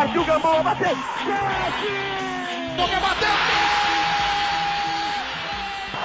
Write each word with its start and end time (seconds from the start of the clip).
Partiu 0.00 0.24
Gamboa, 0.24 0.62
bateu! 0.62 0.96
Chute! 0.96 1.92
Boca 2.74 3.00
bateu! 3.00 3.28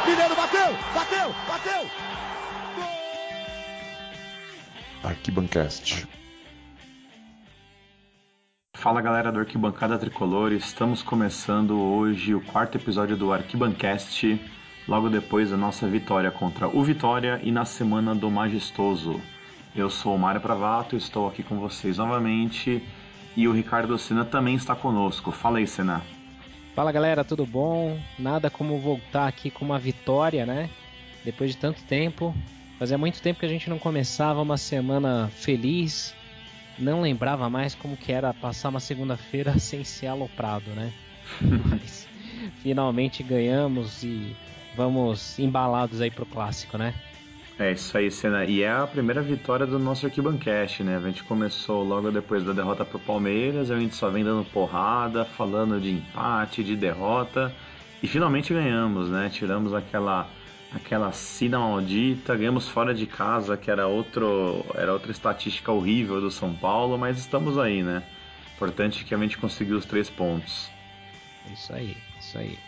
Mineiro 0.06 0.36
bateu! 0.36 0.74
Bateu! 0.94 1.36
Bateu! 1.48 1.90
Arquibancast. 5.02 6.06
Fala 8.76 9.00
galera 9.00 9.32
do 9.32 9.40
Arquibancada 9.40 9.98
Tricolor, 9.98 10.52
estamos 10.52 11.02
começando 11.02 11.80
hoje 11.80 12.36
o 12.36 12.42
quarto 12.42 12.78
episódio 12.78 13.16
do 13.16 13.32
Arquibancast, 13.32 14.38
logo 14.90 15.08
depois 15.08 15.52
da 15.52 15.58
nossa 15.58 15.88
vitória 15.88 16.30
contra 16.32 16.68
o 16.68 16.84
Vitória 16.84 17.40
e 17.42 17.50
na 17.50 17.64
semana 17.64 18.14
do 18.14 18.30
Majestoso. 18.30 19.22
Eu 19.74 19.90
sou 19.90 20.16
o 20.16 20.20
Mário 20.20 20.42
Pravato, 20.42 20.98
estou 20.98 21.30
aqui 21.30 21.42
com 21.42 21.58
vocês 21.60 21.98
novamente 21.98 22.84
e 23.36 23.48
o 23.48 23.52
Ricardo 23.52 23.98
Sena 23.98 24.24
também 24.24 24.56
está 24.56 24.76
conosco. 24.76 25.32
Fala 25.32 25.58
aí, 25.58 25.68
Sena. 25.68 26.02
Fala 26.76 26.92
galera, 26.92 27.24
tudo 27.24 27.46
bom? 27.46 28.00
Nada 28.20 28.50
como 28.50 28.80
voltar 28.80 29.28
aqui 29.28 29.50
com 29.50 29.64
uma 29.64 29.80
vitória, 29.80 30.46
né? 30.46 30.70
Depois 31.24 31.52
de 31.52 31.58
tanto 31.58 31.82
tempo. 31.84 32.36
Fazia 32.78 32.98
muito 32.98 33.22
tempo 33.22 33.40
que 33.40 33.46
a 33.46 33.50
gente 33.50 33.70
não 33.70 33.80
começava 33.80 34.42
uma 34.42 34.58
semana 34.58 35.30
feliz, 35.34 36.14
não 36.78 37.00
lembrava 37.00 37.50
mais 37.50 37.74
como 37.74 37.96
que 37.96 38.12
era 38.12 38.34
passar 38.34 38.70
uma 38.70 38.82
segunda-feira 38.82 39.58
sem 39.60 39.84
ser 39.84 40.08
aloprado, 40.08 40.70
né? 40.72 40.92
Mas 41.42 42.08
finalmente 42.62 43.24
ganhamos 43.24 44.04
e 44.04 44.36
vamos 44.76 45.40
embalados 45.40 46.02
aí 46.02 46.12
pro 46.12 46.26
clássico, 46.26 46.78
né? 46.78 46.94
É 47.58 47.72
isso 47.72 47.98
aí, 47.98 48.12
Senna. 48.12 48.44
E 48.44 48.64
é 48.64 48.72
a 48.72 48.86
primeira 48.86 49.22
vitória 49.22 49.66
do 49.66 49.80
nosso 49.80 50.06
Arquibancast, 50.06 50.84
né? 50.84 50.98
A 50.98 51.00
gente 51.00 51.24
começou 51.24 51.84
logo 51.86 52.12
depois 52.12 52.44
da 52.44 52.52
derrota 52.52 52.84
pro 52.84 53.00
Palmeiras, 53.00 53.72
a 53.72 53.80
gente 53.80 53.96
só 53.96 54.10
vem 54.10 54.26
dando 54.26 54.44
porrada, 54.52 55.24
falando 55.24 55.80
de 55.80 55.92
empate, 55.92 56.64
de 56.66 56.76
derrota. 56.76 57.56
E 58.04 58.08
finalmente 58.08 58.54
ganhamos, 58.54 59.10
né? 59.10 59.30
Tiramos 59.32 59.74
aquela 59.74 60.30
aquela 60.74 61.14
sina 61.14 61.58
maldita, 61.58 62.36
ganhamos 62.36 62.68
fora 62.68 62.94
de 62.94 63.06
casa, 63.06 63.56
que 63.56 63.72
era 63.72 63.88
outro 63.88 64.66
era 64.74 64.92
outra 64.92 65.12
estatística 65.12 65.72
horrível 65.72 66.20
do 66.20 66.30
São 66.30 66.54
Paulo, 66.54 66.98
mas 66.98 67.18
estamos 67.18 67.58
aí, 67.58 67.82
né? 67.82 68.04
Importante 68.54 69.06
que 69.06 69.16
a 69.16 69.18
gente 69.18 69.38
conseguiu 69.38 69.78
os 69.78 69.86
três 69.86 70.10
pontos. 70.10 70.70
Isso 71.54 71.72
aí, 71.72 71.96
isso 72.20 72.38
aí. 72.38 72.60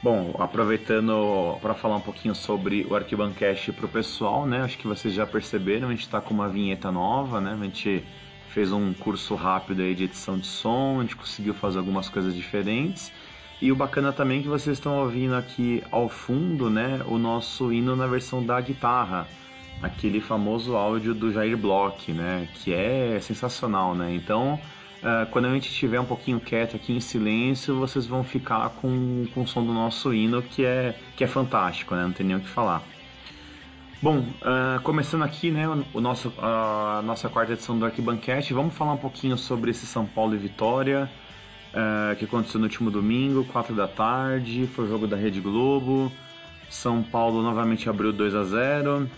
Bom, 0.00 0.32
aproveitando 0.38 1.58
para 1.60 1.74
falar 1.74 1.96
um 1.96 2.00
pouquinho 2.00 2.32
sobre 2.32 2.86
o 2.88 2.94
Arquibancast 2.94 3.72
para 3.72 3.86
o 3.86 3.88
pessoal, 3.88 4.46
né? 4.46 4.62
Acho 4.62 4.78
que 4.78 4.86
vocês 4.86 5.12
já 5.12 5.26
perceberam, 5.26 5.88
a 5.88 5.90
gente 5.90 6.02
está 6.02 6.20
com 6.20 6.32
uma 6.32 6.48
vinheta 6.48 6.92
nova, 6.92 7.40
né? 7.40 7.56
A 7.60 7.64
gente 7.64 8.04
fez 8.50 8.70
um 8.70 8.92
curso 8.92 9.34
rápido 9.34 9.82
aí 9.82 9.96
de 9.96 10.04
edição 10.04 10.38
de 10.38 10.46
som, 10.46 10.98
a 10.98 11.02
gente 11.02 11.16
conseguiu 11.16 11.52
fazer 11.52 11.78
algumas 11.78 12.08
coisas 12.08 12.32
diferentes. 12.32 13.12
E 13.60 13.72
o 13.72 13.76
bacana 13.76 14.12
também 14.12 14.38
é 14.38 14.42
que 14.42 14.48
vocês 14.48 14.78
estão 14.78 15.00
ouvindo 15.00 15.34
aqui 15.34 15.82
ao 15.90 16.08
fundo, 16.08 16.70
né, 16.70 17.02
o 17.06 17.18
nosso 17.18 17.72
hino 17.72 17.96
na 17.96 18.06
versão 18.06 18.44
da 18.44 18.60
guitarra, 18.60 19.26
aquele 19.82 20.20
famoso 20.20 20.76
áudio 20.76 21.12
do 21.12 21.32
Jair 21.32 21.56
Block, 21.56 22.12
né, 22.12 22.48
que 22.54 22.72
é 22.72 23.18
sensacional, 23.20 23.96
né? 23.96 24.14
Então, 24.14 24.60
uh, 25.02 25.30
quando 25.30 25.46
a 25.46 25.54
gente 25.54 25.68
estiver 25.68 26.00
um 26.00 26.04
pouquinho 26.04 26.40
quieto 26.40 26.76
aqui 26.76 26.92
em 26.92 27.00
silêncio, 27.00 27.76
vocês 27.76 28.06
vão 28.06 28.22
ficar 28.24 28.68
com, 28.70 29.26
com 29.34 29.42
o 29.42 29.46
som 29.46 29.64
do 29.64 29.72
nosso 29.72 30.12
hino, 30.12 30.42
que 30.42 30.64
é, 30.64 30.98
que 31.16 31.24
é 31.24 31.26
fantástico, 31.26 31.94
né? 31.94 32.02
Não 32.02 32.12
tem 32.12 32.26
nem 32.26 32.36
o 32.36 32.40
que 32.40 32.48
falar. 32.48 32.82
Bom, 34.00 34.18
uh, 34.18 34.80
começando 34.82 35.24
aqui, 35.24 35.50
né, 35.50 35.66
o 35.92 36.00
nosso, 36.00 36.32
a 36.38 37.02
nossa 37.04 37.28
quarta 37.28 37.54
edição 37.54 37.76
do 37.76 37.84
Arquibanquete, 37.84 38.54
vamos 38.54 38.74
falar 38.74 38.92
um 38.92 38.98
pouquinho 38.98 39.36
sobre 39.36 39.72
esse 39.72 39.86
São 39.86 40.06
Paulo 40.06 40.36
e 40.36 40.38
Vitória, 40.38 41.10
uh, 41.72 42.14
que 42.14 42.24
aconteceu 42.24 42.60
no 42.60 42.66
último 42.66 42.92
domingo, 42.92 43.44
4 43.46 43.74
da 43.74 43.88
tarde, 43.88 44.68
foi 44.68 44.84
o 44.84 44.88
jogo 44.88 45.08
da 45.08 45.16
Rede 45.16 45.40
Globo. 45.40 46.12
São 46.70 47.02
Paulo 47.02 47.42
novamente 47.42 47.88
abriu 47.88 48.12
2 48.12 48.34
a 48.34 48.44
0 48.44 49.10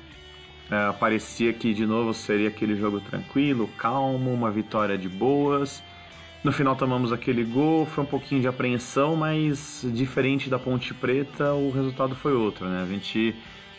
uh, 0.71 0.99
Parecia 0.99 1.53
que 1.53 1.75
de 1.75 1.85
novo 1.85 2.15
seria 2.15 2.49
aquele 2.49 2.77
jogo 2.77 3.01
tranquilo, 3.01 3.69
calmo, 3.77 4.33
uma 4.33 4.51
vitória 4.51 4.97
de 4.97 5.09
boas. 5.09 5.83
No 6.43 6.53
final 6.53 6.75
tomamos 6.75 7.13
aquele 7.13 7.45
gol, 7.45 7.85
foi 7.85 8.03
um 8.03 8.07
pouquinho 8.07 8.41
de 8.41 8.49
apreensão, 8.49 9.15
mas 9.15 9.85
diferente 9.93 10.49
da 10.49 10.59
Ponte 10.59 10.95
Preta, 10.95 11.53
o 11.53 11.71
resultado 11.71 12.15
foi 12.15 12.33
outro, 12.33 12.67
né? 12.67 12.83
A 12.83 12.87
gente 12.87 13.35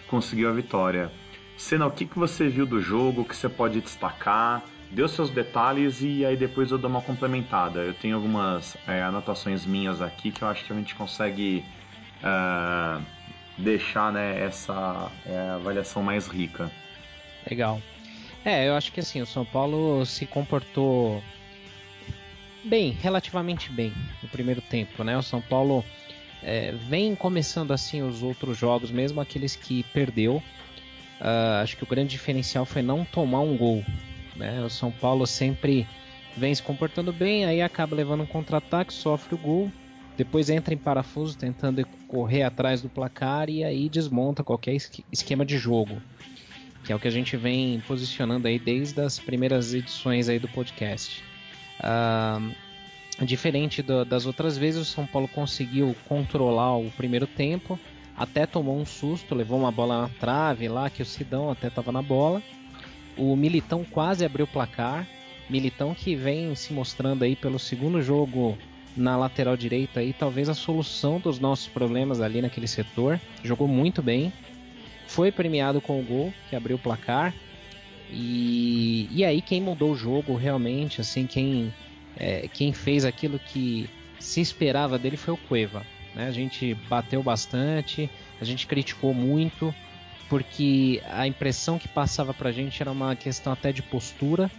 conseguiu 0.07 0.47
a 0.47 0.51
vitória. 0.51 1.12
Senna, 1.57 1.88
o 1.88 1.91
que, 1.91 2.06
que 2.06 2.19
você 2.19 2.47
viu 2.47 2.66
do 2.66 2.80
jogo, 2.80 3.25
que 3.25 3.35
você 3.35 3.50
pode 3.50 3.81
destacar? 3.81 4.63
Deu 4.91 5.07
seus 5.07 5.30
detalhes 5.30 6.01
e 6.01 6.25
aí 6.25 6.35
depois 6.35 6.69
eu 6.69 6.78
dou 6.78 6.90
uma 6.90 7.01
complementada. 7.01 7.80
Eu 7.80 7.94
tenho 7.94 8.16
algumas 8.16 8.78
é, 8.88 9.01
anotações 9.01 9.66
minhas 9.66 10.01
aqui 10.01 10.31
que 10.31 10.44
eu 10.44 10.47
acho 10.47 10.66
que 10.66 10.74
a 10.74 10.75
gente 10.75 10.94
consegue 10.94 11.63
uh, 12.22 13.01
deixar 13.61 14.11
né, 14.11 14.41
essa 14.41 15.11
é, 15.25 15.49
avaliação 15.51 16.03
mais 16.03 16.27
rica. 16.27 16.72
Legal. 17.49 17.81
É, 18.44 18.67
eu 18.67 18.75
acho 18.75 18.91
que 18.91 18.99
assim, 18.99 19.22
o 19.22 19.25
São 19.25 19.45
Paulo 19.45 20.05
se 20.05 20.25
comportou 20.25 21.23
bem, 22.63 22.91
relativamente 22.91 23.71
bem 23.71 23.94
no 24.21 24.29
primeiro 24.29 24.61
tempo, 24.61 25.03
né? 25.03 25.17
O 25.17 25.23
São 25.23 25.41
Paulo 25.41 25.85
é, 26.44 26.71
vem 26.71 27.16
começando 27.16 27.71
assim 27.71 28.01
os 28.01 28.23
outros 28.23 28.57
jogos, 28.57 28.91
mesmo 28.91 29.21
aqueles 29.21 29.55
que 29.55 29.83
perdeu. 29.94 30.41
Uh, 31.19 31.61
acho 31.61 31.77
que 31.77 31.83
o 31.83 31.88
grande 31.88 32.09
diferencial 32.09 32.66
foi 32.66 32.81
não 32.81 33.05
tomar 33.05 33.41
um 33.41 33.55
gol. 33.55 33.85
Né? 34.35 34.59
O 34.61 34.69
São 34.69 34.91
Paulo 34.91 35.27
sempre 35.27 35.88
vem 36.35 36.53
se 36.55 36.63
comportando 36.63 37.13
bem, 37.13 37.45
aí 37.45 37.61
acaba 37.61 37.95
levando 37.95 38.21
um 38.23 38.25
contra-ataque, 38.25 38.91
sofre 38.91 39.35
o 39.35 39.38
gol, 39.38 39.71
depois 40.21 40.51
entra 40.51 40.71
em 40.71 40.77
parafuso 40.77 41.35
tentando 41.35 41.83
correr 42.07 42.43
atrás 42.43 42.79
do 42.79 42.87
placar 42.87 43.49
e 43.49 43.63
aí 43.63 43.89
desmonta 43.89 44.43
qualquer 44.43 44.77
esquema 45.11 45.43
de 45.43 45.57
jogo, 45.57 45.99
que 46.83 46.93
é 46.93 46.95
o 46.95 46.99
que 46.99 47.07
a 47.07 47.11
gente 47.11 47.35
vem 47.35 47.81
posicionando 47.87 48.47
aí 48.47 48.59
desde 48.59 49.01
as 49.01 49.17
primeiras 49.17 49.73
edições 49.73 50.29
aí 50.29 50.37
do 50.37 50.47
podcast. 50.47 51.23
Uh, 51.79 53.25
diferente 53.25 53.81
do, 53.81 54.05
das 54.05 54.27
outras 54.27 54.59
vezes, 54.59 54.81
o 54.81 54.85
São 54.85 55.07
Paulo 55.07 55.27
conseguiu 55.27 55.95
controlar 56.07 56.77
o 56.77 56.91
primeiro 56.91 57.25
tempo, 57.25 57.79
até 58.15 58.45
tomou 58.45 58.79
um 58.79 58.85
susto, 58.85 59.33
levou 59.33 59.57
uma 59.57 59.71
bola 59.71 60.03
na 60.03 60.09
trave 60.19 60.67
lá, 60.67 60.88
que 60.88 61.01
o 61.01 61.05
Sidão 61.05 61.49
até 61.49 61.67
estava 61.67 61.91
na 61.91 62.03
bola. 62.03 62.43
O 63.17 63.35
Militão 63.35 63.83
quase 63.83 64.23
abriu 64.23 64.45
o 64.45 64.47
placar. 64.47 65.07
Militão 65.49 65.95
que 65.95 66.15
vem 66.15 66.53
se 66.53 66.71
mostrando 66.73 67.23
aí 67.23 67.35
pelo 67.35 67.57
segundo 67.57 68.03
jogo 68.03 68.55
na 68.96 69.16
lateral 69.18 69.56
direita 69.56 70.00
aí, 70.00 70.13
talvez 70.13 70.50
a 70.50 70.53
solução 70.53 71.19
dos 71.19 71.40
nossos 71.40 71.68
problemas 71.68 72.22
ali 72.22 72.41
naquele 72.41 72.68
setor. 72.68 73.19
Jogou 73.44 73.68
muito 73.68 74.02
bem. 74.02 74.31
Foi 75.07 75.31
premiado 75.31 75.81
com 75.81 76.00
o 76.00 76.03
gol 76.03 76.34
que 76.50 76.56
abriu 76.56 76.78
o 76.78 76.79
placar. 76.79 77.34
E, 78.09 79.07
e 79.12 79.24
aí 79.24 79.41
quem 79.41 79.62
mudou 79.62 79.91
o 79.91 79.96
jogo 79.96 80.35
realmente, 80.35 81.00
assim, 81.00 81.25
quem, 81.25 81.74
é, 82.18 82.47
quem 82.53 82.74
fez 82.74 83.06
aquilo 83.06 83.40
que 83.40 83.90
se 84.19 84.41
esperava 84.41 85.00
dele 85.00 85.18
foi 85.18 85.34
o 85.34 85.38
Cueva. 85.38 85.85
Né? 86.13 86.28
A 86.28 86.31
gente 86.31 86.74
bateu 86.90 87.24
bastante, 87.24 88.09
a 88.40 88.46
gente 88.46 88.68
criticou 88.68 89.13
muito, 89.13 89.74
porque 90.30 91.01
a 91.09 91.25
impressão 91.25 91.80
que 91.80 91.88
passava 91.88 92.34
pra 92.34 92.51
gente 92.51 92.81
era 92.81 92.91
uma 92.91 93.16
questão 93.16 93.53
até 93.53 93.72
de 93.72 93.81
postura. 93.81 94.51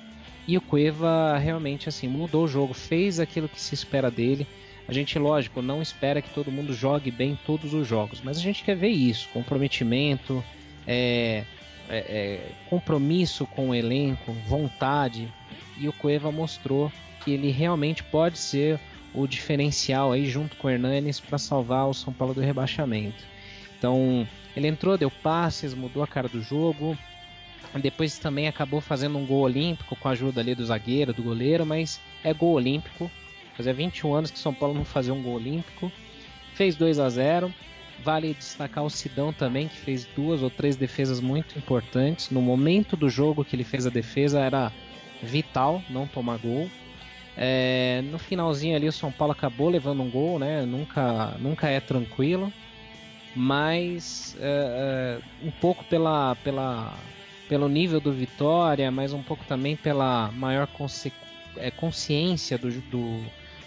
E 0.47 0.57
o 0.57 0.61
Cueva 0.61 1.39
realmente 1.39 1.89
assim 1.89 2.09
mudou 2.09 2.45
o 2.45 2.49
jogo, 2.49 2.75
fez 2.75 3.21
aquilo 3.21 3.49
que 3.49 3.61
se 3.61 3.75
espera 3.75 4.11
dele. 4.11 4.47
A 4.89 4.93
gente, 4.93 5.19
lógico, 5.19 5.63
não 5.63 5.81
espera 5.81 6.21
que 6.21 6.31
todo 6.31 6.51
mundo 6.51 6.75
jogue 6.75 7.11
bem 7.11 7.39
todos 7.47 7.73
os 7.73 7.87
jogos, 7.87 8.21
mas 8.23 8.37
a 8.37 8.41
gente 8.41 8.65
quer 8.65 8.77
ver 8.77 8.89
isso: 8.89 9.29
comprometimento, 9.33 10.43
é, 10.87 11.45
é, 11.89 11.97
é, 11.99 12.51
compromisso 12.69 13.47
com 13.47 13.71
o 13.71 13.75
elenco, 13.75 14.33
vontade. 14.47 15.33
E 15.79 15.89
o 15.89 15.93
Cueva 15.93 16.31
mostrou 16.33 16.93
que 17.25 17.31
ele 17.31 17.51
realmente 17.51 18.03
pode 18.03 18.39
ser 18.39 18.79
o 19.15 19.27
diferencial 19.27 20.13
aí 20.13 20.27
junto 20.27 20.57
com 20.57 20.67
o 20.67 20.71
Hernanes 20.71 21.21
para 21.21 21.39
salvar 21.39 21.89
o 21.89 21.95
São 21.95 22.13
Paulo 22.13 22.35
do 22.35 22.41
rebaixamento. 22.41 23.25
Então, 23.79 24.27
ele 24.57 24.69
entrou, 24.69 24.97
deu 24.97 25.11
passes, 25.11 25.75
mudou 25.75 26.03
a 26.03 26.07
cara 26.07 26.29
do 26.29 26.41
jogo. 26.43 26.97
Depois 27.81 28.19
também 28.19 28.49
acabou 28.49 28.81
fazendo 28.81 29.17
um 29.17 29.27
gol 29.27 29.43
olímpico 29.43 29.97
com 29.97 30.09
a 30.09 30.13
ajuda 30.13 30.41
ali 30.41 30.55
do 30.55 30.65
zagueiro, 30.65 31.13
do 31.13 31.23
goleiro, 31.23 31.65
mas 31.65 32.01
é 32.23 32.33
gol 32.35 32.55
olímpico. 32.55 33.11
Fazia 33.57 33.73
21 33.73 34.15
anos 34.15 34.31
que 34.31 34.39
São 34.39 34.53
Paulo 34.53 34.75
não 34.75 34.85
fazia 34.85 35.15
um 35.15 35.23
gol 35.23 35.35
olímpico. 35.35 35.91
Fez 36.55 36.77
2 36.77 36.99
a 36.99 37.09
0. 37.09 37.53
Vale 38.05 38.35
destacar 38.35 38.85
o 38.85 38.91
Sidão 38.91 39.33
também, 39.33 39.69
que 39.69 39.79
fez 39.79 40.05
duas 40.17 40.43
ou 40.43 40.51
três 40.51 40.77
defesas 40.77 41.21
muito 41.21 41.59
importantes. 41.59 42.31
No 42.31 42.43
momento 42.43 42.97
do 42.97 43.09
jogo 43.09 43.45
que 43.45 43.55
ele 43.55 43.65
fez 43.65 43.87
a 43.87 43.91
defesa, 43.91 44.41
era 44.41 44.73
vital 45.23 45.83
não 45.89 46.07
tomar 46.07 46.39
gol. 46.39 46.69
É, 47.37 48.03
no 48.11 48.19
finalzinho 48.19 48.77
ali, 48.77 48.89
o 48.89 48.93
São 48.93 49.13
Paulo 49.13 49.33
acabou 49.33 49.71
levando 49.71 50.03
um 50.03 50.11
gol, 50.11 50.39
né? 50.39 50.67
Nunca, 50.67 51.37
nunca 51.39 51.69
é 51.69 51.81
tranquilo 51.81 52.53
mas 53.35 54.37
é, 54.41 55.21
é, 55.21 55.47
um 55.47 55.51
pouco 55.51 55.85
pela, 55.85 56.37
pela, 56.37 56.95
pelo 57.53 57.69
nível 57.69 58.01
do 58.01 58.11
Vitória, 58.11 58.91
mas 58.91 59.13
um 59.13 59.23
pouco 59.23 59.45
também 59.45 59.77
pela 59.77 60.33
maior 60.33 60.67
é, 61.59 61.71
consciência 61.71 62.57
do, 62.57 62.71
do, 62.71 63.23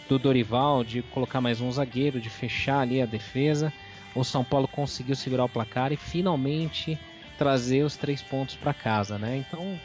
do 0.10 0.18
Dorival 0.18 0.84
de 0.84 1.04
colocar 1.04 1.40
mais 1.40 1.62
um 1.62 1.72
zagueiro, 1.72 2.20
de 2.20 2.28
fechar 2.28 2.80
ali 2.80 3.00
a 3.00 3.06
defesa. 3.06 3.72
O 4.16 4.24
São 4.24 4.44
Paulo 4.44 4.68
conseguiu 4.68 5.16
segurar 5.16 5.46
o 5.46 5.50
placar 5.50 5.94
e 5.94 5.98
finalmente 5.98 6.98
trazer 7.38 7.84
os 7.84 7.96
três 7.96 8.24
pontos 8.24 8.56
para 8.56 8.74
casa, 8.74 9.20
né? 9.20 9.38
Então 9.38 9.80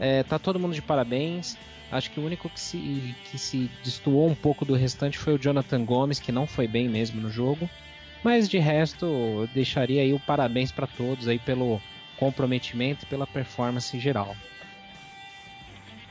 é, 0.00 0.22
tá 0.22 0.38
todo 0.38 0.58
mundo 0.58 0.72
de 0.72 0.80
parabéns. 0.80 1.58
Acho 1.90 2.10
que 2.10 2.20
o 2.20 2.24
único 2.24 2.48
que 2.48 2.58
se, 2.58 3.14
que 3.30 3.36
se 3.36 3.70
destoou 3.84 4.30
um 4.30 4.34
pouco 4.34 4.64
do 4.64 4.72
restante 4.72 5.18
foi 5.18 5.34
o 5.34 5.38
Jonathan 5.38 5.84
Gomes, 5.84 6.18
que 6.18 6.32
não 6.32 6.46
foi 6.46 6.66
bem 6.66 6.88
mesmo 6.88 7.20
no 7.20 7.30
jogo. 7.30 7.68
Mas 8.24 8.48
de 8.48 8.56
resto, 8.56 9.04
eu 9.04 9.46
deixaria 9.52 10.00
aí 10.00 10.14
o 10.14 10.20
parabéns 10.20 10.72
para 10.72 10.86
todos 10.86 11.28
aí 11.28 11.38
pelo 11.38 11.82
comprometimento 12.22 13.04
e 13.04 13.06
pela 13.06 13.26
performance 13.26 13.98
geral. 13.98 14.36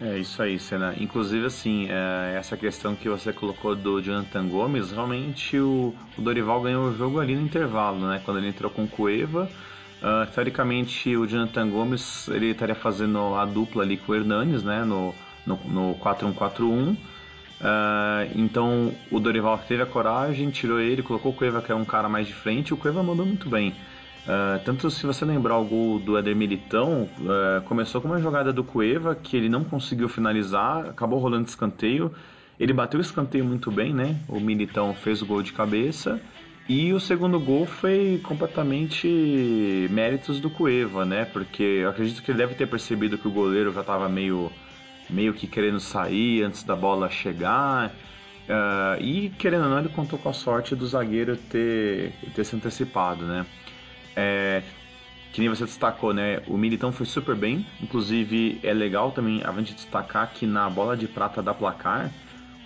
É 0.01 0.17
isso 0.17 0.41
aí, 0.41 0.59
Senna. 0.59 0.93
Inclusive, 0.99 1.45
assim, 1.45 1.87
é, 1.89 2.35
essa 2.37 2.57
questão 2.57 2.95
que 2.95 3.07
você 3.07 3.31
colocou 3.31 3.75
do 3.75 4.01
Jonathan 4.01 4.45
Gomes, 4.47 4.91
realmente 4.91 5.57
o, 5.57 5.95
o, 6.17 6.21
Dorival 6.21 6.59
ganhou 6.61 6.89
o 6.89 6.97
jogo 6.97 7.19
ali 7.19 7.33
no 7.35 7.41
intervalo, 7.41 8.07
né? 8.07 8.21
Quando 8.25 8.39
ele 8.39 8.49
entrou 8.49 8.69
com 8.69 8.83
o 8.83 8.87
Cueva. 8.87 9.49
Uh, 10.01 10.29
teoricamente, 10.33 11.15
o 11.15 11.27
Jonathan 11.27 11.69
Gomes 11.69 12.27
ele 12.29 12.47
estaria 12.47 12.73
fazendo 12.73 13.35
a 13.35 13.45
dupla 13.45 13.83
ali 13.83 13.95
com 13.95 14.11
o 14.11 14.15
Hernanes, 14.15 14.63
né? 14.63 14.83
No, 14.83 15.13
no, 15.45 15.55
no 15.65 15.95
4-1-4-1. 15.95 16.93
Uh, 16.93 16.97
então, 18.35 18.91
o 19.11 19.19
Dorival 19.19 19.59
teve 19.59 19.83
a 19.83 19.85
coragem, 19.85 20.49
tirou 20.49 20.79
ele, 20.79 21.03
colocou 21.03 21.31
o 21.31 21.35
Cueva, 21.35 21.61
que 21.61 21.71
é 21.71 21.75
um 21.75 21.85
cara 21.85 22.09
mais 22.09 22.25
de 22.25 22.33
frente, 22.33 22.69
e 22.69 22.73
o 22.73 22.77
Cueva 22.77 23.01
mandou 23.03 23.25
muito 23.25 23.47
bem. 23.47 23.75
Uh, 24.21 24.63
tanto 24.63 24.89
se 24.91 25.05
você 25.05 25.25
lembrar 25.25 25.57
o 25.57 25.65
gol 25.65 25.99
do 25.99 26.17
Éder 26.17 26.35
Militão, 26.35 27.09
uh, 27.19 27.61
começou 27.65 27.99
com 27.99 28.07
uma 28.07 28.19
jogada 28.19 28.53
do 28.53 28.63
Cueva 28.63 29.15
que 29.15 29.35
ele 29.35 29.49
não 29.49 29.63
conseguiu 29.63 30.07
finalizar, 30.07 30.85
acabou 30.89 31.19
rolando 31.19 31.47
escanteio. 31.47 32.11
Ele 32.59 32.73
bateu 32.73 32.99
o 32.99 33.01
escanteio 33.01 33.43
muito 33.43 33.71
bem, 33.71 33.93
né? 33.93 34.19
O 34.27 34.39
Militão 34.39 34.93
fez 34.93 35.21
o 35.21 35.25
gol 35.25 35.41
de 35.41 35.51
cabeça. 35.51 36.21
E 36.69 36.93
o 36.93 36.99
segundo 36.99 37.39
gol 37.39 37.65
foi 37.65 38.21
completamente 38.23 39.87
méritos 39.89 40.39
do 40.39 40.49
Cueva, 40.49 41.03
né? 41.03 41.25
Porque 41.25 41.63
eu 41.63 41.89
acredito 41.89 42.21
que 42.21 42.29
ele 42.29 42.37
deve 42.37 42.53
ter 42.53 42.67
percebido 42.67 43.17
que 43.17 43.27
o 43.27 43.31
goleiro 43.31 43.73
já 43.73 43.81
estava 43.81 44.07
meio, 44.07 44.51
meio 45.09 45.33
que 45.33 45.47
querendo 45.47 45.79
sair 45.79 46.43
antes 46.43 46.63
da 46.63 46.75
bola 46.75 47.09
chegar. 47.09 47.89
Uh, 48.47 49.01
e 49.01 49.29
querendo 49.39 49.63
ou 49.63 49.69
não, 49.69 49.79
ele 49.79 49.89
contou 49.89 50.19
com 50.19 50.29
a 50.29 50.33
sorte 50.33 50.75
do 50.75 50.85
zagueiro 50.85 51.35
ter, 51.35 52.13
ter 52.35 52.43
se 52.43 52.55
antecipado, 52.55 53.25
né? 53.25 53.45
É, 54.15 54.61
que 55.31 55.39
nem 55.39 55.49
você 55.49 55.63
destacou, 55.63 56.13
né? 56.13 56.41
O 56.47 56.57
Militão 56.57 56.91
foi 56.91 57.05
super 57.05 57.35
bem. 57.35 57.65
Inclusive, 57.81 58.59
é 58.63 58.73
legal 58.73 59.11
também 59.11 59.41
a 59.43 59.51
gente 59.53 59.73
destacar 59.73 60.31
que 60.33 60.45
na 60.45 60.69
bola 60.69 60.97
de 60.97 61.07
prata 61.07 61.41
da 61.41 61.53
placar, 61.53 62.11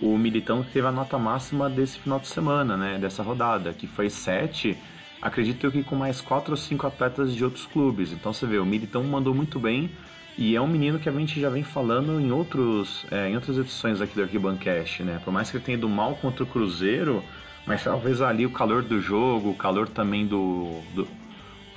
o 0.00 0.18
Militão 0.18 0.62
teve 0.62 0.86
a 0.86 0.92
nota 0.92 1.18
máxima 1.18 1.70
desse 1.70 1.98
final 1.98 2.18
de 2.18 2.26
semana, 2.26 2.76
né? 2.76 2.98
Dessa 2.98 3.22
rodada, 3.22 3.72
que 3.72 3.86
foi 3.86 4.10
7. 4.10 4.76
Acredito 5.22 5.70
que 5.70 5.82
com 5.82 5.96
mais 5.96 6.20
4 6.20 6.50
ou 6.50 6.56
5 6.56 6.86
atletas 6.86 7.34
de 7.34 7.44
outros 7.44 7.66
clubes. 7.66 8.12
Então 8.12 8.32
você 8.32 8.46
vê, 8.46 8.58
o 8.58 8.66
Militão 8.66 9.04
mandou 9.04 9.34
muito 9.34 9.58
bem. 9.60 9.90
E 10.38 10.54
é 10.54 10.60
um 10.60 10.66
menino 10.66 10.98
que 10.98 11.08
a 11.08 11.12
gente 11.12 11.40
já 11.40 11.48
vem 11.48 11.62
falando 11.62 12.20
em, 12.20 12.30
outros, 12.30 13.06
é, 13.10 13.30
em 13.30 13.36
outras 13.36 13.56
edições 13.56 14.02
aqui 14.02 14.14
do 14.14 14.22
Arquibancast, 14.22 15.02
né? 15.02 15.18
Por 15.24 15.32
mais 15.32 15.50
que 15.50 15.56
ele 15.56 15.64
tenha 15.64 15.78
ido 15.78 15.88
mal 15.88 16.14
contra 16.16 16.44
o 16.44 16.46
Cruzeiro, 16.46 17.24
mas 17.66 17.82
talvez 17.82 18.20
ali 18.20 18.44
o 18.44 18.50
calor 18.50 18.82
do 18.82 19.00
jogo, 19.00 19.50
o 19.50 19.54
calor 19.54 19.88
também 19.88 20.26
do, 20.26 20.82
do 20.94 21.08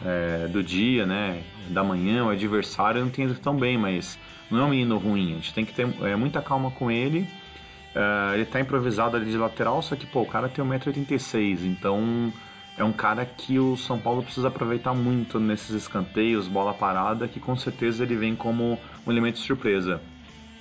é, 0.05 0.47
do 0.47 0.63
dia, 0.63 1.05
né, 1.05 1.43
da 1.69 1.83
manhã, 1.83 2.25
o 2.25 2.29
adversário 2.29 3.01
não 3.01 3.09
tem 3.09 3.25
ido 3.25 3.35
tão 3.35 3.55
bem, 3.55 3.77
mas 3.77 4.17
não 4.49 4.59
é 4.59 4.63
um 4.63 4.69
menino 4.69 4.97
ruim. 4.97 5.33
A 5.33 5.35
gente 5.35 5.53
tem 5.53 5.65
que 5.65 5.73
ter 5.73 5.87
é, 6.01 6.15
muita 6.15 6.41
calma 6.41 6.71
com 6.71 6.89
ele. 6.89 7.27
Uh, 7.89 8.35
ele 8.35 8.45
tá 8.45 8.59
improvisado 8.59 9.17
ali 9.17 9.31
de 9.31 9.37
lateral, 9.37 9.81
só 9.81 9.95
que 9.95 10.05
pô, 10.05 10.21
o 10.21 10.25
cara 10.25 10.47
tem 10.47 10.63
1,86m, 10.63 11.65
então 11.65 12.31
é 12.77 12.83
um 12.83 12.93
cara 12.93 13.25
que 13.25 13.57
o 13.57 13.75
São 13.75 13.99
Paulo 13.99 14.21
precisa 14.21 14.47
aproveitar 14.47 14.93
muito 14.93 15.39
nesses 15.39 15.71
escanteios, 15.71 16.47
bola 16.47 16.73
parada, 16.73 17.27
que 17.27 17.39
com 17.39 17.55
certeza 17.55 18.03
ele 18.03 18.15
vem 18.15 18.35
como 18.35 18.79
um 19.05 19.11
elemento 19.11 19.35
de 19.35 19.41
surpresa. 19.41 19.99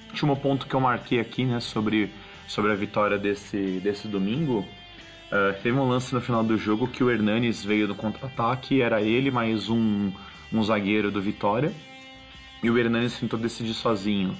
Último 0.08 0.36
ponto 0.36 0.66
que 0.66 0.74
eu 0.74 0.80
marquei 0.80 1.20
aqui, 1.20 1.44
né, 1.44 1.60
sobre, 1.60 2.10
sobre 2.46 2.72
a 2.72 2.74
vitória 2.74 3.18
desse, 3.18 3.78
desse 3.80 4.08
domingo, 4.08 4.66
Uh, 5.28 5.52
teve 5.62 5.78
um 5.78 5.86
lance 5.86 6.14
no 6.14 6.22
final 6.22 6.42
do 6.42 6.56
jogo 6.56 6.88
que 6.88 7.04
o 7.04 7.10
Hernanes 7.10 7.62
veio 7.62 7.86
no 7.86 7.94
contra-ataque, 7.94 8.80
era 8.80 9.02
ele 9.02 9.30
mais 9.30 9.68
um, 9.68 10.10
um 10.50 10.62
zagueiro 10.62 11.10
do 11.10 11.20
Vitória, 11.20 11.70
e 12.62 12.70
o 12.70 12.78
Hernanes 12.78 13.18
tentou 13.18 13.38
decidir 13.38 13.74
sozinho. 13.74 14.34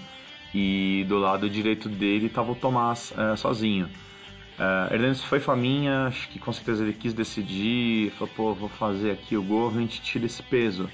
E 0.54 1.04
do 1.06 1.18
lado 1.18 1.48
direito 1.50 1.90
dele 1.90 2.26
estava 2.26 2.52
o 2.52 2.54
Tomás 2.54 3.12
uh, 3.12 3.36
sozinho. 3.36 3.84
Uh, 4.58 4.94
Hernanes 4.94 5.22
foi 5.22 5.40
faminha, 5.40 6.06
acho 6.06 6.26
que 6.30 6.38
com 6.38 6.50
certeza 6.54 6.82
ele 6.82 6.94
quis 6.94 7.12
decidir, 7.12 8.10
falou, 8.12 8.34
pô, 8.34 8.54
vou 8.54 8.68
fazer 8.70 9.10
aqui 9.10 9.36
o 9.36 9.42
gol, 9.42 9.68
a 9.68 9.72
gente 9.72 10.00
tira 10.00 10.24
esse 10.24 10.42
peso. 10.42 10.88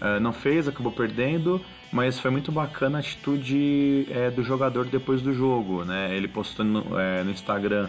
Uh, 0.00 0.18
não 0.20 0.32
fez, 0.32 0.66
acabou 0.66 0.90
perdendo, 0.90 1.60
mas 1.92 2.18
foi 2.18 2.30
muito 2.30 2.50
bacana 2.50 2.96
a 2.96 3.00
atitude 3.00 4.06
do 4.34 4.42
jogador 4.42 4.86
depois 4.86 5.20
do 5.20 5.34
jogo, 5.34 5.84
né? 5.84 6.16
Ele 6.16 6.26
postou 6.26 6.64
no, 6.64 6.82
no 6.82 7.30
Instagram 7.30 7.88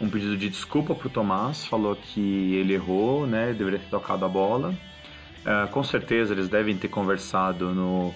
um 0.00 0.08
pedido 0.08 0.36
de 0.36 0.48
desculpa 0.48 0.94
para 0.94 1.06
o 1.06 1.10
Tomás, 1.10 1.66
falou 1.66 1.96
que 1.96 2.54
ele 2.54 2.74
errou, 2.74 3.26
né, 3.26 3.52
deveria 3.52 3.78
ter 3.78 3.88
tocado 3.88 4.24
a 4.24 4.28
bola. 4.28 4.74
Uh, 5.40 5.68
com 5.70 5.82
certeza 5.82 6.34
eles 6.34 6.48
devem 6.48 6.76
ter 6.76 6.88
conversado 6.88 7.74
no, 7.74 8.14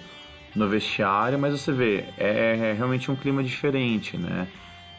no 0.55 0.69
vestiário, 0.69 1.39
mas 1.39 1.59
você 1.59 1.73
vê, 1.73 2.05
é, 2.19 2.71
é, 2.71 2.73
realmente 2.73 3.11
um 3.11 3.17
clima 3.17 3.43
diferente, 3.43 4.17
né? 4.17 4.47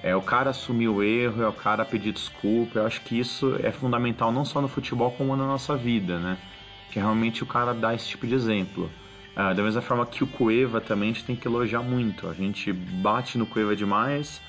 É 0.01 0.15
o 0.15 0.21
cara 0.21 0.50
assumir 0.50 0.89
o 0.89 1.01
erro, 1.01 1.44
é 1.44 1.47
o 1.47 1.53
cara 1.53 1.85
pedir 1.85 2.12
desculpa. 2.12 2.80
Eu 2.80 2.85
acho 2.85 3.01
que 3.01 3.18
isso 3.18 3.56
é 3.63 3.71
fundamental 3.71 4.33
não 4.33 4.44
só 4.44 4.62
no 4.62 4.68
futebol 4.68 5.12
como 5.12 5.35
na 5.35 5.45
nossa 5.45 5.77
vida, 5.77 6.19
né? 6.19 6.38
Que 6.91 7.00
realmente 7.00 7.41
o 7.41 7.45
cara 7.45 7.74
dá 7.74 7.94
esse 7.94 8.09
tipo 8.09 8.27
de 8.27 8.35
exemplo. 8.35 8.89
Uh, 9.33 9.56
da 9.56 9.63
mesma 9.63 9.81
forma 9.81 10.06
que 10.06 10.24
o 10.24 10.27
Cueva 10.27 10.81
também 10.81 11.12
a 11.12 11.13
gente 11.13 11.25
tem 11.25 11.35
que 11.35 11.47
elogiar 11.47 11.81
muito. 11.81 12.27
A 12.27 12.33
gente 12.33 12.74
bate 12.74 13.38
no 13.38 13.45
Cueva 13.45 13.75
demais, 13.75 14.41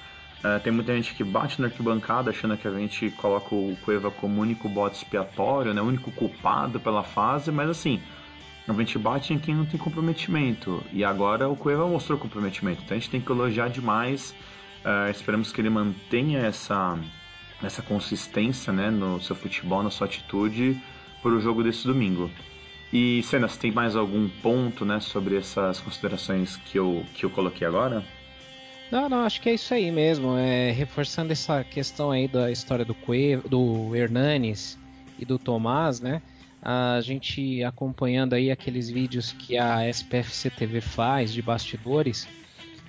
Uh, 0.45 0.61
tem 0.61 0.71
muita 0.71 0.95
gente 0.95 1.15
que 1.15 1.25
bate 1.25 1.59
na 1.59 1.69
arquibancada 1.69 2.29
achando 2.29 2.55
que 2.59 2.69
a 2.69 2.71
gente 2.71 3.11
coloca 3.13 3.55
o 3.55 3.75
Cueva 3.83 4.11
como 4.11 4.43
único 4.43 4.69
bote 4.69 4.99
expiatório, 4.99 5.73
né, 5.73 5.81
o 5.81 5.87
único 5.87 6.13
culpado 6.13 6.79
pela 6.79 7.03
fase, 7.03 7.51
mas 7.51 7.71
assim, 7.71 7.99
a 8.69 8.73
gente 8.75 8.99
bate 8.99 9.33
em 9.33 9.39
quem 9.39 9.55
não 9.55 9.65
tem 9.65 9.81
comprometimento. 9.81 10.85
E 10.93 11.03
agora 11.03 11.49
o 11.49 11.57
Cueva 11.57 11.89
mostrou 11.89 12.19
comprometimento, 12.19 12.83
então 12.85 12.95
a 12.95 13.01
gente 13.01 13.09
tem 13.09 13.23
que 13.23 13.33
elogiar 13.33 13.69
demais. 13.69 14.35
Uh, 14.85 15.11
esperamos 15.11 15.51
que 15.51 15.63
ele 15.63 15.71
mantenha 15.71 16.41
essa, 16.41 16.99
essa 17.63 17.81
consistência 17.81 18.71
né, 18.71 18.91
no 18.91 19.23
seu 19.23 19.35
futebol, 19.35 19.83
na 19.83 19.91
sua 19.91 20.07
atitude, 20.07 20.79
para 21.23 21.31
o 21.31 21.41
jogo 21.41 21.63
desse 21.63 21.87
domingo. 21.87 22.31
E, 22.93 23.23
Cenas, 23.23 23.57
tem 23.57 23.73
mais 23.73 23.97
algum 23.97 24.29
ponto 24.29 24.85
né, 24.85 25.01
sobre 25.01 25.39
essas 25.39 25.81
considerações 25.81 26.57
que 26.57 26.79
eu, 26.79 27.03
que 27.15 27.25
eu 27.25 27.31
coloquei 27.31 27.67
agora? 27.67 28.05
Não, 28.91 29.09
não, 29.09 29.25
acho 29.25 29.41
que 29.41 29.49
é 29.49 29.55
isso 29.55 29.73
aí 29.75 29.91
mesmo. 29.91 30.37
É, 30.37 30.71
reforçando 30.71 31.33
essa 31.33 31.65
questão 31.65 32.11
aí 32.11 32.29
da 32.29 32.51
história 32.51 32.85
do 32.85 32.95
Cueva, 32.95 33.49
do 33.49 33.95
Hernanes 33.95 34.79
e 35.19 35.25
do 35.25 35.39
Tomás, 35.39 36.01
né? 36.01 36.23
A 36.63 37.01
gente 37.03 37.63
acompanhando 37.63 38.35
aí 38.35 38.51
aqueles 38.51 38.89
vídeos 38.89 39.33
que 39.33 39.59
a 39.59 39.89
SPFC 39.89 40.51
TV 40.51 40.81
faz 40.81 41.33
de 41.33 41.43
bastidores, 41.43 42.27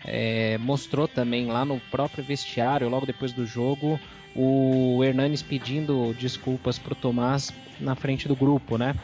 é, 0.06 0.58
mostrou 0.60 1.08
também 1.08 1.48
lá 1.48 1.66
no 1.66 1.80
próprio 1.92 2.24
vestiário, 2.24 2.88
logo 2.88 3.06
depois 3.06 3.34
do 3.34 3.46
jogo, 3.46 4.00
o 4.36 5.04
Hernanes 5.04 5.42
pedindo 5.42 6.14
desculpas 6.14 6.78
pro 6.78 6.96
Tomás 6.96 7.52
na 7.80 7.96
frente 7.96 8.28
do 8.28 8.36
grupo, 8.36 8.78
né? 8.78 8.96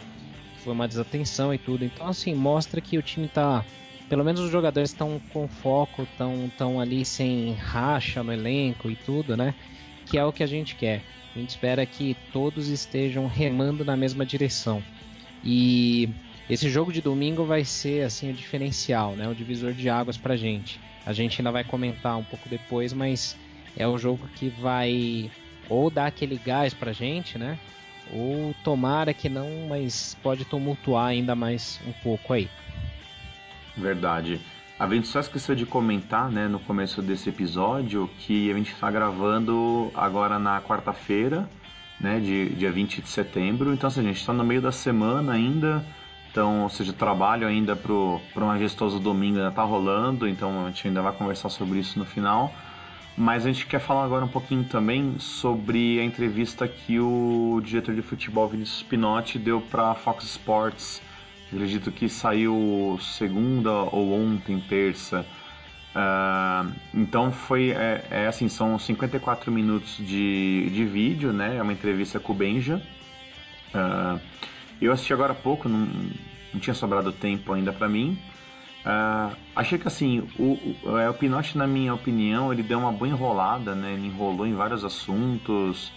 Foi 0.57 0.73
uma 0.73 0.87
desatenção 0.87 1.53
e 1.53 1.57
tudo. 1.57 1.83
Então, 1.83 2.07
assim, 2.07 2.35
mostra 2.35 2.79
que 2.79 2.97
o 2.97 3.01
time 3.01 3.27
tá 3.27 3.65
pelo 4.11 4.25
menos 4.25 4.41
os 4.41 4.51
jogadores 4.51 4.89
estão 4.89 5.21
com 5.31 5.47
foco, 5.47 6.03
estão 6.03 6.51
tão 6.57 6.81
ali 6.81 7.05
sem 7.05 7.53
racha 7.53 8.21
no 8.21 8.33
elenco 8.33 8.91
e 8.91 8.95
tudo, 8.97 9.37
né? 9.37 9.55
Que 10.05 10.17
é 10.17 10.25
o 10.25 10.33
que 10.33 10.43
a 10.43 10.47
gente 10.47 10.75
quer. 10.75 11.01
A 11.33 11.39
gente 11.39 11.51
espera 11.51 11.85
que 11.85 12.17
todos 12.33 12.67
estejam 12.67 13.25
remando 13.25 13.85
na 13.85 13.95
mesma 13.95 14.25
direção. 14.25 14.83
E 15.45 16.09
esse 16.49 16.69
jogo 16.69 16.91
de 16.91 16.99
domingo 16.99 17.45
vai 17.45 17.63
ser 17.63 18.03
assim 18.03 18.29
o 18.29 18.33
diferencial, 18.33 19.15
né? 19.15 19.29
O 19.29 19.33
divisor 19.33 19.71
de 19.71 19.89
águas 19.89 20.17
pra 20.17 20.35
gente. 20.35 20.77
A 21.05 21.13
gente 21.13 21.39
ainda 21.39 21.49
vai 21.49 21.63
comentar 21.63 22.17
um 22.17 22.23
pouco 22.25 22.49
depois, 22.49 22.91
mas 22.91 23.37
é 23.77 23.87
o 23.87 23.97
jogo 23.97 24.27
que 24.35 24.49
vai 24.49 25.31
ou 25.69 25.89
dar 25.89 26.07
aquele 26.07 26.35
gás 26.35 26.73
pra 26.73 26.91
gente, 26.91 27.37
né? 27.37 27.57
Ou 28.11 28.53
tomara 28.61 29.13
que 29.13 29.29
não, 29.29 29.69
mas 29.69 30.17
pode 30.21 30.43
tumultuar 30.43 31.05
ainda 31.05 31.33
mais 31.33 31.79
um 31.87 31.93
pouco 32.03 32.33
aí. 32.33 32.49
Verdade. 33.77 34.41
A 34.79 34.87
gente 34.87 35.07
só 35.07 35.19
esqueceu 35.19 35.53
de 35.53 35.65
comentar, 35.65 36.29
né, 36.31 36.47
no 36.47 36.59
começo 36.59 37.01
desse 37.01 37.29
episódio, 37.29 38.09
que 38.19 38.49
a 38.49 38.55
gente 38.55 38.73
está 38.73 38.89
gravando 38.89 39.91
agora 39.93 40.39
na 40.39 40.59
quarta-feira, 40.59 41.47
né, 41.99 42.19
de, 42.19 42.49
dia 42.55 42.71
20 42.71 43.01
de 43.01 43.07
setembro. 43.07 43.73
Então, 43.73 43.87
assim, 43.87 43.99
a 43.99 44.03
gente 44.03 44.19
está 44.19 44.33
no 44.33 44.43
meio 44.43 44.61
da 44.61 44.71
semana 44.71 45.33
ainda. 45.33 45.85
Então, 46.31 46.63
ou 46.63 46.69
seja, 46.69 46.91
o 46.91 46.95
trabalho 46.95 47.45
ainda 47.45 47.75
para 47.75 47.93
um 47.93 48.47
majestoso 48.47 48.99
domingo 48.99 49.37
ainda 49.37 49.49
está 49.49 49.63
rolando, 49.63 50.27
então 50.27 50.65
a 50.65 50.69
gente 50.69 50.87
ainda 50.87 51.01
vai 51.01 51.13
conversar 51.13 51.49
sobre 51.49 51.77
isso 51.77 51.99
no 51.99 52.05
final. 52.05 52.51
Mas 53.17 53.45
a 53.45 53.51
gente 53.51 53.67
quer 53.67 53.79
falar 53.79 54.05
agora 54.05 54.23
um 54.23 54.29
pouquinho 54.29 54.63
também 54.63 55.19
sobre 55.19 55.99
a 55.99 56.03
entrevista 56.03 56.67
que 56.67 56.99
o 56.99 57.61
diretor 57.63 57.93
de 57.93 58.01
futebol 58.01 58.47
Vinícius 58.47 58.81
Pinotti 58.81 59.37
deu 59.37 59.61
para 59.61 59.93
Fox 59.93 60.23
Sports. 60.23 61.01
Acredito 61.51 61.91
que 61.91 62.07
saiu 62.07 62.97
segunda 63.01 63.71
ou 63.71 64.13
ontem, 64.13 64.57
terça. 64.61 65.25
Uh, 65.93 66.71
então 66.93 67.33
foi 67.33 67.71
é, 67.71 68.05
é, 68.09 68.27
assim, 68.27 68.47
são 68.47 68.79
54 68.79 69.51
minutos 69.51 69.97
de, 69.97 70.69
de 70.69 70.85
vídeo, 70.85 71.33
né? 71.33 71.57
É 71.57 71.61
uma 71.61 71.73
entrevista 71.73 72.21
com 72.21 72.31
o 72.31 72.35
Benja. 72.35 72.81
Uh, 73.75 74.17
eu 74.81 74.93
assisti 74.93 75.11
agora 75.11 75.33
há 75.33 75.35
pouco, 75.35 75.67
não, 75.67 75.89
não 76.53 76.59
tinha 76.61 76.73
sobrado 76.73 77.11
tempo 77.11 77.51
ainda 77.51 77.73
para 77.73 77.89
mim. 77.89 78.17
Uh, 78.85 79.35
achei 79.53 79.77
que 79.77 79.87
assim, 79.87 80.27
o, 80.39 80.57
o, 80.83 80.97
é, 80.97 81.09
o 81.09 81.13
Pinote, 81.13 81.57
na 81.57 81.67
minha 81.67 81.93
opinião, 81.93 82.53
ele 82.53 82.63
deu 82.63 82.79
uma 82.79 82.93
boa 82.93 83.09
enrolada, 83.09 83.75
né? 83.75 83.91
Ele 83.91 84.07
enrolou 84.07 84.47
em 84.47 84.53
vários 84.53 84.85
assuntos, 84.85 85.91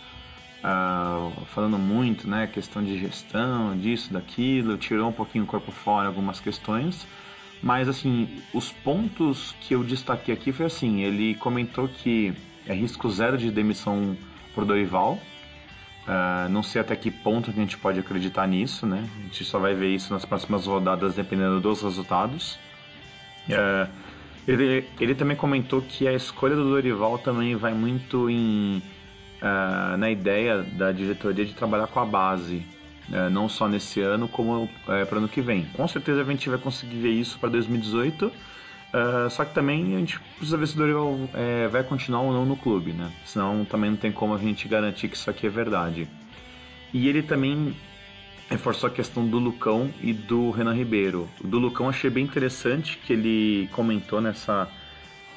uh, 0.64 1.44
falando 1.47 1.78
muito, 1.78 2.28
né? 2.28 2.47
Questão 2.47 2.83
de 2.83 2.99
gestão, 2.99 3.76
disso, 3.76 4.12
daquilo, 4.12 4.78
tirou 4.78 5.09
um 5.09 5.12
pouquinho 5.12 5.44
o 5.44 5.47
corpo 5.47 5.71
fora 5.71 6.09
algumas 6.09 6.40
questões. 6.40 7.06
Mas 7.62 7.88
assim, 7.88 8.42
os 8.52 8.71
pontos 8.71 9.54
que 9.61 9.75
eu 9.75 9.85
destaquei 9.85 10.35
aqui 10.35 10.52
foi 10.52 10.66
assim, 10.66 11.02
ele 11.02 11.35
comentou 11.37 11.88
que 11.88 12.35
é 12.66 12.75
risco 12.75 13.09
zero 13.11 13.38
de 13.38 13.50
demissão 13.50 14.16
por 14.54 14.64
Dorival. 14.64 15.18
Uh, 16.06 16.49
não 16.50 16.62
sei 16.62 16.83
até 16.83 16.94
que 16.94 17.11
ponto 17.11 17.50
que 17.50 17.59
a 17.59 17.62
gente 17.62 17.78
pode 17.78 17.99
acreditar 17.99 18.47
nisso, 18.47 18.87
né? 18.87 19.09
A 19.18 19.23
gente 19.23 19.44
só 19.44 19.59
vai 19.59 19.75
ver 19.75 19.94
isso 19.94 20.12
nas 20.12 20.25
próximas 20.25 20.66
rodadas, 20.66 21.14
dependendo 21.14 21.61
dos 21.61 21.80
resultados. 21.80 22.59
Uh, 23.49 23.90
ele, 24.47 24.87
ele 25.00 25.14
também 25.14 25.35
comentou 25.35 25.80
que 25.80 26.06
a 26.06 26.12
escolha 26.12 26.54
do 26.54 26.68
Dorival 26.68 27.16
também 27.16 27.56
vai 27.56 27.73
muito 27.73 28.28
em, 28.28 28.83
uh, 29.44 29.96
na 29.98 30.10
ideia 30.10 30.62
da 30.62 30.90
diretoria 30.90 31.44
de 31.44 31.52
trabalhar 31.52 31.86
com 31.86 32.00
a 32.00 32.06
base, 32.06 32.64
uh, 33.10 33.30
não 33.30 33.48
só 33.48 33.68
nesse 33.68 34.00
ano, 34.00 34.26
como 34.26 34.68
para 34.86 35.14
o 35.14 35.18
ano 35.18 35.28
que 35.28 35.42
vem. 35.42 35.66
Com 35.74 35.86
certeza 35.86 36.22
a 36.22 36.24
gente 36.24 36.48
vai 36.48 36.58
conseguir 36.58 36.96
ver 36.96 37.10
isso 37.10 37.38
para 37.38 37.50
2018. 37.50 38.32
só 39.30 39.44
que 39.44 39.52
também 39.52 39.94
a 39.94 39.98
gente 39.98 40.18
precisa 40.38 40.56
ver 40.56 40.66
se 40.66 40.74
o 40.74 40.78
Dorival 40.78 41.18
vai 41.70 41.82
continuar 41.82 42.20
ou 42.20 42.32
não 42.32 42.46
no 42.46 42.56
clube, 42.56 42.92
né? 42.92 43.10
Senão 43.24 43.64
também 43.64 43.90
não 43.90 43.96
tem 43.96 44.12
como 44.12 44.34
a 44.34 44.38
gente 44.38 44.68
garantir 44.68 45.08
que 45.08 45.16
isso 45.16 45.28
aqui 45.28 45.46
é 45.46 45.50
verdade. 45.50 46.08
E 46.92 47.08
ele 47.08 47.22
também 47.22 47.74
reforçou 48.48 48.88
a 48.88 48.92
questão 48.92 49.26
do 49.26 49.38
Lucão 49.38 49.90
e 50.00 50.12
do 50.12 50.50
Renan 50.50 50.74
Ribeiro. 50.74 51.28
O 51.42 51.46
do 51.46 51.58
Lucão 51.58 51.88
achei 51.88 52.08
bem 52.10 52.24
interessante 52.24 52.98
que 52.98 53.12
ele 53.12 53.68
comentou 53.72 54.20
nessa, 54.20 54.68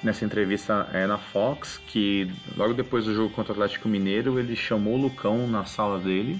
nessa 0.04 0.24
entrevista 0.25 0.88
é, 0.94 1.08
na 1.08 1.18
Fox 1.18 1.80
que 1.88 2.32
logo 2.56 2.74
depois 2.74 3.06
do 3.06 3.13
jogo 3.13 3.34
contra 3.34 3.51
o 3.51 3.56
Atlético 3.56 3.89
Mineiro 3.89 4.39
ele 4.39 4.56
chamou 4.56 4.96
o 4.96 5.01
Lucão 5.01 5.48
na 5.48 5.66
sala 5.66 6.00
dele. 6.00 6.39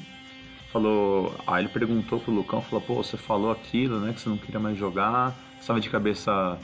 Falou, 0.72 1.34
aí 1.48 1.64
ele 1.64 1.70
perguntou 1.70 2.20
pro 2.20 2.32
Lucão, 2.32 2.62
falou, 2.62 2.82
pô, 2.82 2.96
você 2.96 3.18
falou 3.18 3.52
aquilo, 3.52 4.00
né, 4.00 4.14
que 4.14 4.20
você 4.20 4.30
não 4.30 4.38
queria 4.38 4.60
mais 4.60 4.78
jogar, 4.78 5.34
estava 5.60 5.80
de 5.80 5.90
cabeça 5.90 6.58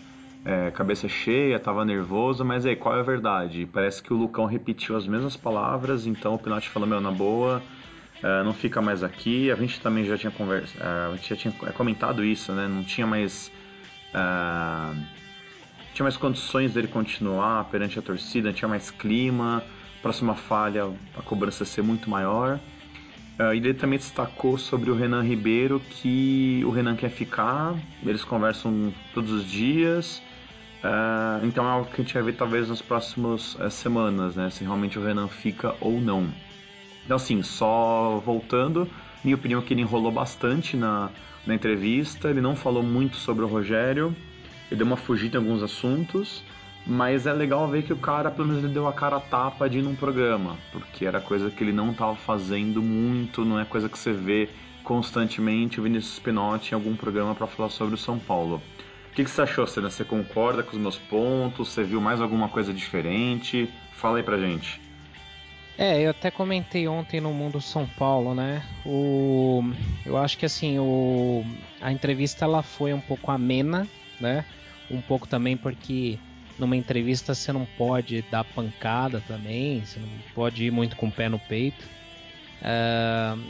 é, 0.45 0.71
cabeça 0.71 1.07
cheia, 1.07 1.55
estava 1.55 1.85
nervoso, 1.85 2.43
mas 2.43 2.65
aí, 2.65 2.75
qual 2.75 2.97
é 2.97 2.99
a 2.99 3.03
verdade? 3.03 3.65
Parece 3.71 4.03
que 4.03 4.13
o 4.13 4.17
Lucão 4.17 4.45
repetiu 4.45 4.97
as 4.97 5.07
mesmas 5.07 5.37
palavras, 5.37 6.05
então 6.05 6.35
o 6.35 6.37
Pinotti 6.37 6.67
falou, 6.67 6.87
meu, 6.87 6.99
na 6.99 7.11
boa, 7.11 7.63
Uh, 8.23 8.41
não 8.41 8.53
fica 8.53 8.81
mais 8.81 9.03
aqui. 9.03 9.51
A 9.51 9.55
gente 9.55 9.81
também 9.81 10.05
já 10.05 10.17
tinha 10.17 10.31
conversa, 10.31 10.77
uh, 10.79 11.11
a 11.11 11.15
gente 11.17 11.29
já 11.29 11.35
tinha 11.35 11.53
comentado 11.73 12.23
isso, 12.23 12.53
né? 12.53 12.69
Não 12.69 12.81
tinha 12.81 13.05
mais 13.05 13.51
uh, 14.15 14.97
tinha 15.93 16.03
mais 16.03 16.17
condições 16.17 16.73
dele 16.73 16.87
continuar 16.87 17.65
perante 17.65 17.99
a 17.99 18.01
torcida, 18.01 18.51
tinha 18.51 18.67
mais 18.67 18.89
clima. 18.89 19.63
Próxima 20.01 20.35
falha, 20.35 20.91
a 21.17 21.21
cobrança 21.21 21.63
ser 21.63 21.81
muito 21.81 22.09
maior. 22.09 22.59
Uh, 23.39 23.53
e 23.53 23.57
ele 23.57 23.73
também 23.73 23.97
destacou 23.97 24.57
sobre 24.57 24.91
o 24.91 24.95
Renan 24.95 25.23
Ribeiro 25.23 25.79
que 25.79 26.61
o 26.65 26.69
Renan 26.69 26.95
quer 26.95 27.09
ficar, 27.09 27.73
eles 28.05 28.23
conversam 28.23 28.93
todos 29.13 29.31
os 29.31 29.45
dias. 29.45 30.21
Uh, 30.83 31.45
então 31.45 31.65
é 31.65 31.69
algo 31.69 31.89
que 31.89 32.01
a 32.01 32.03
gente 32.03 32.13
vai 32.13 32.23
ver 32.23 32.33
talvez 32.33 32.69
nas 32.69 32.81
próximas 32.81 33.55
uh, 33.55 33.71
semanas, 33.71 34.35
né? 34.35 34.49
Se 34.49 34.63
realmente 34.63 34.99
o 34.99 35.03
Renan 35.03 35.27
fica 35.27 35.75
ou 35.79 35.99
não. 35.99 36.27
Então, 37.05 37.15
assim, 37.15 37.41
só 37.41 38.21
voltando, 38.23 38.87
minha 39.23 39.35
opinião 39.35 39.61
é 39.61 39.63
que 39.63 39.73
ele 39.73 39.81
enrolou 39.81 40.11
bastante 40.11 40.75
na, 40.75 41.09
na 41.45 41.55
entrevista, 41.55 42.29
ele 42.29 42.41
não 42.41 42.55
falou 42.55 42.83
muito 42.83 43.15
sobre 43.15 43.43
o 43.43 43.47
Rogério, 43.47 44.15
ele 44.73 44.77
deu 44.79 44.87
uma 44.87 44.97
fugida 44.97 45.37
em 45.37 45.39
alguns 45.39 45.61
assuntos, 45.61 46.43
mas 46.83 47.27
é 47.27 47.31
legal 47.31 47.67
ver 47.67 47.83
que 47.83 47.93
o 47.93 47.97
cara, 47.97 48.31
pelo 48.31 48.47
menos, 48.47 48.63
ele 48.63 48.73
deu 48.73 48.87
a 48.87 48.93
cara 48.93 49.17
a 49.17 49.19
tapa 49.19 49.69
de 49.69 49.77
ir 49.77 49.81
num 49.83 49.93
programa, 49.93 50.57
porque 50.71 51.05
era 51.05 51.21
coisa 51.21 51.51
que 51.51 51.63
ele 51.63 51.71
não 51.71 51.91
estava 51.91 52.15
fazendo 52.15 52.81
muito, 52.81 53.45
não 53.45 53.59
é 53.59 53.65
coisa 53.65 53.87
que 53.87 53.97
você 53.97 54.11
vê 54.11 54.49
constantemente 54.83 55.79
o 55.79 55.83
Vinícius 55.83 56.17
Pinotti 56.17 56.71
em 56.71 56.73
algum 56.73 56.95
programa 56.95 57.35
para 57.35 57.45
falar 57.45 57.69
sobre 57.69 57.93
o 57.93 57.97
São 57.97 58.17
Paulo. 58.17 58.59
O 59.11 59.15
que, 59.15 59.23
que 59.23 59.29
você 59.29 59.43
achou, 59.43 59.67
Senna? 59.67 59.91
Você 59.91 60.03
concorda 60.03 60.63
com 60.63 60.71
os 60.71 60.81
meus 60.81 60.97
pontos? 60.97 61.69
Você 61.69 61.83
viu 61.83 62.01
mais 62.01 62.19
alguma 62.19 62.49
coisa 62.49 62.73
diferente? 62.73 63.71
Fala 63.91 64.17
aí 64.17 64.23
pra 64.23 64.39
gente. 64.39 64.81
É, 65.77 66.01
eu 66.01 66.09
até 66.09 66.31
comentei 66.31 66.87
ontem 66.87 67.21
no 67.21 67.31
Mundo 67.31 67.61
São 67.61 67.85
Paulo, 67.85 68.33
né? 68.33 68.63
O, 68.83 69.63
eu 70.03 70.17
acho 70.17 70.35
que 70.35 70.47
assim, 70.47 70.79
o, 70.79 71.45
a 71.79 71.91
entrevista 71.91 72.43
ela 72.43 72.63
foi 72.63 72.91
um 72.91 72.99
pouco 72.99 73.29
amena, 73.29 73.87
né? 74.19 74.43
Um 74.89 75.01
pouco 75.01 75.27
também 75.27 75.57
porque 75.57 76.17
numa 76.57 76.75
entrevista 76.75 77.33
você 77.33 77.51
não 77.51 77.65
pode 77.77 78.21
dar 78.29 78.43
pancada 78.43 79.21
também, 79.27 79.83
você 79.83 79.99
não 79.99 80.09
pode 80.35 80.65
ir 80.65 80.71
muito 80.71 80.95
com 80.95 81.07
o 81.07 81.11
pé 81.11 81.29
no 81.29 81.39
peito. 81.39 81.85
Uh, 82.61 83.41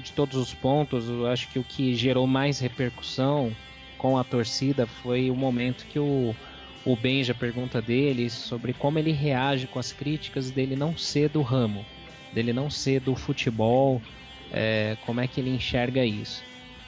de 0.00 0.12
todos 0.12 0.36
os 0.36 0.54
pontos, 0.54 1.08
eu 1.08 1.26
acho 1.26 1.48
que 1.48 1.58
o 1.58 1.64
que 1.64 1.94
gerou 1.94 2.26
mais 2.26 2.58
repercussão 2.58 3.54
com 3.98 4.18
a 4.18 4.24
torcida 4.24 4.86
foi 4.86 5.30
o 5.30 5.36
momento 5.36 5.86
que 5.86 5.98
o 5.98 6.34
o 6.84 6.96
Benja 6.96 7.34
pergunta 7.34 7.80
dele 7.80 8.28
sobre 8.28 8.72
como 8.72 8.98
ele 8.98 9.12
reage 9.12 9.66
com 9.66 9.78
as 9.78 9.92
críticas 9.92 10.50
dele 10.50 10.74
não 10.74 10.96
ser 10.96 11.28
do 11.28 11.40
ramo, 11.40 11.84
dele 12.32 12.52
não 12.52 12.68
ser 12.68 13.00
do 13.00 13.14
futebol, 13.14 14.02
é, 14.52 14.96
como 15.06 15.20
é 15.20 15.26
que 15.26 15.40
ele 15.40 15.50
enxerga 15.50 16.04
isso. 16.04 16.42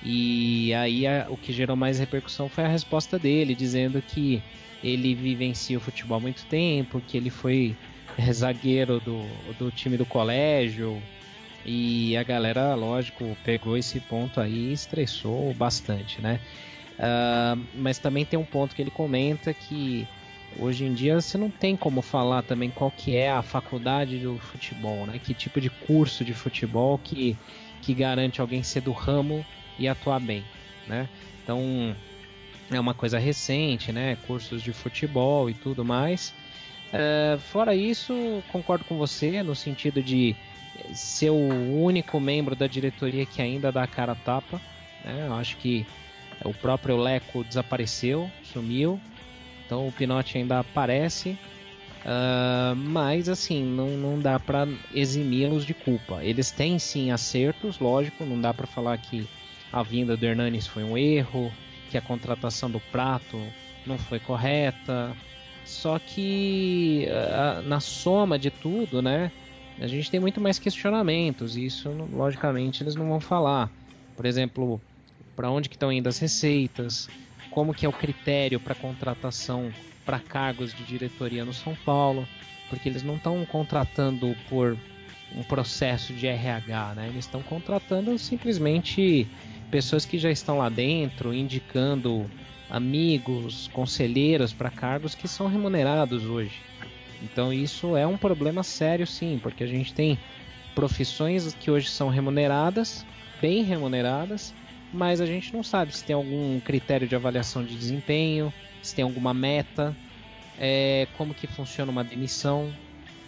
E 0.04 0.74
aí 0.74 1.06
a, 1.06 1.26
o 1.30 1.36
que 1.36 1.52
gerou 1.52 1.76
mais 1.76 1.98
repercussão 1.98 2.48
foi 2.48 2.64
a 2.64 2.68
resposta 2.68 3.18
dele, 3.18 3.54
dizendo 3.54 4.02
que 4.02 4.42
ele 4.82 5.14
vivencia 5.14 5.78
o 5.78 5.80
futebol 5.80 6.18
há 6.18 6.20
muito 6.20 6.44
tempo, 6.46 7.00
que 7.00 7.16
ele 7.16 7.30
foi 7.30 7.74
zagueiro 8.30 9.00
do, 9.00 9.24
do 9.58 9.70
time 9.70 9.96
do 9.96 10.04
colégio. 10.04 11.02
E 11.64 12.14
a 12.16 12.22
galera, 12.22 12.74
lógico, 12.74 13.36
pegou 13.42 13.78
esse 13.78 13.98
ponto 14.00 14.38
aí 14.38 14.68
e 14.68 14.72
estressou 14.72 15.54
bastante, 15.54 16.20
né? 16.20 16.38
Uh, 16.98 17.66
mas 17.74 17.98
também 17.98 18.24
tem 18.24 18.38
um 18.38 18.44
ponto 18.44 18.76
que 18.76 18.82
ele 18.82 18.90
comenta 18.90 19.52
que 19.52 20.06
hoje 20.58 20.84
em 20.84 20.92
dia 20.92 21.20
você 21.20 21.36
não 21.36 21.50
tem 21.50 21.76
como 21.76 22.02
falar 22.02 22.42
também 22.42 22.70
qual 22.70 22.90
que 22.90 23.16
é 23.16 23.30
a 23.30 23.42
faculdade 23.42 24.18
do 24.18 24.38
futebol, 24.38 25.06
né? 25.06 25.18
Que 25.18 25.32
tipo 25.32 25.60
de 25.60 25.70
curso 25.70 26.22
de 26.22 26.34
futebol 26.34 26.98
que, 26.98 27.36
que 27.80 27.94
garante 27.94 28.42
alguém 28.42 28.62
ser 28.62 28.82
do 28.82 28.92
ramo 28.92 29.44
e 29.78 29.88
atuar 29.88 30.20
bem, 30.20 30.44
né? 30.86 31.08
Então 31.42 31.94
é 32.70 32.80
uma 32.80 32.94
coisa 32.94 33.18
recente, 33.18 33.92
né? 33.92 34.16
Cursos 34.26 34.62
de 34.62 34.72
futebol 34.72 35.50
e 35.50 35.54
tudo 35.54 35.84
mais. 35.84 36.34
Uh, 36.92 37.38
fora 37.38 37.74
isso, 37.74 38.42
concordo 38.52 38.84
com 38.84 38.96
você 38.96 39.42
no 39.42 39.54
sentido 39.54 40.02
de 40.02 40.36
ser 40.92 41.30
o 41.30 41.82
único 41.82 42.20
membro 42.20 42.54
da 42.54 42.66
diretoria 42.66 43.26
que 43.26 43.42
ainda 43.42 43.70
dá 43.72 43.82
a 43.82 43.86
cara 43.86 44.12
a 44.12 44.16
tapa. 44.16 44.60
Né? 45.04 45.26
Eu 45.26 45.34
acho 45.34 45.56
que 45.56 45.86
o 46.44 46.52
próprio 46.52 46.96
Leco 46.96 47.44
desapareceu, 47.44 48.30
sumiu. 48.42 49.00
Então 49.66 49.88
o 49.88 49.92
Pinote 49.92 50.38
ainda 50.38 50.60
aparece. 50.60 51.38
Uh, 52.04 52.76
mas 52.76 53.30
assim, 53.30 53.64
não, 53.64 53.88
não 53.96 54.20
dá 54.20 54.38
para 54.38 54.68
eximi-los 54.92 55.64
de 55.64 55.72
culpa. 55.72 56.22
Eles 56.22 56.50
têm 56.50 56.78
sim 56.78 57.10
acertos, 57.10 57.78
lógico, 57.78 58.24
não 58.24 58.40
dá 58.40 58.52
para 58.52 58.66
falar 58.66 58.98
que 58.98 59.26
a 59.74 59.82
vinda 59.82 60.16
do 60.16 60.24
Hernanes 60.24 60.68
foi 60.68 60.84
um 60.84 60.96
erro, 60.96 61.52
que 61.90 61.98
a 61.98 62.00
contratação 62.00 62.70
do 62.70 62.78
Prato 62.78 63.42
não 63.84 63.98
foi 63.98 64.20
correta. 64.20 65.12
Só 65.64 65.98
que 65.98 67.08
uh, 67.08 67.66
na 67.66 67.80
soma 67.80 68.38
de 68.38 68.52
tudo, 68.52 69.02
né, 69.02 69.32
a 69.80 69.88
gente 69.88 70.08
tem 70.12 70.20
muito 70.20 70.40
mais 70.40 70.60
questionamentos, 70.60 71.56
e 71.56 71.66
isso 71.66 71.88
logicamente 72.12 72.84
eles 72.84 72.94
não 72.94 73.08
vão 73.08 73.18
falar. 73.18 73.68
Por 74.16 74.26
exemplo, 74.26 74.80
para 75.34 75.50
onde 75.50 75.68
que 75.68 75.74
estão 75.74 75.90
indo 75.90 76.08
as 76.08 76.20
receitas, 76.20 77.08
como 77.50 77.74
que 77.74 77.84
é 77.84 77.88
o 77.88 77.92
critério 77.92 78.60
para 78.60 78.76
contratação 78.76 79.72
para 80.06 80.20
cargos 80.20 80.72
de 80.72 80.84
diretoria 80.84 81.44
no 81.44 81.52
São 81.52 81.74
Paulo, 81.84 82.28
porque 82.70 82.88
eles 82.88 83.02
não 83.02 83.16
estão 83.16 83.44
contratando 83.46 84.36
por 84.48 84.78
um 85.34 85.42
processo 85.42 86.12
de 86.12 86.28
RH, 86.28 86.94
né? 86.94 87.08
Eles 87.08 87.24
estão 87.24 87.42
contratando 87.42 88.16
simplesmente 88.18 89.26
pessoas 89.74 90.04
que 90.04 90.20
já 90.20 90.30
estão 90.30 90.58
lá 90.58 90.68
dentro 90.68 91.34
indicando 91.34 92.30
amigos, 92.70 93.68
conselheiros 93.72 94.52
para 94.52 94.70
cargos 94.70 95.16
que 95.16 95.26
são 95.26 95.48
remunerados 95.48 96.24
hoje. 96.24 96.60
Então 97.20 97.52
isso 97.52 97.96
é 97.96 98.06
um 98.06 98.16
problema 98.16 98.62
sério 98.62 99.04
sim, 99.04 99.40
porque 99.42 99.64
a 99.64 99.66
gente 99.66 99.92
tem 99.92 100.16
profissões 100.76 101.52
que 101.54 101.72
hoje 101.72 101.88
são 101.88 102.08
remuneradas, 102.08 103.04
bem 103.42 103.64
remuneradas, 103.64 104.54
mas 104.92 105.20
a 105.20 105.26
gente 105.26 105.52
não 105.52 105.64
sabe 105.64 105.90
se 105.92 106.04
tem 106.04 106.14
algum 106.14 106.60
critério 106.60 107.08
de 107.08 107.16
avaliação 107.16 107.64
de 107.64 107.74
desempenho, 107.74 108.54
se 108.80 108.94
tem 108.94 109.02
alguma 109.02 109.34
meta, 109.34 109.92
é, 110.56 111.08
como 111.18 111.34
que 111.34 111.48
funciona 111.48 111.90
uma 111.90 112.04
demissão, 112.04 112.72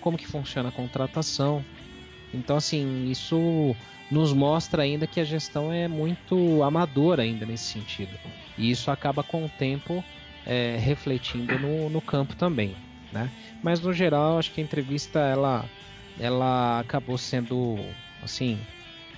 como 0.00 0.16
que 0.16 0.28
funciona 0.28 0.68
a 0.68 0.72
contratação. 0.72 1.64
Então 2.32 2.56
assim, 2.56 3.10
isso 3.10 3.74
nos 4.10 4.32
mostra 4.32 4.82
ainda 4.82 5.06
que 5.06 5.20
a 5.20 5.24
gestão 5.24 5.72
é 5.72 5.88
muito 5.88 6.62
amadora 6.62 7.22
ainda 7.22 7.44
nesse 7.44 7.64
sentido. 7.64 8.16
E 8.56 8.70
isso 8.70 8.90
acaba 8.90 9.22
com 9.22 9.44
o 9.44 9.48
tempo 9.48 10.04
é, 10.46 10.76
refletindo 10.78 11.58
no, 11.58 11.90
no 11.90 12.00
campo 12.00 12.36
também. 12.36 12.74
Né? 13.12 13.30
Mas 13.62 13.80
no 13.80 13.92
geral, 13.92 14.38
acho 14.38 14.52
que 14.52 14.60
a 14.60 14.64
entrevista 14.64 15.18
ela, 15.18 15.64
ela 16.18 16.80
acabou 16.80 17.18
sendo 17.18 17.78
assim 18.22 18.58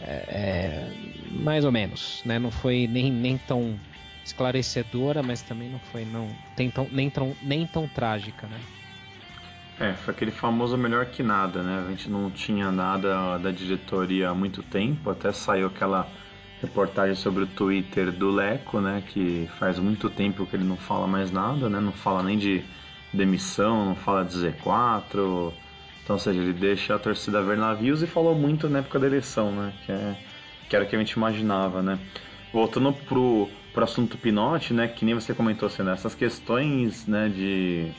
é, 0.00 0.24
é, 0.28 0.92
mais 1.30 1.64
ou 1.64 1.72
menos, 1.72 2.22
né? 2.24 2.38
Não 2.38 2.50
foi 2.50 2.86
nem, 2.86 3.10
nem 3.10 3.36
tão 3.38 3.78
esclarecedora, 4.24 5.22
mas 5.22 5.42
também 5.42 5.68
não 5.68 5.78
foi 5.78 6.04
não 6.04 6.28
tem 6.54 6.70
tão, 6.70 6.86
nem, 6.92 7.10
tão, 7.10 7.34
nem 7.42 7.66
tão 7.66 7.88
trágica, 7.88 8.46
né? 8.46 8.60
É, 9.80 9.92
foi 9.92 10.12
aquele 10.12 10.32
famoso 10.32 10.76
melhor 10.76 11.06
que 11.06 11.22
nada, 11.22 11.62
né? 11.62 11.84
A 11.86 11.90
gente 11.90 12.10
não 12.10 12.30
tinha 12.30 12.72
nada 12.72 13.38
da 13.38 13.52
diretoria 13.52 14.30
há 14.30 14.34
muito 14.34 14.60
tempo, 14.60 15.08
até 15.08 15.32
saiu 15.32 15.68
aquela 15.68 16.08
reportagem 16.60 17.14
sobre 17.14 17.44
o 17.44 17.46
Twitter 17.46 18.10
do 18.10 18.28
Leco, 18.28 18.80
né? 18.80 19.04
Que 19.06 19.48
faz 19.56 19.78
muito 19.78 20.10
tempo 20.10 20.44
que 20.44 20.56
ele 20.56 20.64
não 20.64 20.76
fala 20.76 21.06
mais 21.06 21.30
nada, 21.30 21.68
né? 21.68 21.78
Não 21.78 21.92
fala 21.92 22.24
nem 22.24 22.36
de 22.36 22.64
demissão, 23.12 23.86
não 23.86 23.94
fala 23.94 24.24
de 24.24 24.34
Z4. 24.34 25.52
Então, 26.02 26.16
ou 26.16 26.18
seja, 26.18 26.40
ele 26.40 26.52
deixa 26.52 26.96
a 26.96 26.98
torcida 26.98 27.40
ver 27.40 27.56
navios 27.56 28.02
e 28.02 28.06
falou 28.06 28.34
muito 28.34 28.68
na 28.68 28.80
época 28.80 28.98
da 28.98 29.06
eleição, 29.06 29.52
né? 29.52 29.72
Que, 29.86 29.92
é, 29.92 30.16
que 30.68 30.74
era 30.74 30.84
o 30.84 30.88
que 30.88 30.96
a 30.96 30.98
gente 30.98 31.12
imaginava, 31.12 31.82
né? 31.82 32.00
Voltando 32.52 32.92
pro, 32.92 33.48
pro 33.72 33.84
assunto 33.84 34.18
Pinote, 34.18 34.74
né? 34.74 34.88
Que 34.88 35.04
nem 35.04 35.14
você 35.14 35.32
comentou, 35.32 35.66
assim, 35.66 35.84
né, 35.84 35.92
essas 35.92 36.16
questões, 36.16 37.06
né, 37.06 37.28
de, 37.28 37.92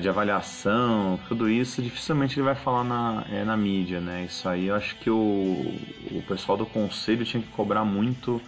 de 0.00 0.08
avaliação, 0.08 1.18
tudo 1.28 1.48
isso, 1.48 1.80
dificilmente 1.80 2.36
ele 2.36 2.44
vai 2.44 2.56
falar 2.56 2.82
na, 2.82 3.24
é, 3.30 3.44
na 3.44 3.56
mídia, 3.56 4.00
né? 4.00 4.24
Isso 4.24 4.48
aí 4.48 4.66
eu 4.66 4.74
acho 4.74 4.96
que 4.96 5.08
o, 5.08 5.74
o 6.10 6.22
pessoal 6.26 6.58
do 6.58 6.66
conselho 6.66 7.24
tinha 7.24 7.40
que 7.40 7.48
cobrar 7.50 7.84
muito 7.84 8.42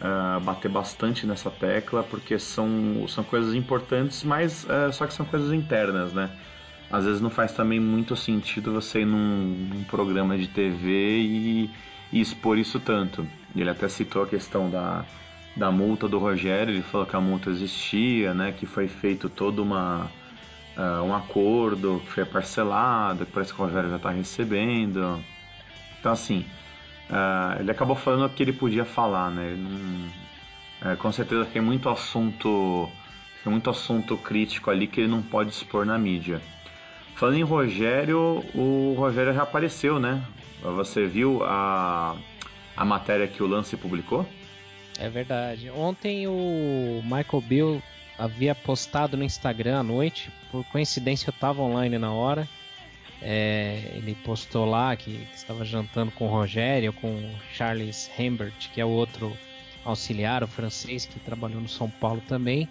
uh, 0.00 0.40
bater 0.40 0.70
bastante 0.70 1.26
nessa 1.26 1.50
tecla, 1.50 2.02
porque 2.02 2.38
são, 2.38 3.06
são 3.08 3.24
coisas 3.24 3.54
importantes, 3.54 4.22
mas 4.24 4.64
uh, 4.64 4.92
só 4.92 5.06
que 5.06 5.14
são 5.14 5.26
coisas 5.26 5.52
internas, 5.52 6.12
né? 6.12 6.30
Às 6.90 7.04
vezes 7.04 7.20
não 7.20 7.30
faz 7.30 7.52
também 7.52 7.78
muito 7.78 8.16
sentido 8.16 8.72
você 8.72 9.00
ir 9.00 9.04
num, 9.04 9.68
num 9.74 9.84
programa 9.84 10.38
de 10.38 10.48
TV 10.48 11.18
e, 11.18 11.70
e, 12.12 12.20
expor 12.20 12.56
isso 12.56 12.80
tanto. 12.80 13.26
Ele 13.54 13.68
até 13.68 13.88
citou 13.88 14.22
a 14.22 14.26
questão 14.26 14.70
da, 14.70 15.04
da 15.54 15.70
multa 15.70 16.08
do 16.08 16.18
Rogério, 16.18 16.72
ele 16.72 16.82
falou 16.82 17.06
que 17.06 17.14
a 17.14 17.20
multa 17.20 17.50
existia, 17.50 18.32
né? 18.32 18.52
Que 18.52 18.64
foi 18.64 18.88
feito 18.88 19.28
todo 19.28 19.62
uma, 19.62 20.10
uh, 20.78 21.02
um 21.02 21.14
acordo, 21.14 22.00
que 22.06 22.12
foi 22.12 22.24
parcelado, 22.24 23.26
que 23.26 23.32
parece 23.32 23.52
que 23.52 23.60
o 23.60 23.64
Rogério 23.64 23.90
já 23.90 23.96
está 23.96 24.10
recebendo. 24.10 25.22
Então 25.98 26.12
assim, 26.12 26.46
Uh, 27.08 27.60
ele 27.60 27.70
acabou 27.70 27.96
falando 27.96 28.26
o 28.26 28.28
que 28.28 28.42
ele 28.42 28.52
podia 28.52 28.84
falar, 28.84 29.30
né? 29.30 29.56
Não, 29.56 30.90
é, 30.90 30.94
com 30.96 31.10
certeza 31.10 31.46
tem 31.46 31.60
muito 31.60 31.88
assunto, 31.88 32.88
tem 33.42 33.50
muito 33.50 33.70
assunto 33.70 34.16
crítico 34.16 34.70
ali 34.70 34.86
que 34.86 35.00
ele 35.00 35.08
não 35.08 35.22
pode 35.22 35.50
expor 35.50 35.86
na 35.86 35.98
mídia. 35.98 36.40
Falando 37.14 37.38
em 37.38 37.42
Rogério, 37.42 38.44
o 38.54 38.94
Rogério 38.96 39.32
já 39.32 39.42
apareceu, 39.42 39.98
né? 39.98 40.22
Você 40.62 41.06
viu 41.06 41.42
a, 41.44 42.14
a 42.76 42.84
matéria 42.84 43.26
que 43.26 43.42
o 43.42 43.46
Lance 43.46 43.76
publicou? 43.76 44.28
É 44.98 45.08
verdade. 45.08 45.70
Ontem 45.70 46.28
o 46.28 47.00
Michael 47.04 47.42
Bill 47.48 47.82
havia 48.18 48.54
postado 48.54 49.16
no 49.16 49.24
Instagram 49.24 49.78
à 49.78 49.82
noite. 49.82 50.30
Por 50.50 50.64
coincidência 50.64 51.28
eu 51.28 51.32
estava 51.32 51.62
online 51.62 51.98
na 51.98 52.12
hora. 52.12 52.48
É, 53.20 53.92
ele 53.94 54.14
postou 54.24 54.64
lá 54.64 54.94
que, 54.96 55.12
que, 55.12 55.36
estava 55.36 55.64
jantando 55.64 56.10
com 56.12 56.26
o 56.26 56.30
Rogério, 56.30 56.92
com 56.92 57.08
o 57.08 57.34
Charles 57.52 58.10
Hembert, 58.18 58.70
que 58.72 58.80
é 58.80 58.84
o 58.84 58.88
outro 58.88 59.36
auxiliar, 59.84 60.44
o 60.44 60.46
francês, 60.46 61.06
que 61.06 61.18
trabalhou 61.20 61.60
no 61.60 61.68
São 61.68 61.90
Paulo 61.90 62.22
também. 62.28 62.68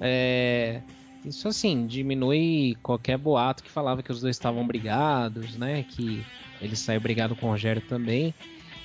É, 0.00 0.80
isso 1.24 1.48
assim, 1.48 1.86
diminui 1.86 2.76
qualquer 2.82 3.16
boato 3.16 3.62
que 3.62 3.70
falava 3.70 4.02
que 4.02 4.12
os 4.12 4.20
dois 4.20 4.36
estavam 4.36 4.66
brigados, 4.66 5.56
né? 5.56 5.84
Que 5.88 6.24
ele 6.60 6.76
saiu 6.76 7.00
brigado 7.00 7.34
com 7.34 7.46
o 7.46 7.50
Rogério 7.50 7.82
também. 7.82 8.34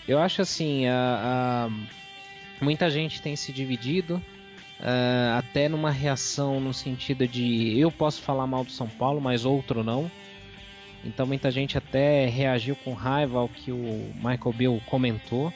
Eu 0.07 0.19
acho 0.19 0.41
assim, 0.41 0.87
a, 0.87 1.69
a, 1.69 2.63
muita 2.63 2.89
gente 2.89 3.21
tem 3.21 3.35
se 3.35 3.51
dividido, 3.51 4.21
uh, 4.79 5.37
até 5.37 5.69
numa 5.69 5.91
reação 5.91 6.59
no 6.59 6.73
sentido 6.73 7.27
de 7.27 7.77
eu 7.77 7.91
posso 7.91 8.21
falar 8.21 8.47
mal 8.47 8.63
do 8.63 8.71
São 8.71 8.87
Paulo, 8.87 9.21
mas 9.21 9.45
outro 9.45 9.83
não. 9.83 10.09
Então 11.03 11.25
muita 11.25 11.49
gente 11.49 11.77
até 11.77 12.25
reagiu 12.25 12.75
com 12.75 12.93
raiva 12.93 13.39
ao 13.39 13.47
que 13.47 13.71
o 13.71 14.11
Michael 14.15 14.53
Bill 14.53 14.81
comentou. 14.85 15.53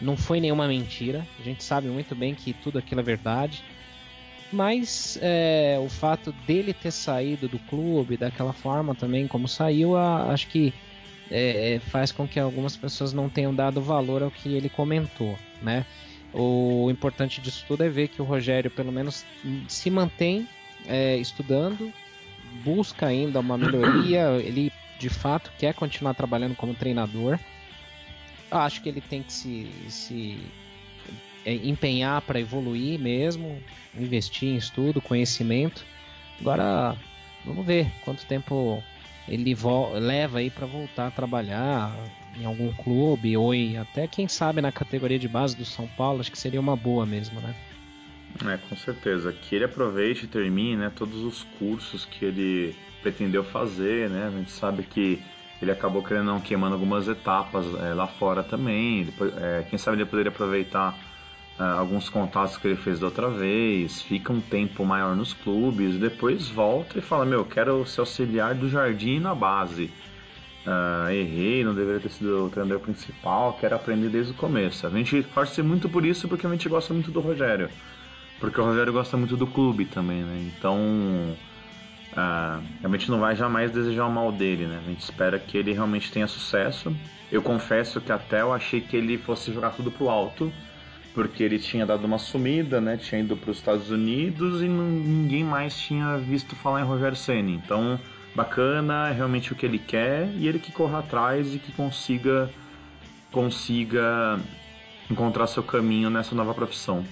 Não 0.00 0.16
foi 0.16 0.40
nenhuma 0.40 0.66
mentira. 0.66 1.26
A 1.38 1.42
gente 1.42 1.62
sabe 1.62 1.88
muito 1.88 2.14
bem 2.14 2.34
que 2.34 2.54
tudo 2.54 2.78
aquilo 2.78 3.00
é 3.00 3.04
verdade. 3.04 3.62
Mas 4.52 5.18
é, 5.22 5.78
o 5.80 5.88
fato 5.88 6.32
dele 6.46 6.72
ter 6.72 6.90
saído 6.90 7.46
do 7.46 7.58
clube 7.58 8.16
daquela 8.16 8.52
forma 8.52 8.94
também 8.94 9.28
como 9.28 9.46
saiu, 9.46 9.96
a, 9.96 10.32
acho 10.32 10.48
que 10.48 10.74
é, 11.30 11.74
é 11.74 11.78
faz 11.78 12.10
com 12.10 12.26
que 12.26 12.40
algumas 12.40 12.76
pessoas 12.76 13.12
não 13.12 13.28
tenham 13.28 13.54
dado 13.54 13.80
valor 13.80 14.22
ao 14.22 14.30
que 14.30 14.52
ele 14.52 14.68
comentou, 14.68 15.38
né? 15.62 15.86
O 16.32 16.88
importante 16.90 17.40
disso 17.40 17.64
tudo 17.66 17.82
é 17.82 17.88
ver 17.88 18.08
que 18.08 18.22
o 18.22 18.24
Rogério 18.24 18.70
pelo 18.70 18.92
menos 18.92 19.24
se 19.68 19.90
mantém 19.90 20.48
é, 20.86 21.16
estudando, 21.16 21.92
busca 22.64 23.06
ainda 23.06 23.40
uma 23.40 23.58
melhoria, 23.58 24.28
ele 24.42 24.72
de 24.98 25.08
fato 25.08 25.50
quer 25.58 25.74
continuar 25.74 26.14
trabalhando 26.14 26.54
como 26.54 26.74
treinador. 26.74 27.38
Eu 28.50 28.58
acho 28.58 28.82
que 28.82 28.88
ele 28.88 29.00
tem 29.00 29.22
que 29.22 29.32
se, 29.32 29.70
se 29.88 30.38
é, 31.44 31.54
empenhar 31.54 32.20
para 32.22 32.40
evoluir 32.40 32.98
mesmo, 32.98 33.60
investir 33.98 34.50
em 34.50 34.56
estudo, 34.56 35.00
conhecimento. 35.00 35.84
Agora, 36.40 36.96
vamos 37.44 37.64
ver 37.64 37.90
quanto 38.04 38.26
tempo 38.26 38.82
ele 39.28 39.56
leva 40.00 40.38
aí 40.38 40.50
para 40.50 40.66
voltar 40.66 41.08
a 41.08 41.10
trabalhar 41.10 41.92
em 42.38 42.44
algum 42.44 42.72
clube 42.72 43.36
ou 43.36 43.54
em, 43.54 43.78
até 43.78 44.06
quem 44.06 44.28
sabe 44.28 44.60
na 44.60 44.72
categoria 44.72 45.18
de 45.18 45.28
base 45.28 45.56
do 45.56 45.64
São 45.64 45.86
Paulo, 45.96 46.20
acho 46.20 46.30
que 46.30 46.38
seria 46.38 46.60
uma 46.60 46.76
boa 46.76 47.04
mesmo, 47.04 47.40
né? 47.40 47.54
É, 48.46 48.56
com 48.56 48.76
certeza. 48.76 49.32
Que 49.32 49.56
ele 49.56 49.64
aproveite 49.64 50.24
e 50.24 50.28
termine 50.28 50.76
né, 50.76 50.92
todos 50.94 51.22
os 51.22 51.42
cursos 51.58 52.04
que 52.04 52.24
ele 52.24 52.74
pretendeu 53.02 53.42
fazer, 53.42 54.08
né? 54.08 54.28
A 54.28 54.30
gente 54.30 54.50
sabe 54.50 54.82
que 54.84 55.20
ele 55.60 55.70
acabou 55.70 56.02
querendo 56.02 56.26
não 56.26 56.40
queimando 56.40 56.74
algumas 56.74 57.06
etapas 57.08 57.66
é, 57.74 57.92
lá 57.92 58.06
fora 58.06 58.42
também. 58.42 59.04
Depois, 59.04 59.32
é, 59.36 59.66
quem 59.68 59.78
sabe 59.78 59.98
ele 59.98 60.06
poderia 60.06 60.30
aproveitar 60.30 60.96
é, 61.58 61.62
alguns 61.62 62.08
contatos 62.08 62.56
que 62.56 62.66
ele 62.66 62.76
fez 62.76 63.00
da 63.00 63.06
outra 63.06 63.28
vez, 63.28 64.00
fica 64.02 64.32
um 64.32 64.40
tempo 64.40 64.84
maior 64.84 65.14
nos 65.14 65.34
clubes, 65.34 65.98
depois 65.98 66.48
volta 66.48 66.98
e 66.98 67.02
fala, 67.02 67.26
meu, 67.26 67.44
quero 67.44 67.84
ser 67.84 68.00
auxiliar 68.00 68.54
do 68.54 68.68
jardim 68.68 69.18
na 69.18 69.34
base. 69.34 69.90
Uh, 70.66 71.10
errei, 71.10 71.64
não 71.64 71.74
deveria 71.74 72.00
ter 72.00 72.10
sido 72.10 72.44
o 72.44 72.50
treinador 72.50 72.80
principal, 72.80 73.56
quero 73.58 73.74
aprender 73.74 74.10
desde 74.10 74.32
o 74.32 74.34
começo. 74.34 74.86
A 74.86 74.90
gente 74.90 75.22
torce 75.34 75.62
muito 75.62 75.88
por 75.88 76.04
isso 76.04 76.28
porque 76.28 76.46
a 76.46 76.50
gente 76.50 76.68
gosta 76.68 76.92
muito 76.92 77.10
do 77.10 77.20
Rogério. 77.20 77.70
Porque 78.38 78.60
o 78.60 78.64
Rogério 78.64 78.92
gosta 78.92 79.16
muito 79.16 79.36
do 79.36 79.46
clube 79.46 79.86
também, 79.86 80.22
né? 80.22 80.50
Então, 80.56 81.36
ah, 82.16 82.60
a 82.82 82.88
gente 82.88 83.10
não 83.10 83.20
vai 83.20 83.36
jamais 83.36 83.70
desejar 83.70 84.06
o 84.06 84.10
mal 84.10 84.32
dele, 84.32 84.66
né? 84.66 84.80
A 84.84 84.88
gente 84.88 85.00
espera 85.00 85.38
que 85.38 85.56
ele 85.56 85.72
realmente 85.72 86.10
tenha 86.10 86.26
sucesso. 86.26 86.94
Eu 87.30 87.42
confesso 87.42 88.00
que 88.00 88.12
até 88.12 88.42
eu 88.42 88.52
achei 88.52 88.80
que 88.80 88.96
ele 88.96 89.16
fosse 89.16 89.52
jogar 89.52 89.70
tudo 89.70 89.90
pro 89.90 90.08
alto, 90.08 90.52
porque 91.14 91.42
ele 91.42 91.58
tinha 91.58 91.86
dado 91.86 92.04
uma 92.04 92.18
sumida, 92.18 92.80
né? 92.80 92.96
Tinha 92.96 93.20
ido 93.20 93.36
para 93.36 93.50
os 93.50 93.58
Estados 93.58 93.90
Unidos 93.90 94.62
e 94.62 94.68
ninguém 94.68 95.44
mais 95.44 95.78
tinha 95.78 96.18
visto 96.18 96.56
falar 96.56 96.80
em 96.80 96.84
Rogério 96.84 97.16
Ceni. 97.16 97.54
Então, 97.54 97.98
bacana, 98.34 99.08
é 99.08 99.12
realmente 99.12 99.52
o 99.52 99.56
que 99.56 99.66
ele 99.66 99.78
quer 99.78 100.28
e 100.34 100.46
ele 100.46 100.58
que 100.58 100.72
corra 100.72 101.00
atrás 101.00 101.54
e 101.54 101.58
que 101.58 101.72
consiga 101.72 102.50
consiga 103.30 104.40
encontrar 105.10 105.46
seu 105.46 105.62
caminho 105.62 106.10
nessa 106.10 106.34
nova 106.34 106.54
profissão. 106.54 107.04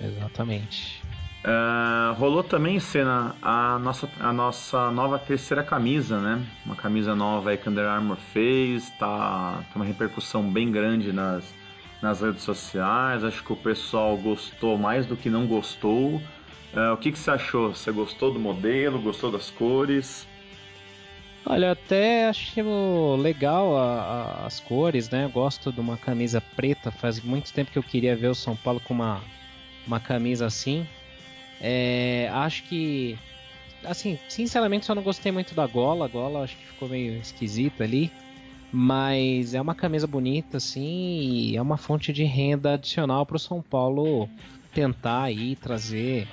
Exatamente. 0.00 1.02
Uh, 1.44 2.14
rolou 2.14 2.42
também, 2.42 2.80
cena 2.80 3.36
a 3.42 3.78
nossa, 3.78 4.08
a 4.18 4.32
nossa 4.32 4.90
nova 4.90 5.18
terceira 5.18 5.62
camisa, 5.62 6.18
né? 6.18 6.42
Uma 6.64 6.74
camisa 6.74 7.14
nova 7.14 7.50
aí 7.50 7.58
que 7.58 7.68
Under 7.68 7.86
Armour 7.86 8.16
fez, 8.32 8.88
tá, 8.98 9.62
tá 9.62 9.76
uma 9.76 9.84
repercussão 9.84 10.42
bem 10.42 10.72
grande 10.72 11.12
nas, 11.12 11.44
nas 12.00 12.22
redes 12.22 12.42
sociais. 12.42 13.22
Acho 13.22 13.44
que 13.44 13.52
o 13.52 13.56
pessoal 13.56 14.16
gostou 14.16 14.78
mais 14.78 15.04
do 15.04 15.16
que 15.16 15.28
não 15.28 15.46
gostou. 15.46 16.16
Uh, 16.16 16.94
o 16.94 16.96
que, 16.96 17.12
que 17.12 17.18
você 17.18 17.30
achou? 17.30 17.74
Você 17.74 17.92
gostou 17.92 18.32
do 18.32 18.40
modelo? 18.40 18.98
Gostou 18.98 19.30
das 19.30 19.50
cores? 19.50 20.26
Olha, 21.46 21.72
até 21.72 22.26
achei 22.26 22.62
legal 23.18 23.76
a, 23.76 24.00
a, 24.00 24.46
as 24.46 24.60
cores, 24.60 25.10
né? 25.10 25.24
Eu 25.24 25.30
gosto 25.30 25.70
de 25.70 25.78
uma 25.78 25.96
camisa 25.98 26.40
preta. 26.40 26.90
Faz 26.90 27.20
muito 27.20 27.52
tempo 27.52 27.70
que 27.70 27.78
eu 27.78 27.82
queria 27.82 28.16
ver 28.16 28.28
o 28.28 28.34
São 28.34 28.56
Paulo 28.56 28.80
com 28.80 28.94
uma, 28.94 29.20
uma 29.86 30.00
camisa 30.00 30.46
assim. 30.46 30.86
É, 31.60 32.30
acho 32.32 32.62
que, 32.64 33.18
assim, 33.84 34.18
sinceramente, 34.26 34.86
só 34.86 34.94
não 34.94 35.02
gostei 35.02 35.30
muito 35.30 35.54
da 35.54 35.66
gola. 35.66 36.06
A 36.06 36.08
gola 36.08 36.44
acho 36.44 36.56
que 36.56 36.66
ficou 36.66 36.88
meio 36.88 37.18
esquisita 37.18 37.84
ali. 37.84 38.10
Mas 38.72 39.54
é 39.54 39.60
uma 39.60 39.74
camisa 39.74 40.06
bonita, 40.06 40.56
assim, 40.56 41.20
e 41.30 41.56
é 41.56 41.62
uma 41.62 41.76
fonte 41.76 42.12
de 42.12 42.24
renda 42.24 42.74
adicional 42.74 43.24
para 43.24 43.36
o 43.36 43.38
São 43.38 43.62
Paulo 43.62 44.28
tentar 44.72 45.24
aí 45.24 45.54
trazer 45.54 46.26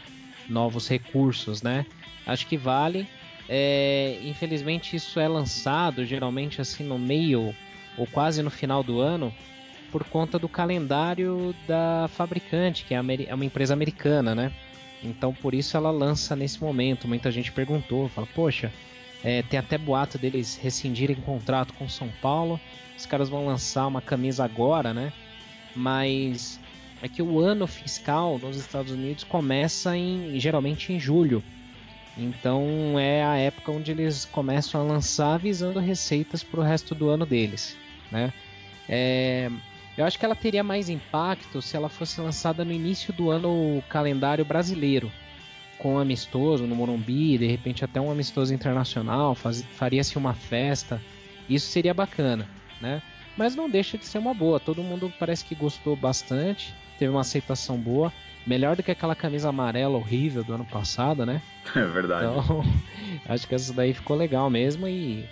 novos 0.50 0.88
recursos, 0.88 1.62
né? 1.62 1.86
Acho 2.26 2.48
que 2.48 2.58
vale. 2.58 3.08
É, 3.54 4.18
infelizmente 4.24 4.96
isso 4.96 5.20
é 5.20 5.28
lançado 5.28 6.06
geralmente 6.06 6.62
assim 6.62 6.86
no 6.86 6.98
meio 6.98 7.54
ou 7.98 8.08
quase 8.08 8.42
no 8.42 8.50
final 8.50 8.82
do 8.82 9.02
ano 9.02 9.34
por 9.92 10.06
conta 10.06 10.40
do 10.40 10.48
calendário 10.48 11.54
da 11.68 12.10
fabricante, 12.14 12.86
que 12.86 12.94
é, 12.94 13.02
é 13.28 13.36
uma 13.36 13.44
empresa 13.44 13.74
americana, 13.74 14.34
né? 14.34 14.54
Então 15.04 15.34
por 15.34 15.54
isso 15.54 15.76
ela 15.76 15.92
lança 15.92 16.34
nesse 16.34 16.62
momento. 16.62 17.10
Muita 17.10 17.30
gente 17.30 17.52
perguntou, 17.52 18.08
fala, 18.08 18.26
poxa, 18.34 18.72
é, 19.22 19.44
tem 19.44 19.60
até 19.60 19.78
boato 19.78 20.18
deles 20.18 20.56
rescindirem 20.56 21.18
contrato 21.18 21.74
com 21.74 21.90
São 21.90 22.08
Paulo. 22.22 22.58
Os 22.98 23.06
caras 23.06 23.28
vão 23.28 23.46
lançar 23.46 23.86
uma 23.86 24.02
camisa 24.02 24.46
agora, 24.46 24.94
né? 24.94 25.12
Mas 25.76 26.58
é 27.02 27.10
que 27.10 27.22
o 27.22 27.38
ano 27.42 27.68
fiscal 27.68 28.40
nos 28.40 28.56
Estados 28.56 28.94
Unidos 28.94 29.26
começa 29.26 29.98
em 29.98 30.40
geralmente 30.40 30.94
em 30.94 31.00
julho. 31.02 31.44
Então 32.18 33.00
é 33.00 33.24
a 33.24 33.38
época 33.38 33.72
onde 33.72 33.92
eles 33.92 34.26
começam 34.26 34.82
a 34.82 34.84
lançar 34.84 35.38
visando 35.40 35.80
receitas 35.80 36.44
para 36.44 36.60
o 36.60 36.64
resto 36.64 36.94
do 36.94 37.10
ano 37.10 37.26
deles, 37.26 37.78
né? 38.12 38.34
É, 38.88 39.50
eu 39.98 40.06
acho 40.06 40.20
que 40.20 40.26
ela 40.26 40.36
teria 40.36 40.64
mais 40.64 40.90
impacto 40.90 41.62
se 41.62 41.76
ela 41.76 41.90
fosse 41.90 42.20
lançada 42.20 42.66
no 42.66 42.72
início 42.72 43.14
do 43.14 43.30
ano 43.30 43.82
calendário 43.88 44.44
brasileiro, 44.44 45.12
com 45.78 45.96
um 45.96 46.00
amistoso 46.00 46.66
no 46.66 46.76
Morumbi, 46.76 47.38
de 47.38 47.48
repente 47.48 47.84
até 47.84 48.00
um 48.00 48.12
amistoso 48.12 48.54
internacional, 48.54 49.36
faria-se 49.36 50.18
uma 50.18 50.34
festa. 50.34 51.02
Isso 51.50 51.68
seria 51.68 51.94
bacana, 51.94 52.48
né? 52.80 53.02
Mas 53.38 53.56
não 53.56 53.70
deixa 53.70 53.98
de 53.98 54.06
ser 54.06 54.20
uma 54.20 54.34
boa. 54.34 54.60
Todo 54.60 54.84
mundo 54.84 55.12
parece 55.18 55.44
que 55.44 55.56
gostou 55.56 55.96
bastante, 55.96 56.74
teve 57.00 57.12
uma 57.12 57.22
aceitação 57.22 57.78
boa. 57.78 58.12
Melhor 58.46 58.76
do 58.76 58.84
que 58.84 58.92
aquela 58.92 59.16
camisa 59.16 59.50
amarela 59.50 59.98
horrível 59.98 60.44
do 60.44 60.54
ano 60.54 60.66
passado, 60.66 61.26
né? 61.26 61.42
É 61.76 61.86
verdade. 61.86 62.26
Então, 62.26 62.64
acho 63.30 63.48
que 63.48 63.56
essa 63.56 63.72
daí 63.74 63.94
ficou 63.94 64.18
legal 64.18 64.50
mesmo 64.50 64.88
e 64.88 65.26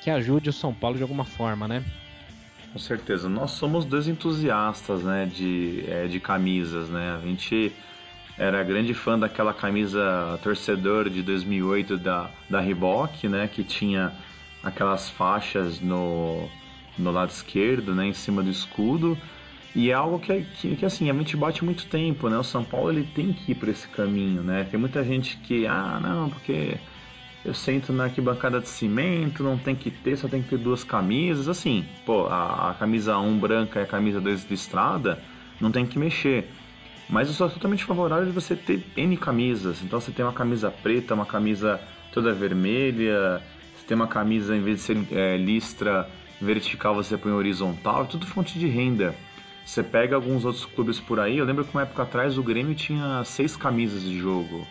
que 0.00 0.10
ajude 0.10 0.50
o 0.50 0.52
São 0.52 0.72
Paulo 0.72 0.96
de 0.96 1.02
alguma 1.02 1.24
forma, 1.24 1.68
né? 1.68 1.84
Com 2.72 2.78
certeza. 2.78 3.28
Nós 3.28 3.52
somos 3.52 3.84
dois 3.84 4.08
entusiastas, 4.08 5.04
né, 5.04 5.26
de, 5.26 5.84
é, 5.86 6.08
de 6.08 6.18
camisas, 6.18 6.88
né? 6.88 7.16
A 7.16 7.24
gente 7.24 7.72
era 8.36 8.62
grande 8.64 8.92
fã 8.92 9.18
daquela 9.18 9.54
camisa 9.54 10.38
torcedor 10.42 11.08
de 11.08 11.22
2008 11.22 11.96
da, 11.96 12.30
da 12.50 12.60
Reebok, 12.60 13.28
né, 13.28 13.48
que 13.48 13.62
tinha 13.62 14.12
aquelas 14.62 15.08
faixas 15.08 15.80
no, 15.80 16.48
no 16.98 17.10
lado 17.12 17.30
esquerdo, 17.30 17.94
né, 17.94 18.06
em 18.06 18.12
cima 18.12 18.42
do 18.42 18.50
escudo. 18.50 19.16
E 19.74 19.90
é 19.90 19.94
algo 19.94 20.20
que, 20.20 20.42
que, 20.42 20.76
que, 20.76 20.86
assim, 20.86 21.10
a 21.10 21.14
gente 21.14 21.36
bate 21.36 21.64
muito 21.64 21.86
tempo, 21.86 22.28
né? 22.28 22.38
O 22.38 22.44
São 22.44 22.62
Paulo 22.62 22.90
ele 22.90 23.08
tem 23.14 23.32
que 23.32 23.52
ir 23.52 23.54
por 23.56 23.68
esse 23.68 23.88
caminho, 23.88 24.40
né? 24.42 24.64
Tem 24.70 24.78
muita 24.78 25.02
gente 25.02 25.36
que, 25.38 25.66
ah, 25.66 25.98
não, 26.00 26.30
porque 26.30 26.78
eu 27.44 27.52
sento 27.52 27.92
na 27.92 28.04
arquibancada 28.04 28.60
de 28.60 28.68
cimento, 28.68 29.42
não 29.42 29.58
tem 29.58 29.74
que 29.74 29.90
ter, 29.90 30.16
só 30.16 30.28
tem 30.28 30.42
que 30.42 30.48
ter 30.48 30.58
duas 30.58 30.84
camisas. 30.84 31.48
Assim, 31.48 31.84
pô, 32.06 32.26
a, 32.26 32.70
a 32.70 32.74
camisa 32.74 33.18
1 33.18 33.38
branca 33.38 33.80
e 33.80 33.82
a 33.82 33.86
camisa 33.86 34.20
2 34.20 34.46
de 34.46 34.54
estrada, 34.54 35.20
não 35.60 35.72
tem 35.72 35.84
que 35.84 35.98
mexer. 35.98 36.48
Mas 37.08 37.28
eu 37.28 37.34
sou 37.34 37.50
totalmente 37.50 37.84
favorável 37.84 38.26
de 38.26 38.32
você 38.32 38.54
ter 38.56 38.82
N 38.96 39.16
camisas. 39.16 39.82
Então 39.82 40.00
você 40.00 40.12
tem 40.12 40.24
uma 40.24 40.32
camisa 40.32 40.70
preta, 40.70 41.14
uma 41.14 41.26
camisa 41.26 41.80
toda 42.12 42.32
vermelha, 42.32 43.42
você 43.76 43.86
tem 43.86 43.94
uma 43.96 44.06
camisa, 44.06 44.56
em 44.56 44.62
vez 44.62 44.78
de 44.78 44.82
ser 44.82 45.06
é, 45.10 45.36
listra 45.36 46.08
vertical, 46.40 46.94
você 46.94 47.18
põe 47.18 47.32
horizontal, 47.32 48.06
tudo 48.06 48.26
fonte 48.26 48.58
de 48.58 48.68
renda. 48.68 49.14
Você 49.64 49.82
pega 49.82 50.14
alguns 50.14 50.44
outros 50.44 50.64
clubes 50.64 51.00
por 51.00 51.18
aí, 51.18 51.38
eu 51.38 51.44
lembro 51.44 51.64
que 51.64 51.74
uma 51.74 51.82
época 51.82 52.02
atrás 52.02 52.36
o 52.36 52.42
Grêmio 52.42 52.74
tinha 52.74 53.24
seis 53.24 53.56
camisas 53.56 54.02
de 54.02 54.18
jogo. 54.18 54.66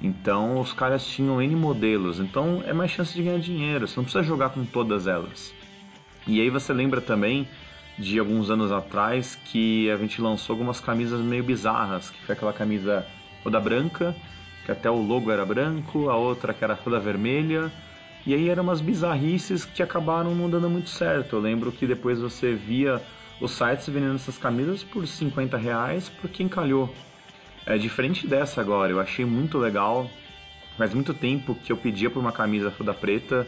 Então 0.00 0.60
os 0.60 0.72
caras 0.72 1.04
tinham 1.04 1.42
N 1.42 1.54
modelos, 1.56 2.20
então 2.20 2.62
é 2.66 2.72
mais 2.72 2.90
chance 2.90 3.12
de 3.12 3.22
ganhar 3.22 3.38
dinheiro, 3.38 3.86
você 3.86 3.96
não 3.96 4.04
precisa 4.04 4.24
jogar 4.24 4.50
com 4.50 4.64
todas 4.64 5.06
elas. 5.06 5.52
E 6.26 6.40
aí 6.40 6.48
você 6.48 6.72
lembra 6.72 7.00
também 7.00 7.46
de 7.98 8.18
alguns 8.18 8.50
anos 8.50 8.72
atrás 8.72 9.38
que 9.46 9.90
a 9.90 9.96
gente 9.96 10.22
lançou 10.22 10.54
algumas 10.54 10.80
camisas 10.80 11.20
meio 11.20 11.42
bizarras, 11.42 12.08
que 12.08 12.22
foi 12.24 12.34
aquela 12.34 12.52
camisa 12.52 13.04
toda 13.42 13.60
branca, 13.60 14.14
que 14.64 14.72
até 14.72 14.90
o 14.90 15.02
logo 15.02 15.30
era 15.30 15.44
branco, 15.44 16.08
a 16.08 16.16
outra 16.16 16.54
que 16.54 16.64
era 16.64 16.76
toda 16.76 16.98
vermelha, 16.98 17.70
e 18.24 18.34
aí 18.34 18.48
eram 18.48 18.62
umas 18.62 18.80
bizarrices 18.80 19.64
que 19.64 19.82
acabaram 19.82 20.34
não 20.34 20.48
dando 20.48 20.70
muito 20.70 20.88
certo. 20.88 21.36
Eu 21.36 21.40
lembro 21.40 21.72
que 21.72 21.86
depois 21.86 22.20
você 22.20 22.54
via 22.54 23.02
os 23.40 23.52
sites 23.52 23.88
vendendo 23.88 24.14
essas 24.14 24.36
camisas 24.38 24.82
por 24.82 25.06
50 25.06 25.56
reais 25.56 26.08
por 26.08 26.28
quem 26.30 26.48
calhou. 26.48 26.94
É 27.66 27.78
diferente 27.78 28.26
dessa 28.26 28.60
agora, 28.60 28.92
eu 28.92 29.00
achei 29.00 29.24
muito 29.24 29.58
legal. 29.58 30.10
Faz 30.76 30.94
muito 30.94 31.12
tempo 31.12 31.54
que 31.54 31.72
eu 31.72 31.76
pedia 31.76 32.10
por 32.10 32.20
uma 32.20 32.32
camisa 32.32 32.70
toda 32.70 32.94
preta. 32.94 33.46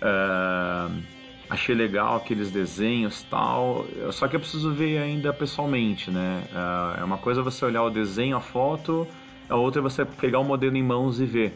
Uh 0.00 1.22
achei 1.52 1.74
legal 1.74 2.16
aqueles 2.16 2.50
desenhos 2.50 3.22
tal. 3.24 3.84
Só 4.10 4.26
que 4.26 4.36
eu 4.36 4.40
preciso 4.40 4.72
ver 4.72 4.98
ainda 4.98 5.32
pessoalmente, 5.32 6.10
né? 6.10 6.44
Ah, 6.54 6.96
é 6.98 7.04
uma 7.04 7.18
coisa 7.18 7.42
você 7.42 7.64
olhar 7.64 7.82
o 7.82 7.90
desenho, 7.90 8.36
a 8.36 8.40
foto, 8.40 9.06
a 9.48 9.56
outra 9.56 9.80
é 9.80 9.82
você 9.82 10.04
pegar 10.04 10.38
o 10.38 10.44
modelo 10.44 10.76
em 10.76 10.82
mãos 10.82 11.20
e 11.20 11.26
ver. 11.26 11.54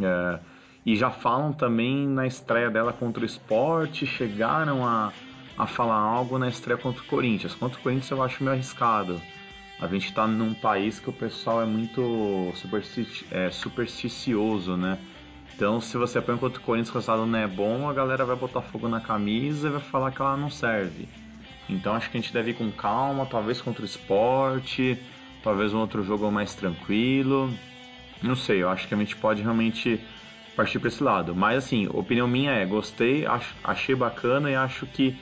É, 0.00 0.38
e 0.86 0.96
já 0.96 1.10
falam 1.10 1.52
também 1.52 2.08
na 2.08 2.26
estreia 2.26 2.70
dela 2.70 2.92
contra 2.92 3.22
o 3.22 3.26
esporte, 3.26 4.06
chegaram 4.06 4.86
a, 4.86 5.12
a 5.56 5.66
falar 5.66 5.96
algo 5.96 6.38
na 6.38 6.48
estreia 6.48 6.78
contra 6.78 7.02
o 7.02 7.06
Corinthians. 7.06 7.54
Contra 7.54 7.78
o 7.78 7.82
Corinthians 7.82 8.10
eu 8.10 8.22
acho 8.22 8.42
meio 8.42 8.54
arriscado. 8.54 9.20
A 9.80 9.86
gente 9.86 10.06
está 10.06 10.26
num 10.26 10.54
país 10.54 11.00
que 11.00 11.10
o 11.10 11.12
pessoal 11.12 11.62
é 11.62 11.66
muito 11.66 12.52
é, 13.30 13.50
supersticioso, 13.50 14.76
né? 14.76 14.98
Então, 15.54 15.80
se 15.80 15.96
você 15.96 16.20
põe 16.20 16.36
contra 16.36 16.60
o 16.60 16.64
Corinthians 16.64 16.90
que 16.90 16.96
o 16.96 17.00
resultado 17.00 17.26
não 17.26 17.38
é 17.38 17.46
bom, 17.46 17.88
a 17.88 17.92
galera 17.92 18.24
vai 18.24 18.34
botar 18.34 18.62
fogo 18.62 18.88
na 18.88 19.00
camisa 19.00 19.68
e 19.68 19.70
vai 19.70 19.80
falar 19.80 20.10
que 20.10 20.20
ela 20.20 20.36
não 20.36 20.50
serve. 20.50 21.08
Então, 21.68 21.94
acho 21.94 22.10
que 22.10 22.18
a 22.18 22.20
gente 22.20 22.32
deve 22.32 22.50
ir 22.50 22.54
com 22.54 22.70
calma, 22.72 23.26
talvez 23.26 23.60
contra 23.60 23.82
o 23.82 23.84
esporte, 23.84 24.98
talvez 25.42 25.72
um 25.72 25.78
outro 25.78 26.02
jogo 26.02 26.30
mais 26.30 26.54
tranquilo. 26.54 27.52
Não 28.22 28.34
sei, 28.34 28.62
eu 28.62 28.68
acho 28.68 28.88
que 28.88 28.94
a 28.94 28.96
gente 28.96 29.16
pode 29.16 29.42
realmente 29.42 30.00
partir 30.56 30.78
para 30.78 30.88
esse 30.88 31.02
lado. 31.02 31.34
Mas, 31.34 31.64
assim, 31.64 31.88
opinião 31.92 32.26
minha 32.26 32.52
é: 32.52 32.64
gostei, 32.64 33.24
achei 33.62 33.94
bacana 33.94 34.50
e 34.50 34.54
acho 34.54 34.86
que 34.86 35.16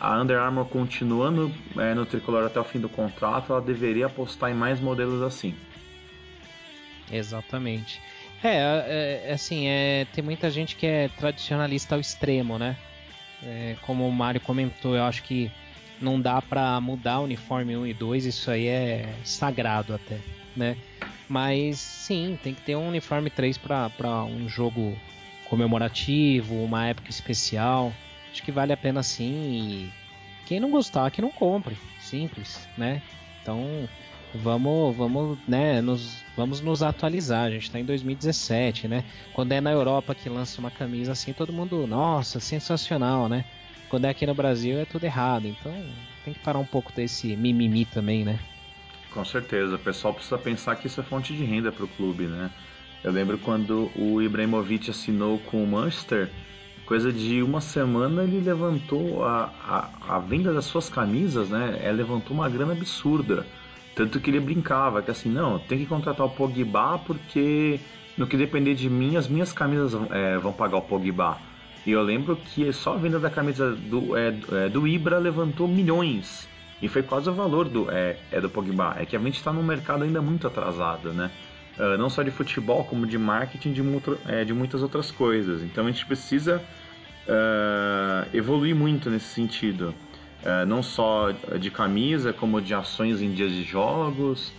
a 0.00 0.18
Under 0.18 0.38
Armour, 0.38 0.64
continuando 0.66 1.52
é, 1.76 1.94
no 1.94 2.06
tricolor 2.06 2.46
até 2.46 2.58
o 2.58 2.64
fim 2.64 2.80
do 2.80 2.88
contrato, 2.88 3.52
ela 3.52 3.60
deveria 3.60 4.06
apostar 4.06 4.50
em 4.50 4.54
mais 4.54 4.80
modelos 4.80 5.20
assim. 5.20 5.54
Exatamente. 7.12 8.00
É, 8.42 8.48
é, 8.48 9.22
é, 9.26 9.32
assim, 9.32 9.68
é, 9.68 10.06
tem 10.12 10.24
muita 10.24 10.50
gente 10.50 10.74
que 10.74 10.86
é 10.86 11.08
tradicionalista 11.08 11.94
ao 11.94 12.00
extremo, 12.00 12.58
né? 12.58 12.76
É, 13.42 13.76
como 13.82 14.08
o 14.08 14.12
Mário 14.12 14.40
comentou, 14.40 14.96
eu 14.96 15.04
acho 15.04 15.22
que 15.22 15.50
não 16.00 16.18
dá 16.18 16.40
para 16.40 16.80
mudar 16.80 17.20
o 17.20 17.24
uniforme 17.24 17.76
1 17.76 17.86
e 17.88 17.94
2, 17.94 18.24
isso 18.24 18.50
aí 18.50 18.66
é 18.66 19.14
sagrado 19.22 19.94
até, 19.94 20.18
né? 20.56 20.76
Mas 21.28 21.78
sim, 21.78 22.38
tem 22.42 22.54
que 22.54 22.62
ter 22.62 22.76
um 22.76 22.88
uniforme 22.88 23.28
3 23.28 23.58
para 23.58 24.24
um 24.24 24.48
jogo 24.48 24.96
comemorativo, 25.48 26.54
uma 26.64 26.86
época 26.86 27.10
especial. 27.10 27.92
Acho 28.32 28.42
que 28.42 28.52
vale 28.52 28.72
a 28.72 28.76
pena 28.76 29.02
sim. 29.02 29.32
E 29.32 29.92
quem 30.46 30.60
não 30.60 30.70
gostar, 30.70 31.10
que 31.10 31.22
não 31.22 31.30
compre. 31.30 31.76
Simples, 32.00 32.68
né? 32.76 33.02
Então, 33.42 33.88
vamos, 34.34 34.96
vamos, 34.96 35.38
né, 35.46 35.80
nos, 35.80 36.22
vamos 36.36 36.60
nos 36.60 36.82
atualizar. 36.82 37.46
A 37.46 37.50
gente 37.50 37.64
está 37.64 37.78
em 37.78 37.84
2017, 37.84 38.88
né? 38.88 39.04
Quando 39.32 39.52
é 39.52 39.60
na 39.60 39.70
Europa 39.70 40.14
que 40.14 40.28
lança 40.28 40.60
uma 40.60 40.70
camisa 40.70 41.12
assim, 41.12 41.32
todo 41.32 41.52
mundo, 41.52 41.86
nossa, 41.86 42.40
sensacional, 42.40 43.28
né? 43.28 43.44
Quando 43.88 44.04
é 44.04 44.10
aqui 44.10 44.24
no 44.26 44.34
Brasil 44.34 44.78
é 44.78 44.84
tudo 44.84 45.04
errado. 45.04 45.46
Então 45.46 45.72
tem 46.24 46.34
que 46.34 46.40
parar 46.40 46.58
um 46.58 46.64
pouco 46.64 46.92
desse 46.92 47.34
mimimi 47.36 47.84
também, 47.84 48.24
né? 48.24 48.38
Com 49.12 49.24
certeza. 49.24 49.74
O 49.74 49.78
pessoal 49.78 50.14
precisa 50.14 50.38
pensar 50.38 50.76
que 50.76 50.86
isso 50.86 51.00
é 51.00 51.04
fonte 51.04 51.34
de 51.34 51.44
renda 51.44 51.72
para 51.72 51.84
o 51.84 51.88
clube, 51.88 52.24
né? 52.26 52.50
Eu 53.02 53.10
lembro 53.10 53.38
quando 53.38 53.90
o 53.96 54.20
Ibrahimovic 54.20 54.90
assinou 54.90 55.38
com 55.38 55.64
o 55.64 55.66
Manchester, 55.66 56.30
coisa 56.90 57.12
de 57.12 57.40
uma 57.40 57.60
semana 57.60 58.24
ele 58.24 58.40
levantou 58.40 59.24
a, 59.24 59.48
a, 59.64 60.16
a 60.16 60.18
venda 60.18 60.52
das 60.52 60.64
suas 60.64 60.88
camisas, 60.88 61.48
né? 61.48 61.78
É, 61.84 61.92
levantou 61.92 62.36
uma 62.36 62.48
grana 62.48 62.72
absurda. 62.72 63.46
Tanto 63.94 64.18
que 64.18 64.28
ele 64.28 64.40
brincava 64.40 65.00
que 65.00 65.08
assim, 65.08 65.28
não, 65.28 65.56
tem 65.60 65.78
que 65.78 65.86
contratar 65.86 66.26
o 66.26 66.30
Pogba 66.30 66.98
porque 67.06 67.78
no 68.18 68.26
que 68.26 68.36
depender 68.36 68.74
de 68.74 68.90
mim, 68.90 69.16
as 69.16 69.28
minhas 69.28 69.52
camisas 69.52 69.94
é, 70.10 70.36
vão 70.38 70.52
pagar 70.52 70.78
o 70.78 70.82
Pogba. 70.82 71.38
E 71.86 71.92
eu 71.92 72.02
lembro 72.02 72.34
que 72.34 72.72
só 72.72 72.94
a 72.94 72.96
venda 72.96 73.20
da 73.20 73.30
camisa 73.30 73.70
do, 73.70 74.16
é, 74.16 74.32
do 74.68 74.84
Ibra 74.84 75.16
levantou 75.18 75.68
milhões. 75.68 76.48
E 76.82 76.88
foi 76.88 77.04
quase 77.04 77.30
o 77.30 77.32
valor 77.32 77.68
do, 77.68 77.88
é, 77.88 78.18
é 78.32 78.40
do 78.40 78.50
Pogba. 78.50 78.96
É 78.98 79.06
que 79.06 79.14
a 79.14 79.20
gente 79.20 79.36
está 79.36 79.52
num 79.52 79.62
mercado 79.62 80.02
ainda 80.02 80.20
muito 80.20 80.44
atrasado, 80.44 81.12
né? 81.12 81.30
Uh, 81.78 81.96
não 81.96 82.10
só 82.10 82.24
de 82.24 82.32
futebol, 82.32 82.84
como 82.84 83.06
de 83.06 83.16
marketing, 83.16 83.72
de, 83.72 83.82
é, 84.26 84.44
de 84.44 84.52
muitas 84.52 84.82
outras 84.82 85.12
coisas. 85.12 85.62
Então 85.62 85.86
a 85.86 85.90
gente 85.90 86.04
precisa 86.04 86.60
uh, 87.30 88.36
evoluir 88.36 88.74
muito 88.74 89.08
nesse 89.08 89.26
sentido. 89.26 89.94
Uh, 90.42 90.66
não 90.66 90.82
só 90.82 91.30
de 91.58 91.70
camisa, 91.70 92.32
como 92.32 92.60
de 92.60 92.74
ações 92.74 93.22
em 93.22 93.32
dias 93.32 93.52
de 93.52 93.62
jogos. 93.62 94.52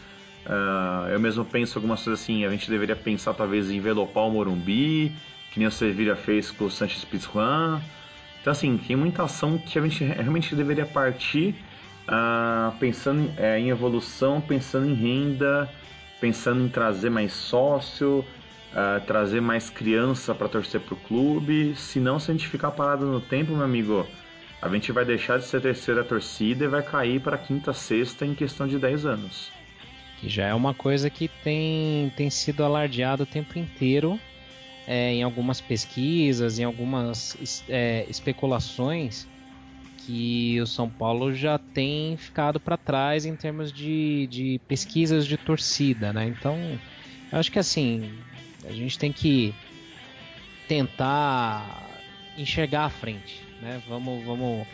eu 1.12 1.19
mesmo 1.19 1.45
penso 1.45 1.77
algumas 1.77 2.03
coisas 2.03 2.21
assim, 2.21 2.45
a 2.45 2.49
gente 2.49 2.69
deveria 2.69 2.95
pensar 2.95 3.34
talvez 3.34 3.69
em 3.69 3.77
envelopar 3.77 4.23
o 4.23 4.31
Morumbi, 4.31 5.12
que 5.51 5.60
nem 5.60 5.67
o 5.67 5.71
Sevilla 5.71 6.15
fez 6.15 6.49
com 6.49 6.65
o 6.65 6.71
Sanchez 6.71 7.03
Pizjuan. 7.05 7.81
Então 8.41 8.51
assim, 8.51 8.77
tem 8.77 8.95
muita 8.95 9.23
ação 9.23 9.57
que 9.57 9.77
a 9.77 9.81
gente 9.81 10.03
realmente 10.03 10.55
deveria 10.55 10.86
partir 10.86 11.55
pensando 12.79 13.31
é, 13.38 13.60
em 13.60 13.69
evolução, 13.69 14.41
pensando 14.41 14.89
em 14.89 14.93
renda, 14.93 15.69
pensando 16.19 16.63
em 16.63 16.69
trazer 16.69 17.10
mais 17.10 17.31
sócio, 17.31 18.25
uh, 18.71 19.05
trazer 19.05 19.41
mais 19.41 19.69
criança 19.69 20.34
para 20.34 20.47
torcer 20.47 20.81
para 20.81 20.93
o 20.93 20.97
clube. 20.97 21.75
Senão, 21.75 22.19
se 22.19 22.31
a 22.31 22.34
gente 22.34 22.47
ficar 22.47 22.71
parado 22.71 23.05
no 23.05 23.21
tempo, 23.21 23.53
meu 23.53 23.63
amigo, 23.63 24.05
a 24.62 24.69
gente 24.69 24.91
vai 24.91 25.05
deixar 25.05 25.39
de 25.39 25.45
ser 25.45 25.62
terceira 25.62 26.03
torcida 26.03 26.65
e 26.65 26.67
vai 26.67 26.84
cair 26.84 27.19
para 27.19 27.38
quinta, 27.38 27.73
sexta 27.73 28.25
em 28.25 28.36
questão 28.36 28.67
de 28.67 28.77
10 28.77 29.05
anos. 29.05 29.51
Que 30.19 30.29
já 30.29 30.45
é 30.45 30.53
uma 30.53 30.73
coisa 30.73 31.10
que 31.10 31.27
tem, 31.27 32.12
tem 32.15 32.29
sido 32.29 32.63
alardeado 32.63 33.23
o 33.23 33.25
tempo 33.25 33.57
inteiro 33.57 34.19
é, 34.86 35.13
em 35.13 35.23
algumas 35.23 35.60
pesquisas, 35.60 36.60
em 36.60 36.63
algumas 36.63 37.63
é, 37.67 38.05
especulações 38.07 39.27
que 39.97 40.60
o 40.60 40.67
São 40.67 40.89
Paulo 40.89 41.34
já 41.34 41.57
tem 41.57 42.17
ficado 42.17 42.60
para 42.60 42.75
trás 42.75 43.25
em 43.25 43.36
termos 43.36 43.71
de, 43.71 44.27
de 44.27 44.62
pesquisas 44.67 45.25
de 45.25 45.38
torcida, 45.38 46.12
né? 46.12 46.25
Então, 46.25 46.57
eu 47.31 47.39
acho 47.39 47.51
que 47.51 47.60
assim, 47.60 48.12
a 48.67 48.71
gente 48.71 48.97
tem 48.97 49.12
que 49.12 49.54
tentar 50.67 51.89
enxergar 52.38 52.86
à 52.86 52.89
frente, 52.89 53.41
né? 53.62 53.82
Vamos, 53.88 54.24
vamos 54.24 54.67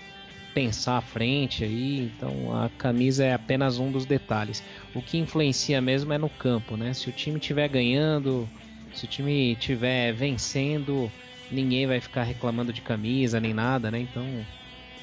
pensar 0.54 0.98
à 0.98 1.02
frente 1.02 1.64
aí. 1.64 2.00
Então, 2.00 2.56
a 2.56 2.70
camisa 2.78 3.26
é 3.26 3.34
apenas 3.34 3.80
um 3.80 3.92
dos 3.92 4.06
detalhes. 4.06 4.64
O 4.94 5.02
que 5.02 5.18
influencia 5.18 5.82
mesmo 5.82 6.14
é 6.14 6.18
no 6.18 6.30
campo, 6.30 6.76
né? 6.76 6.94
Se 6.94 7.10
o 7.10 7.12
time 7.12 7.38
estiver 7.38 7.68
ganhando, 7.68 8.50
se 8.94 9.06
o 9.06 9.08
time 9.08 9.54
estiver 9.54 10.14
vencendo, 10.14 11.12
ninguém 11.52 11.88
vai 11.88 12.00
ficar 12.00 12.24
reclamando 12.24 12.74
de 12.74 12.82
camisa 12.82 13.40
nem 13.40 13.54
nada, 13.54 13.92
né? 13.92 14.00
Então, 14.00 14.26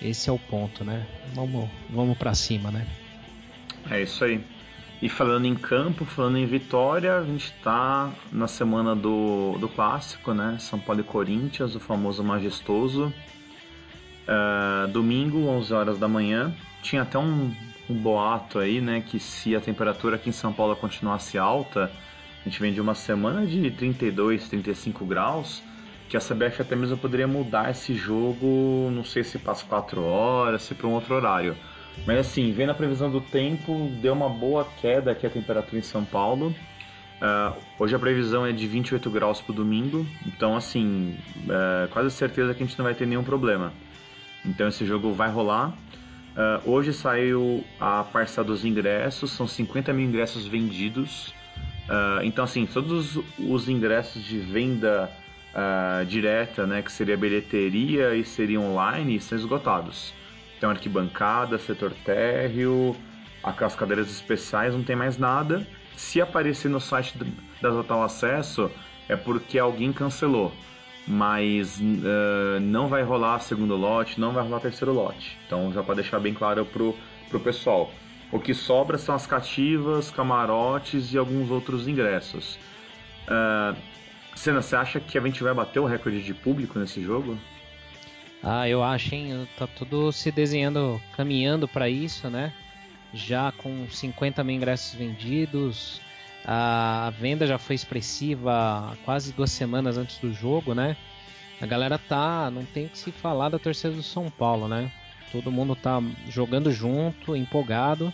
esse 0.03 0.29
é 0.29 0.33
o 0.33 0.39
ponto, 0.39 0.85
né? 0.85 1.07
Vamos, 1.35 1.69
vamos 1.91 2.19
para 2.19 2.35
cima, 2.35 2.71
né? 2.71 2.87
É 3.91 4.03
isso 4.03 4.25
aí. 4.25 4.41
E 5.03 5.09
falando 5.09 5.45
em 5.47 5.55
campo, 5.55 6.05
falando 6.05 6.39
em 6.39 6.47
vitória, 6.47 7.19
a 7.19 7.25
gente 7.25 7.47
está 7.47 8.11
na 8.33 8.47
semana 8.47 8.95
do, 8.95 9.59
do 9.59 9.69
clássico, 9.69 10.33
né? 10.33 10.57
São 10.59 10.79
Paulo 10.79 11.01
e 11.01 11.05
Corinthians, 11.05 11.75
o 11.75 11.81
famoso 11.81 12.25
majestoso. 12.25 13.13
Uh, 14.27 14.89
domingo, 14.89 15.47
11 15.47 15.75
horas 15.75 15.99
da 15.99 16.09
manhã. 16.09 16.55
Tinha 16.83 17.03
até 17.03 17.19
um, 17.19 17.55
um 17.91 17.95
boato 17.95 18.59
aí, 18.59 18.81
né? 18.81 19.03
Que 19.07 19.19
se 19.19 19.55
a 19.55 19.61
temperatura 19.61 20.17
aqui 20.17 20.31
em 20.31 20.33
São 20.33 20.53
Paulo 20.53 20.75
continuasse 20.77 21.37
alta, 21.37 21.91
a 22.41 22.49
gente 22.49 22.59
vem 22.61 22.73
de 22.73 22.81
uma 22.81 22.95
semana 22.95 23.45
de 23.47 23.71
32, 23.71 24.49
35 24.49 25.05
graus 25.05 25.63
que 26.09 26.17
a 26.17 26.21
CBF 26.21 26.63
até 26.63 26.77
mesmo 26.77 26.97
poderia 26.97 27.27
mudar 27.27 27.71
esse 27.71 27.95
jogo, 27.95 28.89
não 28.93 29.03
sei 29.03 29.25
se 29.25 29.39
para 29.39 29.53
as 29.53 29.63
4 29.63 30.03
horas, 30.03 30.63
se 30.63 30.75
para 30.75 30.87
um 30.87 30.93
outro 30.93 31.15
horário. 31.15 31.57
Mas 32.07 32.19
assim, 32.19 32.53
vendo 32.53 32.71
a 32.71 32.75
previsão 32.75 33.11
do 33.11 33.21
tempo, 33.21 33.91
deu 34.01 34.13
uma 34.13 34.29
boa 34.29 34.67
queda 34.81 35.13
aqui 35.13 35.27
a 35.27 35.31
temperatura 35.31 35.79
em 35.79 35.83
São 35.83 36.05
Paulo. 36.05 36.55
Uh, 37.25 37.57
hoje 37.79 37.95
a 37.95 37.99
previsão 37.99 38.45
é 38.45 38.53
de 38.53 38.67
28 38.67 39.09
graus 39.09 39.41
para 39.41 39.53
o 39.53 39.55
domingo, 39.55 40.07
então 40.27 40.55
assim, 40.55 41.17
uh, 41.45 41.89
quase 41.91 42.11
certeza 42.11 42.53
que 42.53 42.63
a 42.63 42.67
gente 42.67 42.77
não 42.77 42.85
vai 42.85 42.95
ter 42.95 43.07
nenhum 43.07 43.25
problema. 43.25 43.73
Então 44.45 44.69
esse 44.69 44.85
jogo 44.85 45.13
vai 45.13 45.31
rolar. 45.31 45.71
Uh, 46.37 46.71
hoje 46.71 46.93
saiu 46.93 47.65
a 47.81 48.03
parcela 48.05 48.47
dos 48.47 48.65
ingressos, 48.65 49.31
são 49.31 49.47
50 49.47 49.93
mil 49.93 50.07
ingressos 50.07 50.47
vendidos. 50.47 51.33
então 52.23 52.45
assim, 52.45 52.67
todos 52.67 53.19
os 53.39 53.69
ingressos 53.69 54.23
de 54.23 54.39
venda 54.39 55.11
direta, 56.09 56.67
né, 56.67 56.83
que 56.83 56.91
seria 56.91 57.17
bilheteria 57.17 58.17
e 58.17 58.25
seria 58.25 58.61
online, 58.61 59.15
estão 59.17 59.39
esgotados. 59.39 60.13
Então, 60.65 60.73
arquibancada, 60.73 61.59
setor 61.59 61.93
térreo, 62.07 62.97
as 63.43 63.75
cadeiras 63.75 64.11
especiais, 64.11 64.73
não 64.73 64.83
tem 64.83 64.97
mais 64.97 65.19
nada. 65.19 65.67
Se 65.95 66.23
aparecer 66.23 66.71
no 66.71 66.81
site 66.81 67.19
da 67.61 67.69
Total 67.69 68.03
Acesso, 68.03 68.71
é 69.07 69.15
porque 69.15 69.59
alguém 69.59 69.93
cancelou. 69.93 70.51
Mas 71.07 71.79
uh, 71.79 72.59
não 72.63 72.89
vai 72.89 73.03
rolar 73.03 73.41
segundo 73.41 73.77
lote, 73.77 74.19
não 74.19 74.33
vai 74.33 74.43
rolar 74.43 74.61
terceiro 74.61 74.95
lote. 74.95 75.37
Então, 75.47 75.71
já 75.71 75.83
para 75.83 75.97
deixar 75.97 76.19
bem 76.19 76.33
claro 76.33 76.65
pro, 76.65 76.97
pro 77.29 77.41
pessoal. 77.41 77.93
O 78.33 78.41
que 78.41 78.55
sobra 78.55 78.97
são 78.97 79.15
as 79.15 79.27
cativas, 79.27 80.11
camarotes 80.11 81.13
e 81.13 81.19
alguns 81.19 81.51
outros 81.51 81.87
ingressos. 81.87 82.59
Uh, 83.29 83.77
Senna, 84.35 84.63
você 84.63 84.77
acha 84.77 84.99
que 84.99 85.19
a 85.19 85.21
gente 85.21 85.43
vai 85.43 85.53
bater 85.53 85.79
o 85.79 85.85
recorde 85.85 86.23
de 86.23 86.33
público 86.33 86.79
nesse 86.79 87.03
jogo? 87.03 87.39
Ah, 88.47 88.69
eu 88.69 88.85
acho, 88.85 89.15
hein? 89.15 89.49
Tá 89.57 89.67
tudo 89.67 90.13
se 90.13 90.31
desenhando, 90.31 91.01
caminhando 91.17 91.67
para 91.67 91.89
isso, 91.89 92.29
né? 92.29 92.53
Já 93.13 93.51
com 93.53 93.89
50 93.89 94.45
mil 94.45 94.57
ingressos 94.57 94.95
vendidos, 94.95 95.99
a 96.45 97.11
venda 97.19 97.47
já 97.47 97.57
foi 97.57 97.75
expressiva 97.75 98.95
quase 99.03 99.33
duas 99.33 99.51
semanas 99.51 99.97
antes 99.97 100.19
do 100.19 100.31
jogo, 100.35 100.75
né? 100.75 100.95
A 101.59 101.65
galera 101.65 101.97
tá, 101.97 102.51
não 102.51 102.67
tem 102.67 102.87
que 102.87 102.99
se 102.99 103.11
falar 103.11 103.49
da 103.49 103.59
torcida 103.59 103.95
do 103.95 104.03
São 104.03 104.31
Paulo, 104.31 104.69
né? 104.69 104.93
Todo 105.33 105.51
mundo 105.51 105.75
tá 105.75 106.03
jogando 106.29 106.71
junto, 106.71 107.35
empolgado. 107.35 108.13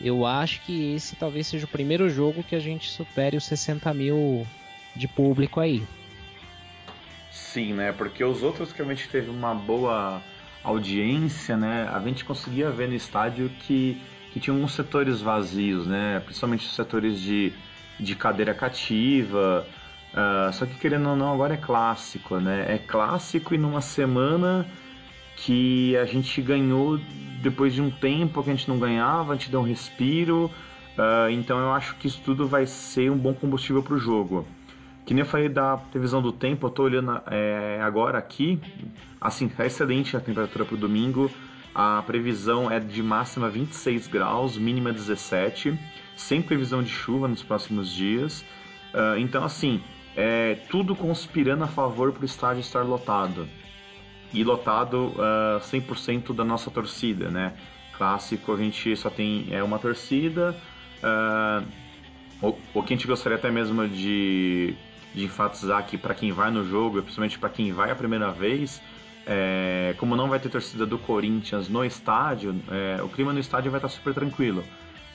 Eu 0.00 0.24
acho 0.24 0.62
que 0.62 0.94
esse 0.94 1.16
talvez 1.16 1.46
seja 1.46 1.66
o 1.66 1.68
primeiro 1.68 2.08
jogo 2.08 2.42
que 2.42 2.56
a 2.56 2.60
gente 2.60 2.88
supere 2.88 3.36
os 3.36 3.44
60 3.44 3.92
mil 3.92 4.46
de 4.96 5.06
público 5.06 5.60
aí. 5.60 5.86
Sim, 7.30 7.74
né? 7.74 7.92
Porque 7.92 8.24
os 8.24 8.42
outros 8.42 8.72
que 8.72 8.82
a 8.82 8.84
gente 8.84 9.08
teve 9.08 9.30
uma 9.30 9.54
boa 9.54 10.22
audiência, 10.62 11.56
né? 11.56 11.88
A 11.92 12.00
gente 12.00 12.24
conseguia 12.24 12.70
ver 12.70 12.88
no 12.88 12.94
estádio 12.94 13.50
que, 13.60 14.00
que 14.32 14.40
tinha 14.40 14.54
alguns 14.54 14.74
setores 14.74 15.20
vazios, 15.20 15.86
né? 15.86 16.20
Principalmente 16.20 16.66
os 16.66 16.74
setores 16.74 17.20
de, 17.20 17.52
de 17.98 18.14
cadeira 18.14 18.52
cativa. 18.52 19.66
Uh, 20.12 20.52
só 20.52 20.66
que 20.66 20.74
querendo 20.74 21.08
ou 21.08 21.16
não, 21.16 21.32
agora 21.32 21.54
é 21.54 21.56
clássico, 21.56 22.38
né? 22.38 22.66
É 22.68 22.78
clássico 22.78 23.54
e 23.54 23.58
numa 23.58 23.80
semana 23.80 24.66
que 25.36 25.96
a 25.96 26.04
gente 26.04 26.42
ganhou 26.42 27.00
depois 27.40 27.72
de 27.72 27.80
um 27.80 27.90
tempo 27.90 28.42
que 28.42 28.50
a 28.50 28.54
gente 28.54 28.68
não 28.68 28.78
ganhava, 28.78 29.32
a 29.32 29.36
gente 29.36 29.50
deu 29.50 29.60
um 29.60 29.64
respiro. 29.64 30.50
Uh, 30.98 31.30
então 31.30 31.58
eu 31.58 31.72
acho 31.72 31.94
que 31.96 32.08
isso 32.08 32.20
tudo 32.24 32.46
vai 32.46 32.66
ser 32.66 33.10
um 33.10 33.16
bom 33.16 33.32
combustível 33.32 33.82
para 33.82 33.94
o 33.94 33.98
jogo. 33.98 34.46
Que 35.10 35.14
nem 35.14 35.22
eu 35.22 35.26
falei 35.26 35.48
da 35.48 35.76
previsão 35.76 36.22
do 36.22 36.30
tempo, 36.30 36.68
eu 36.68 36.70
tô 36.70 36.84
olhando 36.84 37.20
é, 37.26 37.80
agora 37.82 38.16
aqui, 38.16 38.60
assim, 39.20 39.48
tá 39.48 39.66
excelente 39.66 40.16
a 40.16 40.20
temperatura 40.20 40.64
para 40.64 40.76
o 40.76 40.78
domingo. 40.78 41.28
A 41.74 42.00
previsão 42.02 42.70
é 42.70 42.78
de 42.78 43.02
máxima 43.02 43.50
26 43.50 44.06
graus, 44.06 44.56
mínima 44.56 44.92
17, 44.92 45.76
sem 46.14 46.40
previsão 46.40 46.80
de 46.80 46.90
chuva 46.90 47.26
nos 47.26 47.42
próximos 47.42 47.92
dias. 47.92 48.42
Uh, 48.94 49.18
então, 49.18 49.42
assim, 49.42 49.82
é 50.14 50.54
tudo 50.70 50.94
conspirando 50.94 51.64
a 51.64 51.66
favor 51.66 52.12
para 52.12 52.22
o 52.22 52.24
estádio 52.24 52.60
estar 52.60 52.82
lotado. 52.82 53.48
E 54.32 54.44
lotado 54.44 55.08
uh, 55.16 55.58
100% 55.58 56.32
da 56.32 56.44
nossa 56.44 56.70
torcida, 56.70 57.28
né? 57.32 57.54
Clássico, 57.98 58.52
a 58.52 58.56
gente 58.56 58.94
só 58.94 59.10
tem 59.10 59.48
é, 59.50 59.60
uma 59.60 59.80
torcida. 59.80 60.56
Uh, 61.02 61.66
o, 62.40 62.78
o 62.78 62.82
que 62.84 62.94
a 62.94 62.96
gente 62.96 63.08
gostaria 63.08 63.36
até 63.36 63.50
mesmo 63.50 63.88
de 63.88 64.76
de 65.14 65.24
enfatizar 65.24 65.84
que 65.86 65.98
para 65.98 66.14
quem 66.14 66.32
vai 66.32 66.50
no 66.50 66.64
jogo, 66.64 67.02
principalmente 67.02 67.38
para 67.38 67.48
quem 67.50 67.72
vai 67.72 67.90
a 67.90 67.96
primeira 67.96 68.30
vez, 68.30 68.80
é, 69.26 69.94
como 69.98 70.16
não 70.16 70.28
vai 70.28 70.38
ter 70.38 70.48
torcida 70.48 70.86
do 70.86 70.98
Corinthians 70.98 71.68
no 71.68 71.84
estádio, 71.84 72.54
é, 72.70 73.02
o 73.02 73.08
clima 73.08 73.32
no 73.32 73.38
estádio 73.38 73.70
vai 73.70 73.78
estar 73.78 73.88
super 73.88 74.14
tranquilo. 74.14 74.64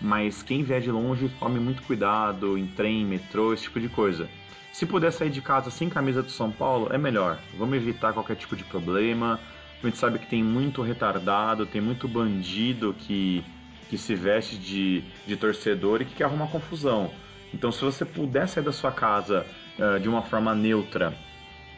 mas 0.01 0.43
quem 0.43 0.63
vier 0.63 0.81
de 0.81 0.91
longe 0.91 1.29
tome 1.39 1.59
muito 1.59 1.81
cuidado 1.83 2.57
em 2.57 2.67
trem, 2.67 3.05
metrô, 3.05 3.53
esse 3.53 3.63
tipo 3.63 3.79
de 3.79 3.89
coisa. 3.89 4.29
Se 4.71 4.85
puder 4.85 5.11
sair 5.11 5.29
de 5.29 5.41
casa 5.41 5.71
sem 5.71 5.89
camisa 5.89 6.21
do 6.21 6.29
São 6.29 6.51
Paulo, 6.51 6.89
é 6.91 6.97
melhor. 6.97 7.39
Vamos 7.57 7.77
evitar 7.77 8.11
qualquer 8.13 8.35
tipo 8.35 8.55
de 8.55 8.63
problema. 8.65 9.39
A 9.81 9.85
gente 9.85 9.97
sabe 9.97 10.19
que 10.19 10.27
tem 10.27 10.43
muito 10.43 10.81
retardado, 10.81 11.65
tem 11.65 11.79
muito 11.79 12.07
bandido 12.07 12.93
que, 12.93 13.43
que 13.89 13.97
se 13.97 14.15
veste 14.15 14.57
de, 14.57 15.03
de 15.25 15.37
torcedor 15.37 16.01
e 16.01 16.05
que 16.05 16.15
quer 16.15 16.25
arrumar 16.25 16.47
confusão. 16.47 17.09
Então, 17.53 17.71
se 17.71 17.81
você 17.83 18.03
puder 18.03 18.47
sair 18.47 18.63
da 18.63 18.73
sua 18.73 18.91
casa 18.91 19.45
uh, 19.79 19.99
de 19.99 20.07
uma 20.09 20.21
forma 20.21 20.53
neutra 20.53 21.15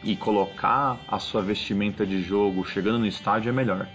e 0.02 0.16
colocar 0.16 0.98
a 1.08 1.18
sua 1.18 1.42
vestimenta 1.42 2.06
de 2.06 2.22
jogo 2.22 2.64
chegando 2.64 2.98
no 2.98 3.06
estádio, 3.06 3.50
é 3.50 3.52
melhor. 3.52 3.88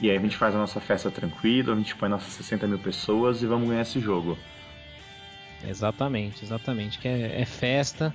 E 0.00 0.08
aí 0.08 0.16
a 0.16 0.20
gente 0.20 0.36
faz 0.36 0.54
a 0.54 0.58
nossa 0.58 0.80
festa 0.80 1.10
tranquila, 1.10 1.72
a 1.72 1.76
gente 1.76 1.96
põe 1.96 2.08
nossas 2.08 2.32
60 2.34 2.66
mil 2.68 2.78
pessoas 2.78 3.42
e 3.42 3.46
vamos 3.46 3.68
ganhar 3.68 3.82
esse 3.82 3.98
jogo. 3.98 4.38
Exatamente, 5.66 6.44
exatamente. 6.44 6.98
Que 6.98 7.08
é, 7.08 7.40
é 7.40 7.44
festa, 7.44 8.14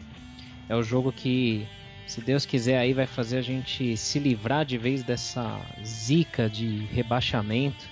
é 0.69 0.75
o 0.75 0.83
jogo 0.83 1.11
que, 1.11 1.67
se 2.07 2.21
Deus 2.21 2.45
quiser, 2.45 2.77
aí 2.77 2.93
vai 2.93 3.05
fazer 3.05 3.37
a 3.37 3.41
gente 3.41 3.97
se 3.97 4.17
livrar 4.17 4.65
de 4.65 4.77
vez 4.77 5.03
dessa 5.03 5.59
zica 5.83 6.49
de 6.49 6.85
rebaixamento, 6.85 7.85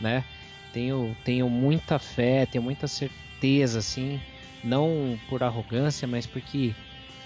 né? 0.00 0.24
Tenho, 0.72 1.16
tenho 1.24 1.50
muita 1.50 1.98
fé, 1.98 2.46
tenho 2.46 2.62
muita 2.62 2.86
certeza, 2.86 3.80
assim, 3.80 4.20
não 4.62 5.18
por 5.28 5.42
arrogância, 5.42 6.06
mas 6.06 6.26
porque 6.26 6.72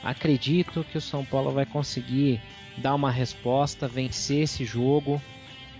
acredito 0.02 0.84
que 0.84 0.98
o 0.98 1.00
São 1.00 1.24
Paulo 1.24 1.50
vai 1.50 1.66
conseguir 1.66 2.40
dar 2.76 2.94
uma 2.94 3.10
resposta, 3.10 3.88
vencer 3.88 4.42
esse 4.42 4.64
jogo 4.64 5.20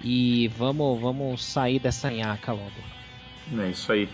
e 0.02 0.48
vamos, 0.56 1.00
vamos 1.00 1.44
sair 1.44 1.78
dessa 1.78 2.10
nhaca 2.10 2.52
logo. 2.52 2.96
É 3.58 3.70
isso 3.70 3.92
aí. 3.92 4.08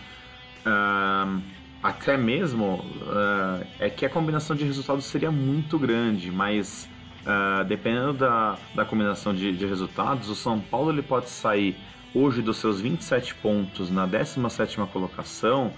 Uh, 0.67 1.43
até 1.83 2.17
mesmo 2.17 2.75
uh, 2.75 3.67
é 3.81 3.91
que 3.91 4.07
a 4.07 4.11
combinação 4.11 4.55
de 4.55 4.65
resultados 4.65 5.05
seria 5.05 5.33
muito 5.33 5.79
grande, 5.79 6.31
mas 6.31 6.89
uh, 7.27 7.65
dependendo 7.65 8.13
da, 8.13 8.57
da 8.75 8.85
combinação 8.85 9.35
de, 9.35 9.53
de, 9.53 9.67
resultados, 9.67 10.29
o 10.29 10.35
São 10.37 10.61
Paulo 10.61 10.93
ele 10.93 11.03
pode 11.03 11.29
sair 11.29 11.77
hoje 12.15 12.41
dos 12.41 12.59
seus 12.59 12.81
27 12.81 13.35
pontos 13.37 13.91
na 13.91 14.07
17 14.07 14.77
colocação. 14.93 15.73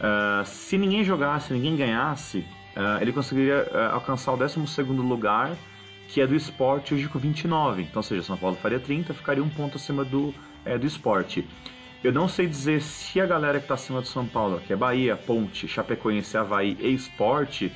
Uh, 0.00 0.44
se 0.44 0.76
ninguém 0.76 1.04
jogasse, 1.04 1.52
ninguém 1.52 1.76
ganhasse, 1.76 2.44
ele 3.00 3.12
conseguiria 3.12 3.70
alcançar 3.92 4.32
o 4.32 4.36
12 4.36 4.58
lugar, 4.92 5.56
que 6.08 6.20
é 6.20 6.26
do 6.26 6.34
esporte 6.34 6.94
hoje 6.94 7.08
com 7.08 7.18
29. 7.18 7.82
Então, 7.82 8.00
ou 8.00 8.02
seja, 8.02 8.22
São 8.22 8.36
Paulo 8.36 8.56
faria 8.56 8.78
30, 8.78 9.14
ficaria 9.14 9.42
um 9.42 9.48
ponto 9.48 9.76
acima 9.76 10.04
do, 10.04 10.34
é, 10.64 10.78
do 10.78 10.86
esporte. 10.86 11.46
Eu 12.04 12.12
não 12.12 12.28
sei 12.28 12.46
dizer 12.46 12.82
se 12.82 13.20
a 13.20 13.26
galera 13.26 13.58
que 13.58 13.64
está 13.64 13.74
acima 13.74 14.00
do 14.00 14.06
São 14.06 14.26
Paulo, 14.26 14.60
que 14.60 14.72
é 14.72 14.76
Bahia, 14.76 15.16
Ponte, 15.16 15.66
Chapecoense, 15.66 16.36
Havaí 16.36 16.76
e 16.80 16.94
Esporte, 16.94 17.72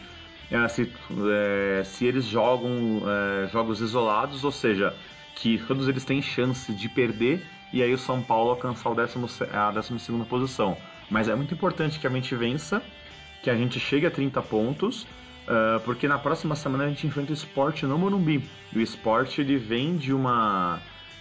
é, 0.51 0.69
se, 0.69 0.93
é, 1.33 1.83
se 1.85 2.05
eles 2.05 2.25
jogam 2.25 3.03
jogos 3.51 3.81
isolados, 3.81 4.45
ou 4.45 4.53
seja, 4.53 4.95
que 5.35 5.59
todos 5.67 5.89
eles 5.89 6.05
têm 6.05 6.21
chance 6.21 6.73
de 6.73 6.89
perder 6.89 7.43
e 7.73 7.83
aí 7.83 7.93
o 7.93 7.99
São 7.99 8.21
Paulo 8.21 8.51
alcançar 8.51 8.91
o 8.91 8.95
décimo, 8.95 9.29
a 9.53 9.71
12 9.71 9.95
posição. 10.29 10.77
Mas 11.09 11.29
é 11.29 11.35
muito 11.35 11.55
importante 11.55 11.99
que 11.99 12.07
a 12.07 12.11
gente 12.11 12.35
vença, 12.35 12.83
que 13.43 13.51
a 13.51 13.57
gente 13.57 13.81
chegue 13.81 14.07
a 14.07 14.11
30 14.11 14.41
pontos, 14.43 15.03
uh, 15.03 15.81
porque 15.85 16.07
na 16.07 16.19
próxima 16.19 16.55
semana 16.55 16.85
a 16.85 16.89
gente 16.89 17.07
enfrenta 17.07 17.31
o 17.31 17.35
Esporte 17.35 17.87
no 17.87 17.99
Morumbi. 17.99 18.45
E 18.73 18.79
o 18.79 18.83
Esporte 18.83 19.41
ele 19.41 19.57
vem 19.57 19.97
de 19.97 20.13
uma 20.13 20.81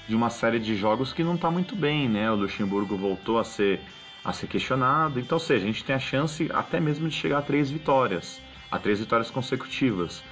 de 0.09 0.15
uma 0.15 0.31
série 0.31 0.59
de 0.59 0.75
jogos 0.75 1.13
que 1.13 1.23
não 1.23 1.35
está 1.35 1.51
muito 1.51 1.75
bem, 1.75 2.09
né? 2.09 2.31
O 2.31 2.35
Luxemburgo 2.35 2.97
voltou 2.97 3.37
a 3.37 3.43
ser, 3.43 3.79
a 4.25 4.33
ser 4.33 4.47
questionado. 4.47 5.19
Então, 5.19 5.35
ou 5.35 5.39
seja, 5.39 5.63
a 5.63 5.67
gente 5.67 5.83
tem 5.83 5.95
a 5.95 5.99
chance 5.99 6.49
até 6.51 6.79
mesmo 6.79 7.07
de 7.07 7.13
chegar 7.13 7.37
a 7.37 7.41
três 7.43 7.69
vitórias, 7.69 8.41
a 8.71 8.79
três 8.79 8.99
vitórias 8.99 9.29
consecutivas. 9.29 10.23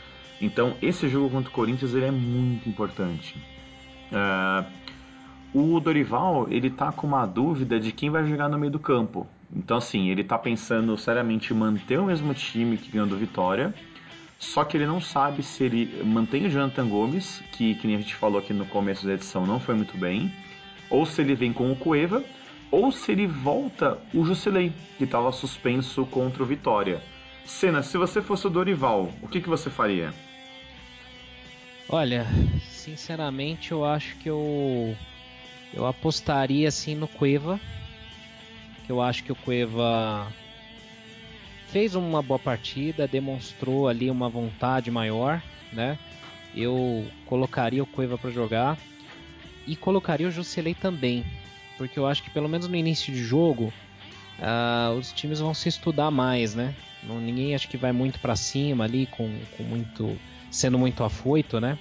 Então, 0.41 0.75
esse 0.81 1.07
jogo 1.07 1.29
contra 1.29 1.51
o 1.51 1.53
Corinthians 1.53 1.93
ele 1.93 2.05
é 2.05 2.11
muito 2.11 2.67
importante. 2.67 3.37
Uh, 4.11 4.65
o 5.53 5.79
Dorival 5.79 6.47
ele 6.49 6.71
tá 6.71 6.91
com 6.91 7.05
uma 7.05 7.27
dúvida 7.27 7.79
de 7.79 7.91
quem 7.91 8.09
vai 8.09 8.25
jogar 8.25 8.49
no 8.49 8.57
meio 8.57 8.71
do 8.71 8.79
campo. 8.79 9.27
Então, 9.55 9.77
assim, 9.77 10.09
ele 10.09 10.23
tá 10.23 10.37
pensando 10.37 10.97
seriamente 10.97 11.53
em 11.53 11.57
manter 11.57 11.99
o 11.99 12.05
mesmo 12.05 12.33
time 12.33 12.77
que 12.77 12.91
ganhou 12.91 13.07
do 13.07 13.17
Vitória 13.17 13.73
só 14.39 14.63
que 14.63 14.77
ele 14.77 14.85
não 14.85 15.01
sabe 15.01 15.41
se 15.41 15.63
ele 15.63 16.03
mantém 16.03 16.45
o 16.45 16.49
Jonathan 16.49 16.87
Gomes, 16.87 17.41
que, 17.51 17.75
que 17.75 17.87
nem 17.87 17.95
a 17.95 17.99
gente 17.99 18.13
falou 18.13 18.39
aqui 18.39 18.53
no 18.53 18.65
começo 18.65 19.05
da 19.05 19.13
edição, 19.13 19.45
não 19.45 19.59
foi 19.59 19.75
muito 19.75 19.97
bem, 19.97 20.31
ou 20.89 21.05
se 21.05 21.21
ele 21.21 21.33
vem 21.33 21.51
com 21.51 21.71
o 21.71 21.75
Cueva, 21.75 22.23
ou 22.69 22.91
se 22.91 23.11
ele 23.11 23.25
volta 23.25 23.97
o 24.13 24.23
Jusilei, 24.23 24.71
que 24.97 25.05
estava 25.05 25.31
suspenso 25.31 26.05
contra 26.05 26.43
o 26.43 26.45
Vitória. 26.45 27.01
Senna, 27.45 27.81
se 27.81 27.97
você 27.97 28.21
fosse 28.21 28.45
o 28.45 28.49
Dorival, 28.49 29.09
o 29.21 29.27
que, 29.27 29.41
que 29.41 29.49
você 29.49 29.69
faria? 29.69 30.13
Olha, 31.89 32.27
sinceramente 32.69 33.71
eu 33.71 33.85
acho 33.85 34.15
que 34.17 34.29
eu 34.29 34.95
eu 35.73 35.85
apostaria 35.85 36.67
assim 36.67 36.95
no 36.95 37.07
Cueva, 37.07 37.59
que 38.87 38.91
eu 38.91 39.01
acho 39.01 39.21
que 39.21 39.33
o 39.33 39.35
Cueva 39.35 40.31
fez 41.67 41.93
uma 41.93 42.21
boa 42.21 42.39
partida, 42.39 43.05
demonstrou 43.05 43.89
ali 43.89 44.09
uma 44.09 44.29
vontade 44.29 44.89
maior, 44.89 45.43
né? 45.73 45.99
Eu 46.55 47.05
colocaria 47.25 47.83
o 47.83 47.85
Cueva 47.85 48.17
para 48.17 48.31
jogar 48.31 48.77
e 49.67 49.75
colocaria 49.75 50.25
o 50.25 50.31
Jusilei 50.31 50.73
também, 50.73 51.25
porque 51.77 51.99
eu 51.99 52.07
acho 52.07 52.23
que 52.23 52.29
pelo 52.29 52.47
menos 52.47 52.69
no 52.69 52.75
início 52.77 53.13
de 53.13 53.21
jogo 53.21 53.73
uh, 54.39 54.97
os 54.97 55.11
times 55.11 55.41
vão 55.41 55.53
se 55.53 55.67
estudar 55.67 56.09
mais, 56.09 56.55
né? 56.55 56.73
Ninguém 57.03 57.53
acho 57.53 57.67
que 57.67 57.77
vai 57.77 57.91
muito 57.91 58.19
para 58.19 58.37
cima 58.37 58.85
ali 58.85 59.05
com, 59.07 59.29
com 59.57 59.63
muito 59.63 60.17
sendo 60.49 60.79
muito 60.79 61.03
afoito, 61.03 61.59
né? 61.59 61.77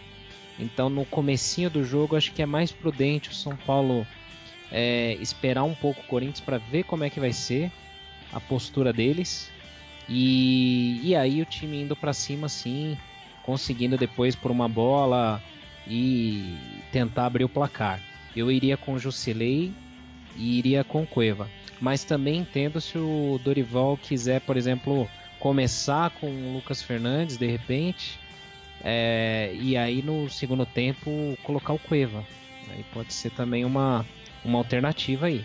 Então 0.59 0.91
no 0.91 1.05
comecinho 1.05 1.71
do 1.71 1.85
jogo 1.85 2.17
acho 2.17 2.33
que 2.33 2.43
é 2.43 2.47
mais 2.47 2.73
prudente 2.73 3.31
o 3.31 3.35
São 3.35 3.57
Paulo 3.57 4.05
é, 4.71 5.15
esperar 5.21 5.65
um 5.65 5.75
pouco 5.75 6.01
o 6.01 6.05
Corinthians 6.05 6.41
para 6.41 6.59
ver 6.59 6.85
como 6.85 7.05
é 7.05 7.11
que 7.11 7.21
vai 7.21 7.33
ser 7.33 7.71
a 8.33 8.41
postura 8.41 8.93
deles 8.93 9.51
e, 10.09 11.01
e 11.03 11.17
aí 11.17 11.43
o 11.43 11.45
time 11.45 11.83
indo 11.83 11.97
para 11.97 12.13
cima 12.13 12.47
assim, 12.47 12.97
conseguindo 13.43 13.97
depois 13.97 14.35
por 14.35 14.51
uma 14.51 14.69
bola 14.69 15.43
e 15.87 16.57
tentar 16.93 17.27
abrir 17.27 17.45
o 17.45 17.49
placar. 17.49 18.01
Eu 18.35 18.51
iria 18.51 18.77
com 18.77 18.99
Jusilei 18.99 19.73
e 20.37 20.59
iria 20.59 20.85
com 20.85 21.07
Cueva. 21.07 21.49
Mas 21.81 22.05
também 22.05 22.39
entendo 22.39 22.81
se 22.81 22.97
o 22.97 23.41
Dorival 23.43 23.97
quiser, 23.97 24.41
por 24.41 24.57
exemplo, 24.57 25.09
começar 25.39 26.11
com 26.11 26.27
o 26.27 26.55
Lucas 26.55 26.83
Fernandes 26.83 27.37
de 27.37 27.47
repente, 27.47 28.19
é, 28.83 29.55
e 29.55 29.77
aí 29.77 30.03
no 30.03 30.29
segundo 30.31 30.65
tempo 30.65 31.37
colocar 31.43 31.73
o 31.73 31.79
Cueva. 31.79 32.25
Aí 32.71 32.85
pode 32.93 33.13
ser 33.13 33.31
também 33.31 33.65
uma, 33.65 34.05
uma 34.45 34.59
alternativa 34.59 35.27
aí. 35.27 35.45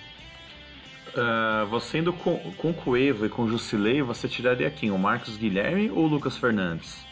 Uh, 1.10 1.66
você 1.68 2.00
indo 2.00 2.14
com, 2.14 2.38
com 2.54 2.74
Cueva 2.74 3.26
e 3.26 3.30
com 3.30 3.48
Jusilei, 3.48 4.02
você 4.02 4.30
tiraria 4.30 4.70
quem? 4.70 4.92
O 4.92 4.98
Marcos 4.98 5.36
Guilherme 5.36 5.90
ou 5.90 6.06
o 6.06 6.08
Lucas 6.08 6.38
Fernandes? 6.38 7.06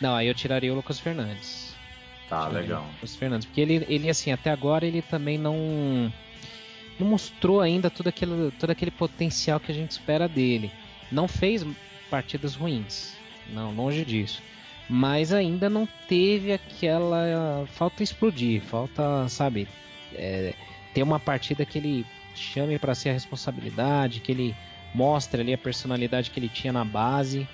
Não, 0.00 0.14
aí 0.14 0.28
eu 0.28 0.34
tiraria 0.34 0.72
o 0.72 0.76
Lucas 0.76 0.98
Fernandes. 0.98 1.74
Tá, 2.28 2.46
tiraria 2.46 2.60
legal. 2.60 2.82
O 2.82 2.92
Lucas 2.92 3.16
Fernandes, 3.16 3.46
porque 3.46 3.60
ele, 3.60 3.84
ele, 3.88 4.08
assim, 4.08 4.32
até 4.32 4.50
agora 4.50 4.86
ele 4.86 5.02
também 5.02 5.36
não 5.36 6.10
não 6.98 7.06
mostrou 7.06 7.60
ainda 7.60 7.88
todo 7.88 8.08
aquele, 8.08 8.50
todo 8.58 8.70
aquele 8.70 8.90
potencial 8.90 9.60
que 9.60 9.70
a 9.70 9.74
gente 9.74 9.92
espera 9.92 10.28
dele. 10.28 10.70
Não 11.12 11.28
fez 11.28 11.64
partidas 12.10 12.54
ruins, 12.54 13.14
não, 13.50 13.72
longe 13.74 14.04
disso. 14.04 14.42
Mas 14.88 15.32
ainda 15.32 15.68
não 15.68 15.86
teve 16.08 16.52
aquela. 16.52 17.66
Falta 17.72 18.02
explodir, 18.02 18.62
falta, 18.62 19.28
sabe, 19.28 19.68
é, 20.14 20.54
ter 20.94 21.02
uma 21.02 21.20
partida 21.20 21.64
que 21.64 21.78
ele 21.78 22.06
chame 22.34 22.78
para 22.78 22.94
si 22.94 23.08
a 23.08 23.12
responsabilidade, 23.12 24.20
que 24.20 24.32
ele 24.32 24.56
mostre 24.94 25.40
ali 25.40 25.52
a 25.52 25.58
personalidade 25.58 26.30
que 26.30 26.40
ele 26.40 26.48
tinha 26.48 26.72
na 26.72 26.84
base 26.84 27.46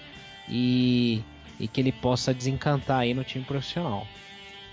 e, 0.49 1.23
e 1.59 1.67
que 1.67 1.81
ele 1.81 1.93
possa 1.93 2.33
desencantar 2.33 3.01
aí 3.01 3.15
no 3.15 3.25
time 3.25 3.45
profissional. 3.45 4.07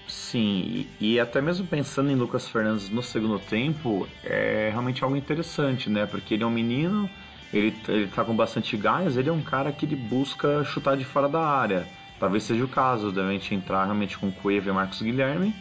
Sim, 0.07 0.85
e, 0.99 1.13
e, 1.13 1.19
até 1.19 1.41
mesmo 1.41 1.65
pensando 1.65 2.11
em 2.11 2.15
Lucas 2.15 2.47
Fernandes 2.47 2.89
no 2.89 3.01
segundo 3.01 3.39
tempo, 3.39 4.07
é 4.23 4.69
realmente 4.69 5.03
algo 5.03 5.15
interessante, 5.15 5.89
né? 5.89 6.05
Porque 6.05 6.33
ele 6.33 6.43
é 6.43 6.45
um 6.45 6.51
menino, 6.51 7.09
ele, 7.53 7.73
ele 7.87 8.07
tá 8.07 8.25
com 8.25 8.35
bastante 8.35 8.75
gás, 8.75 9.15
ele 9.15 9.29
é 9.29 9.31
um 9.31 9.41
cara 9.41 9.71
que 9.71 9.85
ele 9.85 9.95
busca 9.95 10.63
chutar 10.65 10.97
de 10.97 11.05
fora 11.05 11.29
da 11.29 11.41
área. 11.41 11.87
Talvez 12.19 12.43
seja 12.43 12.63
o 12.63 12.67
caso 12.67 13.11
da 13.11 13.31
gente 13.31 13.55
entrar 13.55 13.85
realmente 13.85 14.17
com 14.17 14.29
Cueva 14.31 14.69
e 14.69 14.73
Marcos 14.73 15.01
Guilherme 15.01 15.55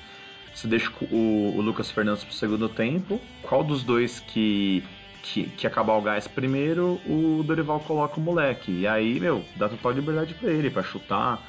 você 0.54 0.66
deixa 0.68 0.90
o, 1.10 1.54
o 1.56 1.60
Lucas 1.60 1.90
Fernandes 1.90 2.24
pro 2.24 2.34
segundo 2.34 2.68
tempo. 2.68 3.20
Qual 3.42 3.62
dos 3.64 3.82
dois 3.82 4.20
que, 4.20 4.84
que, 5.22 5.44
que 5.44 5.66
acabar 5.66 5.94
o 5.94 6.02
gás 6.02 6.26
primeiro, 6.26 7.00
o 7.06 7.42
Dorival 7.44 7.80
coloca 7.80 8.18
o 8.18 8.22
moleque. 8.22 8.72
E 8.72 8.86
aí, 8.86 9.18
meu, 9.20 9.44
dá 9.56 9.68
total 9.68 9.92
liberdade 9.92 10.34
para 10.34 10.50
ele, 10.50 10.70
para 10.70 10.82
chutar, 10.82 11.42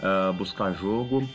uh, 0.00 0.32
buscar 0.32 0.72
jogo. 0.72 1.28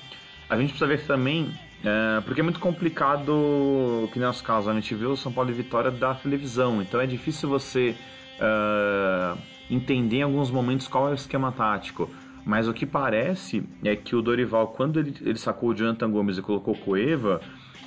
A 0.49 0.57
gente 0.57 0.69
precisa 0.69 0.87
ver 0.87 1.05
também 1.05 1.53
É, 1.83 2.21
porque 2.21 2.39
é 2.39 2.43
muito 2.43 2.61
complicado, 2.61 4.09
que 4.13 4.17
nosso 4.17 4.41
caso, 4.41 4.69
a 4.69 4.73
gente 4.73 4.95
viu 4.95 5.11
o 5.11 5.17
São 5.17 5.33
Paulo 5.33 5.49
e 5.49 5.53
Vitória 5.53 5.91
da 5.91 6.13
televisão, 6.15 6.81
então 6.81 7.01
é 7.01 7.05
difícil 7.05 7.49
você 7.49 7.93
uh, 8.39 9.37
entender 9.69 10.19
em 10.19 10.21
alguns 10.21 10.49
momentos 10.49 10.87
qual 10.87 11.09
é 11.09 11.11
o 11.11 11.13
esquema 11.13 11.51
tático. 11.51 12.09
Mas 12.45 12.67
o 12.67 12.73
que 12.73 12.85
parece 12.85 13.63
é 13.83 13.95
que 13.95 14.15
o 14.15 14.21
Dorival, 14.21 14.69
quando 14.69 14.99
ele, 14.99 15.15
ele 15.21 15.37
sacou 15.37 15.69
o 15.69 15.75
Jonathan 15.75 16.09
Gomes 16.09 16.37
e 16.37 16.41
colocou 16.41 16.73
o 16.73 16.77
Cueva, 16.77 17.41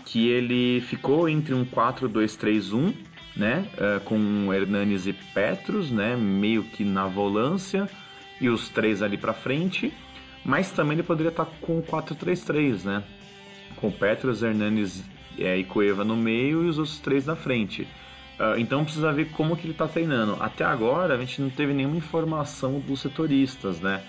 que 0.04 0.28
ele 0.28 0.80
ficou 0.80 1.28
entre 1.28 1.52
um 1.52 1.64
4-2-3-1, 1.64 2.94
né, 3.36 3.66
uh, 3.74 4.00
com 4.04 4.52
Hernanes 4.52 5.06
e 5.06 5.12
Petros, 5.12 5.90
né, 5.90 6.16
meio 6.16 6.62
que 6.62 6.84
na 6.84 7.06
volância, 7.06 7.88
e 8.40 8.48
os 8.48 8.68
três 8.70 9.02
ali 9.02 9.18
para 9.18 9.34
frente, 9.34 9.92
mas 10.44 10.70
também 10.70 10.94
ele 10.94 11.02
poderia 11.02 11.30
estar 11.30 11.44
com 11.60 11.78
o 11.78 11.82
4-3-3, 11.82 12.84
né, 12.84 13.02
com 13.76 13.90
Petros, 13.90 14.42
Hernanes 14.42 15.04
é, 15.38 15.58
e 15.58 15.64
Cueva 15.64 16.02
no 16.02 16.16
meio 16.16 16.64
e 16.64 16.68
os 16.68 16.78
outros 16.78 16.98
três 16.98 17.26
na 17.26 17.36
frente. 17.36 17.82
Uh, 18.38 18.58
então 18.58 18.84
precisa 18.84 19.12
ver 19.12 19.30
como 19.30 19.56
que 19.56 19.64
ele 19.64 19.72
está 19.72 19.88
treinando. 19.88 20.36
Até 20.40 20.64
agora 20.64 21.14
a 21.14 21.18
gente 21.18 21.40
não 21.40 21.50
teve 21.50 21.72
nenhuma 21.72 21.96
informação 21.96 22.78
dos 22.80 23.00
setoristas, 23.00 23.80
né? 23.80 24.02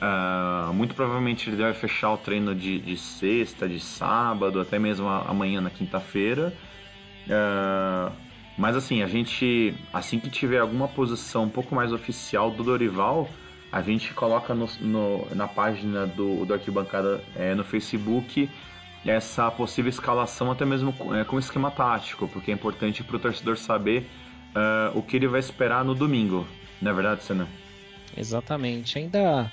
Uh, 0.00 0.72
muito 0.72 0.94
provavelmente 0.94 1.50
ele 1.50 1.56
deve 1.56 1.76
fechar 1.76 2.12
o 2.12 2.16
treino 2.16 2.54
de, 2.54 2.78
de 2.78 2.96
sexta, 2.96 3.68
de 3.68 3.80
sábado, 3.80 4.60
até 4.60 4.78
mesmo 4.78 5.08
amanhã 5.08 5.60
na 5.60 5.70
quinta-feira. 5.70 6.54
Uh, 7.26 8.12
mas 8.56 8.76
assim, 8.76 9.02
a 9.02 9.06
gente, 9.06 9.74
assim 9.92 10.18
que 10.18 10.30
tiver 10.30 10.58
alguma 10.58 10.88
posição 10.88 11.44
um 11.44 11.48
pouco 11.48 11.74
mais 11.74 11.92
oficial 11.92 12.50
do 12.50 12.62
Dorival, 12.62 13.28
a 13.70 13.82
gente 13.82 14.14
coloca 14.14 14.54
no, 14.54 14.68
no, 14.80 15.28
na 15.34 15.46
página 15.46 16.06
do, 16.06 16.44
do 16.44 16.54
Arquibancada 16.54 17.20
é, 17.36 17.54
no 17.54 17.62
Facebook 17.62 18.48
essa 19.06 19.50
possível 19.50 19.88
escalação, 19.88 20.50
até 20.50 20.64
mesmo 20.64 20.92
com, 20.92 21.14
é, 21.14 21.24
com 21.24 21.38
esquema 21.38 21.70
tático, 21.70 22.26
porque 22.28 22.50
é 22.50 22.54
importante 22.54 23.02
para 23.04 23.16
o 23.16 23.18
torcedor 23.18 23.56
saber 23.56 24.08
uh, 24.50 24.98
o 24.98 25.02
que 25.02 25.16
ele 25.16 25.28
vai 25.28 25.40
esperar 25.40 25.84
no 25.84 25.94
domingo. 25.94 26.46
Não 26.82 26.90
é 26.90 26.94
verdade, 26.94 27.22
Senna? 27.22 27.48
Exatamente. 28.16 28.98
Ainda 28.98 29.50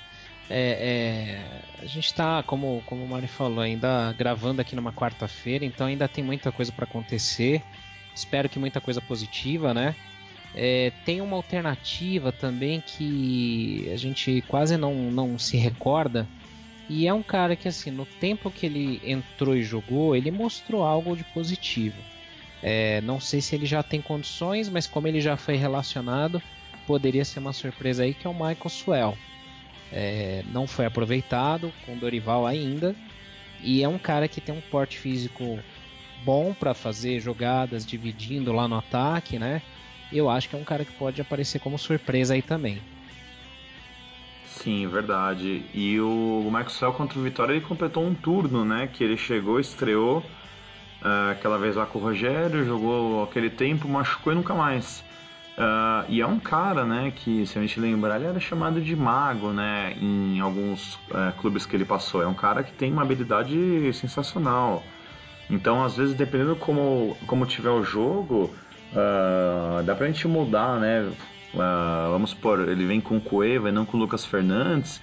é, 0.48 1.40
é, 1.80 1.82
a 1.82 1.86
gente 1.86 2.06
está, 2.06 2.42
como, 2.42 2.82
como 2.86 3.04
o 3.04 3.08
Mari 3.08 3.26
falou, 3.26 3.60
ainda 3.60 4.12
gravando 4.12 4.60
aqui 4.60 4.76
numa 4.76 4.92
quarta-feira, 4.92 5.64
então 5.64 5.86
ainda 5.86 6.08
tem 6.08 6.22
muita 6.22 6.52
coisa 6.52 6.70
para 6.72 6.84
acontecer. 6.84 7.62
Espero 8.14 8.48
que 8.48 8.58
muita 8.58 8.80
coisa 8.80 9.00
positiva, 9.00 9.74
né? 9.74 9.94
É, 10.54 10.92
tem 11.04 11.20
uma 11.20 11.36
alternativa 11.36 12.32
também 12.32 12.80
que 12.80 13.90
a 13.92 13.96
gente 13.96 14.42
quase 14.48 14.76
não, 14.76 14.94
não 15.10 15.38
se 15.38 15.56
recorda. 15.56 16.26
E 16.88 17.06
é 17.06 17.12
um 17.12 17.22
cara 17.22 17.56
que, 17.56 17.66
assim, 17.66 17.90
no 17.90 18.06
tempo 18.06 18.50
que 18.50 18.64
ele 18.64 19.02
entrou 19.04 19.56
e 19.56 19.62
jogou, 19.62 20.14
ele 20.14 20.30
mostrou 20.30 20.84
algo 20.84 21.16
de 21.16 21.24
positivo. 21.24 21.96
É, 22.62 23.00
não 23.02 23.20
sei 23.20 23.40
se 23.40 23.54
ele 23.54 23.66
já 23.66 23.82
tem 23.82 24.00
condições, 24.00 24.68
mas 24.68 24.86
como 24.86 25.08
ele 25.08 25.20
já 25.20 25.36
foi 25.36 25.56
relacionado, 25.56 26.40
poderia 26.86 27.24
ser 27.24 27.40
uma 27.40 27.52
surpresa 27.52 28.04
aí, 28.04 28.14
que 28.14 28.26
é 28.26 28.30
o 28.30 28.32
Michael 28.32 28.70
Swell 28.70 29.18
é, 29.92 30.42
não 30.52 30.66
foi 30.66 30.86
aproveitado 30.86 31.72
com 31.84 31.96
Dorival 31.96 32.46
ainda. 32.46 32.94
E 33.62 33.82
é 33.82 33.88
um 33.88 33.98
cara 33.98 34.28
que 34.28 34.40
tem 34.40 34.54
um 34.54 34.60
porte 34.60 34.98
físico 34.98 35.58
bom 36.24 36.52
para 36.52 36.74
fazer 36.74 37.20
jogadas 37.20 37.86
dividindo 37.86 38.52
lá 38.52 38.68
no 38.68 38.76
ataque, 38.76 39.38
né? 39.38 39.62
Eu 40.12 40.30
acho 40.30 40.48
que 40.48 40.56
é 40.56 40.58
um 40.58 40.64
cara 40.64 40.84
que 40.84 40.92
pode 40.92 41.20
aparecer 41.20 41.58
como 41.58 41.78
surpresa 41.78 42.34
aí 42.34 42.42
também. 42.42 42.80
Sim, 44.46 44.86
verdade. 44.88 45.64
E 45.74 46.00
o 46.00 46.48
Maxwell 46.50 46.92
contra 46.92 47.18
o 47.18 47.22
Vitória 47.22 47.52
ele 47.52 47.60
completou 47.60 48.04
um 48.04 48.14
turno, 48.14 48.64
né? 48.64 48.88
Que 48.92 49.04
ele 49.04 49.16
chegou, 49.16 49.60
estreou 49.60 50.18
uh, 50.18 51.30
aquela 51.32 51.58
vez 51.58 51.76
lá 51.76 51.86
com 51.86 51.98
o 51.98 52.02
Rogério, 52.02 52.64
jogou 52.64 53.24
aquele 53.24 53.50
tempo, 53.50 53.88
machucou 53.88 54.32
e 54.32 54.36
nunca 54.36 54.54
mais. 54.54 55.04
Uh, 55.56 56.04
e 56.10 56.20
é 56.20 56.26
um 56.26 56.38
cara, 56.38 56.84
né, 56.84 57.10
que 57.16 57.46
se 57.46 57.58
a 57.58 57.62
gente 57.62 57.80
lembrar, 57.80 58.16
ele 58.16 58.26
era 58.26 58.38
chamado 58.38 58.78
de 58.78 58.94
mago, 58.94 59.52
né, 59.52 59.96
em 59.98 60.38
alguns 60.38 60.96
uh, 61.10 61.32
clubes 61.40 61.64
que 61.64 61.74
ele 61.74 61.84
passou. 61.84 62.22
É 62.22 62.26
um 62.26 62.34
cara 62.34 62.62
que 62.62 62.72
tem 62.72 62.92
uma 62.92 63.00
habilidade 63.00 63.90
sensacional. 63.94 64.82
Então, 65.48 65.82
às 65.82 65.96
vezes, 65.96 66.14
dependendo 66.14 66.56
como, 66.56 67.16
como 67.26 67.46
tiver 67.46 67.70
o 67.70 67.82
jogo, 67.82 68.54
uh, 68.92 69.82
dá 69.82 69.94
pra 69.94 70.06
gente 70.08 70.28
mudar, 70.28 70.78
né? 70.78 71.10
Uh, 71.54 72.10
vamos 72.12 72.30
supor, 72.30 72.68
ele 72.68 72.84
vem 72.84 73.00
com 73.00 73.16
o 73.16 73.20
Cueva 73.20 73.70
e 73.70 73.72
não 73.72 73.86
com 73.86 73.96
o 73.96 74.00
Lucas 74.00 74.26
Fernandes. 74.26 75.00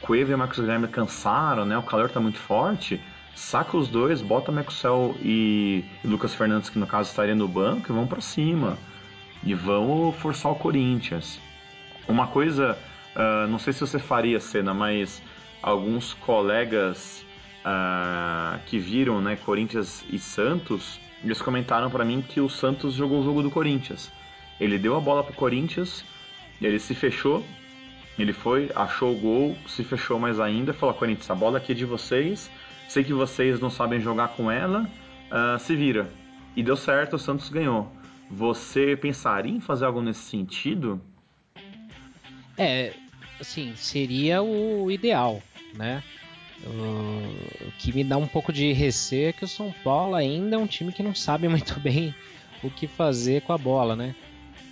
Cueva 0.00 0.30
e 0.30 0.34
o 0.34 0.38
Marcos 0.38 0.60
Guilherme 0.60 0.86
cansaram, 0.86 1.64
né? 1.64 1.76
O 1.76 1.82
calor 1.82 2.08
tá 2.08 2.20
muito 2.20 2.38
forte. 2.38 3.00
Saca 3.34 3.76
os 3.76 3.88
dois, 3.88 4.22
bota 4.22 4.52
Maxwell 4.52 5.16
e, 5.20 5.84
e 6.04 6.06
Lucas 6.06 6.34
Fernandes, 6.34 6.70
que 6.70 6.78
no 6.78 6.86
caso 6.86 7.10
estaria 7.10 7.34
no 7.34 7.48
banco, 7.48 7.90
e 7.90 7.92
vão 7.92 8.06
para 8.06 8.20
cima 8.20 8.78
e 9.44 9.54
vão 9.54 10.12
forçar 10.12 10.52
o 10.52 10.56
Corinthians. 10.56 11.40
Uma 12.08 12.26
coisa, 12.26 12.78
uh, 13.16 13.46
não 13.48 13.58
sei 13.58 13.72
se 13.72 13.80
você 13.80 13.98
faria 13.98 14.40
cena, 14.40 14.72
mas 14.72 15.22
alguns 15.62 16.14
colegas 16.14 17.24
uh, 17.64 18.58
que 18.66 18.78
viram 18.78 19.20
né, 19.20 19.36
Corinthians 19.36 20.04
e 20.10 20.18
Santos, 20.18 21.00
eles 21.22 21.40
comentaram 21.40 21.90
para 21.90 22.04
mim 22.04 22.22
que 22.22 22.40
o 22.40 22.48
Santos 22.48 22.94
jogou 22.94 23.20
o 23.20 23.24
jogo 23.24 23.42
do 23.42 23.50
Corinthians. 23.50 24.10
Ele 24.60 24.78
deu 24.78 24.96
a 24.96 25.00
bola 25.00 25.22
pro 25.22 25.34
Corinthians, 25.34 26.04
ele 26.60 26.78
se 26.78 26.94
fechou, 26.94 27.44
ele 28.18 28.32
foi, 28.32 28.70
achou 28.74 29.12
o 29.12 29.18
gol, 29.18 29.56
se 29.66 29.82
fechou 29.82 30.18
mais 30.18 30.38
ainda, 30.38 30.72
falou: 30.72 30.94
Corinthians, 30.94 31.30
a 31.30 31.34
bola 31.34 31.58
aqui 31.58 31.72
é 31.72 31.74
de 31.74 31.84
vocês, 31.84 32.50
sei 32.88 33.02
que 33.02 33.12
vocês 33.12 33.58
não 33.58 33.70
sabem 33.70 34.00
jogar 34.00 34.28
com 34.28 34.50
ela, 34.50 34.88
uh, 35.30 35.58
se 35.58 35.74
vira. 35.74 36.10
E 36.54 36.62
deu 36.62 36.76
certo, 36.76 37.16
o 37.16 37.18
Santos 37.18 37.48
ganhou. 37.48 37.90
Você 38.30 38.96
pensaria 38.96 39.52
em 39.52 39.60
fazer 39.60 39.84
algo 39.84 40.00
nesse 40.00 40.20
sentido? 40.20 41.00
É, 42.56 42.92
assim, 43.40 43.74
seria 43.76 44.42
o 44.42 44.90
ideal, 44.90 45.42
né? 45.74 46.02
O 46.64 47.72
que 47.78 47.92
me 47.92 48.04
dá 48.04 48.16
um 48.16 48.26
pouco 48.26 48.52
de 48.52 48.72
receio 48.72 49.30
é 49.30 49.32
que 49.32 49.44
o 49.44 49.48
São 49.48 49.74
Paulo 49.82 50.14
ainda 50.14 50.56
é 50.56 50.58
um 50.58 50.66
time 50.66 50.92
que 50.92 51.02
não 51.02 51.14
sabe 51.14 51.48
muito 51.48 51.78
bem 51.80 52.14
o 52.62 52.70
que 52.70 52.86
fazer 52.86 53.42
com 53.42 53.52
a 53.52 53.58
bola, 53.58 53.96
né? 53.96 54.14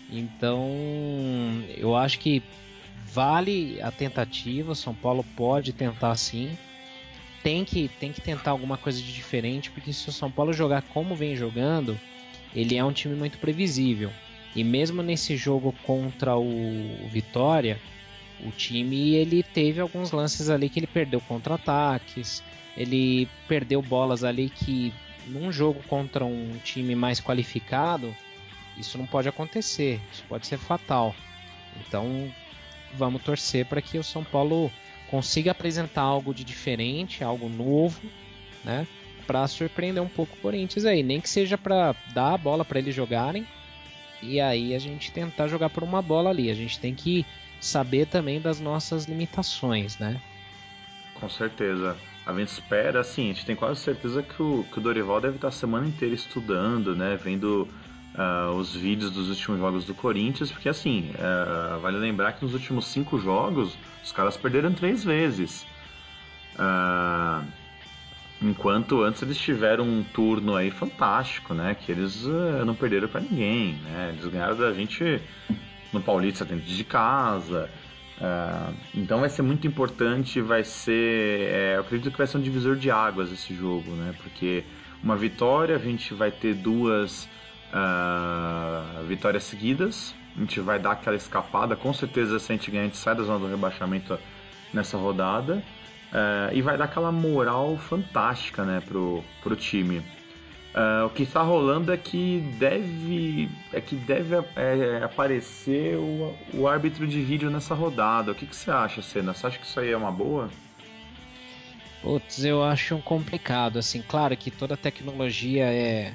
Então, 0.08 0.68
eu 1.76 1.96
acho 1.96 2.18
que 2.18 2.42
vale 3.06 3.80
a 3.82 3.90
tentativa. 3.90 4.72
O 4.72 4.76
São 4.76 4.94
Paulo 4.94 5.24
pode 5.36 5.72
tentar 5.72 6.16
sim. 6.16 6.56
Tem 7.42 7.64
que, 7.64 7.88
tem 8.00 8.12
que 8.12 8.20
tentar 8.20 8.50
alguma 8.50 8.76
coisa 8.76 9.00
de 9.00 9.12
diferente, 9.12 9.70
porque 9.70 9.92
se 9.92 10.08
o 10.08 10.12
São 10.12 10.30
Paulo 10.30 10.52
jogar 10.52 10.82
como 10.82 11.14
vem 11.14 11.34
jogando, 11.34 11.98
ele 12.54 12.76
é 12.76 12.84
um 12.84 12.92
time 12.92 13.14
muito 13.14 13.38
previsível. 13.38 14.10
E 14.54 14.64
mesmo 14.64 15.02
nesse 15.02 15.36
jogo 15.36 15.74
contra 15.84 16.36
o 16.36 17.08
Vitória, 17.08 17.78
o 18.44 18.50
time 18.50 19.14
ele 19.14 19.42
teve 19.42 19.80
alguns 19.80 20.10
lances 20.10 20.48
ali 20.50 20.68
que 20.68 20.80
ele 20.80 20.86
perdeu 20.86 21.20
contra-ataques, 21.20 22.42
ele 22.76 23.28
perdeu 23.46 23.80
bolas 23.82 24.24
ali 24.24 24.48
que 24.48 24.92
num 25.26 25.52
jogo 25.52 25.82
contra 25.84 26.24
um 26.24 26.58
time 26.64 26.94
mais 26.94 27.20
qualificado, 27.20 28.14
isso 28.76 28.98
não 28.98 29.06
pode 29.06 29.28
acontecer, 29.28 30.00
isso 30.12 30.24
pode 30.28 30.46
ser 30.46 30.58
fatal. 30.58 31.14
Então, 31.86 32.32
vamos 32.94 33.22
torcer 33.22 33.66
para 33.66 33.82
que 33.82 33.98
o 33.98 34.04
São 34.04 34.24
Paulo 34.24 34.70
consiga 35.10 35.50
apresentar 35.50 36.02
algo 36.02 36.32
de 36.32 36.44
diferente, 36.44 37.22
algo 37.22 37.48
novo, 37.48 38.00
né? 38.64 38.86
Para 39.30 39.46
surpreender 39.46 40.02
um 40.02 40.08
pouco 40.08 40.36
o 40.36 40.40
Corinthians 40.40 40.84
aí, 40.84 41.04
nem 41.04 41.20
que 41.20 41.30
seja 41.30 41.56
para 41.56 41.94
dar 42.12 42.34
a 42.34 42.36
bola 42.36 42.64
para 42.64 42.80
eles 42.80 42.92
jogarem 42.92 43.46
e 44.20 44.40
aí 44.40 44.74
a 44.74 44.78
gente 44.80 45.12
tentar 45.12 45.46
jogar 45.46 45.70
por 45.70 45.84
uma 45.84 46.02
bola 46.02 46.30
ali. 46.30 46.50
A 46.50 46.54
gente 46.54 46.80
tem 46.80 46.96
que 46.96 47.24
saber 47.60 48.08
também 48.08 48.40
das 48.40 48.58
nossas 48.58 49.04
limitações, 49.04 49.98
né? 49.98 50.20
Com 51.14 51.28
certeza. 51.28 51.96
A 52.26 52.32
gente 52.34 52.48
espera, 52.48 53.00
assim, 53.02 53.30
a 53.30 53.32
gente 53.32 53.46
tem 53.46 53.54
quase 53.54 53.78
certeza 53.78 54.20
que 54.20 54.42
o, 54.42 54.64
que 54.64 54.78
o 54.78 54.80
Dorival 54.80 55.20
deve 55.20 55.36
estar 55.36 55.48
a 55.48 55.52
semana 55.52 55.86
inteira 55.86 56.14
estudando, 56.14 56.96
né? 56.96 57.16
Vendo 57.22 57.68
uh, 58.16 58.50
os 58.56 58.74
vídeos 58.74 59.12
dos 59.12 59.28
últimos 59.28 59.60
jogos 59.60 59.84
do 59.84 59.94
Corinthians, 59.94 60.50
porque 60.50 60.68
assim, 60.68 61.12
uh, 61.14 61.78
vale 61.78 61.98
lembrar 61.98 62.32
que 62.32 62.44
nos 62.44 62.52
últimos 62.52 62.86
cinco 62.86 63.16
jogos 63.20 63.78
os 64.02 64.10
caras 64.10 64.36
perderam 64.36 64.72
três 64.72 65.04
vezes. 65.04 65.64
Uh, 66.56 67.59
Enquanto 68.42 69.02
antes 69.02 69.20
eles 69.20 69.38
tiveram 69.38 69.84
um 69.84 70.02
turno 70.02 70.56
aí 70.56 70.70
fantástico, 70.70 71.52
né? 71.52 71.74
Que 71.74 71.92
eles 71.92 72.24
uh, 72.24 72.64
não 72.64 72.74
perderam 72.74 73.06
para 73.06 73.20
ninguém, 73.20 73.74
né? 73.84 74.14
Eles 74.14 74.24
ganharam 74.26 74.56
da 74.56 74.72
gente 74.72 75.20
no 75.92 76.00
Paulista 76.00 76.44
dentro 76.44 76.64
de 76.64 76.84
casa. 76.84 77.68
Uh, 78.18 78.74
então 78.94 79.20
vai 79.20 79.28
ser 79.28 79.42
muito 79.42 79.66
importante, 79.66 80.40
vai 80.40 80.64
ser... 80.64 81.50
É, 81.52 81.76
eu 81.76 81.80
acredito 81.80 82.10
que 82.10 82.18
vai 82.18 82.26
ser 82.26 82.38
um 82.38 82.40
divisor 82.40 82.76
de 82.76 82.90
águas 82.90 83.30
esse 83.30 83.54
jogo, 83.54 83.90
né? 83.92 84.14
Porque 84.22 84.64
uma 85.02 85.16
vitória, 85.16 85.76
a 85.76 85.78
gente 85.78 86.14
vai 86.14 86.30
ter 86.30 86.54
duas 86.54 87.28
uh, 87.72 89.04
vitórias 89.06 89.44
seguidas. 89.44 90.14
A 90.36 90.40
gente 90.40 90.60
vai 90.60 90.78
dar 90.78 90.92
aquela 90.92 91.16
escapada. 91.16 91.76
Com 91.76 91.92
certeza, 91.92 92.38
se 92.38 92.52
a 92.52 92.56
gente 92.56 92.70
ganhar, 92.70 92.84
a 92.84 92.86
gente 92.86 92.96
sai 92.96 93.14
da 93.14 93.22
zona 93.22 93.38
do 93.38 93.48
rebaixamento 93.48 94.18
nessa 94.72 94.96
rodada. 94.96 95.62
Uh, 96.10 96.52
e 96.52 96.60
vai 96.60 96.76
dar 96.76 96.84
aquela 96.84 97.12
moral 97.12 97.76
fantástica 97.76 98.64
né, 98.64 98.82
pro, 98.84 99.22
pro 99.42 99.54
time. 99.54 99.98
Uh, 99.98 101.06
o 101.06 101.10
que 101.10 101.22
está 101.22 101.40
rolando 101.40 101.92
é 101.92 101.96
que 101.96 102.40
deve, 102.58 103.48
é 103.72 103.80
que 103.80 103.94
deve 103.94 104.36
é, 104.56 105.02
aparecer 105.04 105.96
o, 105.96 106.36
o 106.54 106.68
árbitro 106.68 107.06
de 107.06 107.20
vídeo 107.20 107.48
nessa 107.48 107.74
rodada. 107.74 108.32
O 108.32 108.34
que, 108.34 108.44
que 108.44 108.54
você 108.54 108.70
acha, 108.70 109.00
Senna? 109.02 109.34
Você 109.34 109.46
acha 109.46 109.58
que 109.58 109.66
isso 109.66 109.78
aí 109.78 109.90
é 109.90 109.96
uma 109.96 110.10
boa? 110.10 110.48
Putz, 112.02 112.44
eu 112.44 112.62
acho 112.62 112.98
complicado. 112.98 113.78
Assim, 113.78 114.02
claro 114.02 114.36
que 114.36 114.50
toda 114.50 114.76
tecnologia 114.76 115.64
é, 115.64 116.12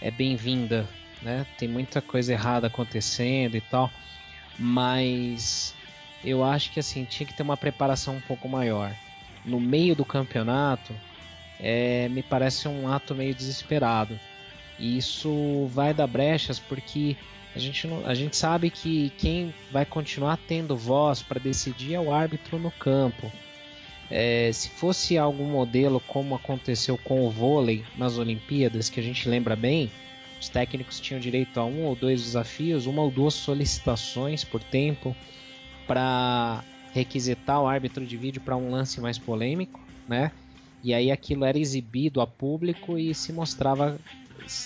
é 0.00 0.10
bem-vinda, 0.10 0.88
né? 1.22 1.46
Tem 1.56 1.68
muita 1.68 2.00
coisa 2.00 2.32
errada 2.32 2.66
acontecendo 2.66 3.56
e 3.56 3.60
tal, 3.60 3.90
mas 4.58 5.72
eu 6.24 6.42
acho 6.42 6.72
que 6.72 6.80
assim 6.80 7.04
tinha 7.04 7.26
que 7.26 7.34
ter 7.34 7.42
uma 7.42 7.56
preparação 7.56 8.16
um 8.16 8.20
pouco 8.20 8.48
maior 8.48 8.92
no 9.46 9.60
meio 9.60 9.94
do 9.94 10.04
campeonato, 10.04 10.92
é, 11.60 12.08
me 12.08 12.22
parece 12.22 12.68
um 12.68 12.88
ato 12.88 13.14
meio 13.14 13.34
desesperado. 13.34 14.18
E 14.78 14.98
isso 14.98 15.66
vai 15.72 15.94
dar 15.94 16.06
brechas 16.06 16.58
porque 16.58 17.16
a 17.54 17.58
gente, 17.58 17.86
não, 17.86 18.06
a 18.06 18.14
gente 18.14 18.36
sabe 18.36 18.68
que 18.68 19.10
quem 19.16 19.54
vai 19.72 19.86
continuar 19.86 20.38
tendo 20.46 20.76
voz 20.76 21.22
para 21.22 21.40
decidir 21.40 21.94
é 21.94 22.00
o 22.00 22.12
árbitro 22.12 22.58
no 22.58 22.70
campo. 22.70 23.32
É, 24.10 24.50
se 24.52 24.68
fosse 24.68 25.16
algum 25.16 25.46
modelo 25.46 25.98
como 26.00 26.34
aconteceu 26.34 26.98
com 26.98 27.26
o 27.26 27.30
vôlei 27.30 27.84
nas 27.96 28.18
Olimpíadas, 28.18 28.90
que 28.90 29.00
a 29.00 29.02
gente 29.02 29.28
lembra 29.28 29.56
bem, 29.56 29.90
os 30.38 30.48
técnicos 30.48 31.00
tinham 31.00 31.18
direito 31.18 31.58
a 31.58 31.64
um 31.64 31.84
ou 31.84 31.96
dois 31.96 32.22
desafios, 32.22 32.86
uma 32.86 33.02
ou 33.02 33.10
duas 33.10 33.34
solicitações 33.34 34.44
por 34.44 34.62
tempo 34.62 35.16
para 35.86 36.62
requisitar 36.96 37.60
o 37.60 37.66
árbitro 37.66 38.06
de 38.06 38.16
vídeo 38.16 38.40
para 38.40 38.56
um 38.56 38.70
lance 38.70 39.00
mais 39.00 39.18
polêmico, 39.18 39.80
né? 40.08 40.32
E 40.82 40.94
aí 40.94 41.10
aquilo 41.10 41.44
era 41.44 41.58
exibido 41.58 42.20
a 42.20 42.26
público 42.26 42.98
e 42.98 43.14
se 43.14 43.32
mostrava 43.32 43.98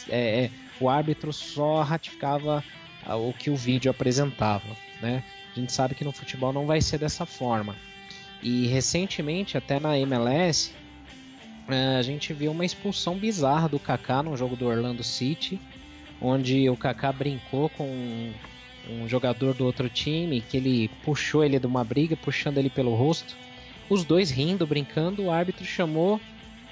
é, 0.09 0.45
é, 0.45 0.51
o 0.81 0.89
árbitro 0.89 1.33
só 1.33 1.83
ratificava 1.83 2.63
o 3.07 3.33
que 3.33 3.51
o 3.51 3.57
vídeo 3.57 3.91
apresentava, 3.91 4.77
né? 5.01 5.25
A 5.51 5.59
gente 5.59 5.73
sabe 5.73 5.95
que 5.95 6.05
no 6.05 6.13
futebol 6.13 6.53
não 6.53 6.67
vai 6.67 6.81
ser 6.81 6.99
dessa 6.99 7.27
forma. 7.27 7.75
E 8.43 8.67
recentemente, 8.67 9.59
até 9.59 9.81
na 9.81 9.99
MLS, 9.99 10.73
é, 11.69 11.97
a 11.97 12.03
gente 12.03 12.33
viu 12.33 12.53
uma 12.53 12.65
expulsão 12.65 13.17
bizarra 13.17 13.69
do 13.69 13.79
Kaká 13.79 14.23
no 14.23 14.37
jogo 14.37 14.57
do 14.57 14.67
Orlando 14.67 15.03
City, 15.03 15.61
onde 16.21 16.69
o 16.69 16.77
Kaká 16.77 17.13
brincou 17.13 17.69
com 17.71 18.33
um 18.89 19.09
jogador 19.09 19.55
do 19.55 19.65
outro 19.65 19.89
time 19.89 20.41
que 20.41 20.57
ele 20.57 20.91
puxou 21.05 21.45
ele 21.45 21.59
de 21.59 21.67
uma 21.67 21.85
briga, 21.85 22.17
puxando 22.17 22.59
ele 22.59 22.71
pelo 22.71 22.95
rosto. 22.95 23.37
Os 23.89 24.05
dois 24.05 24.31
rindo, 24.31 24.67
brincando, 24.67 25.25
o 25.25 25.31
árbitro 25.31 25.65
chamou 25.65 26.21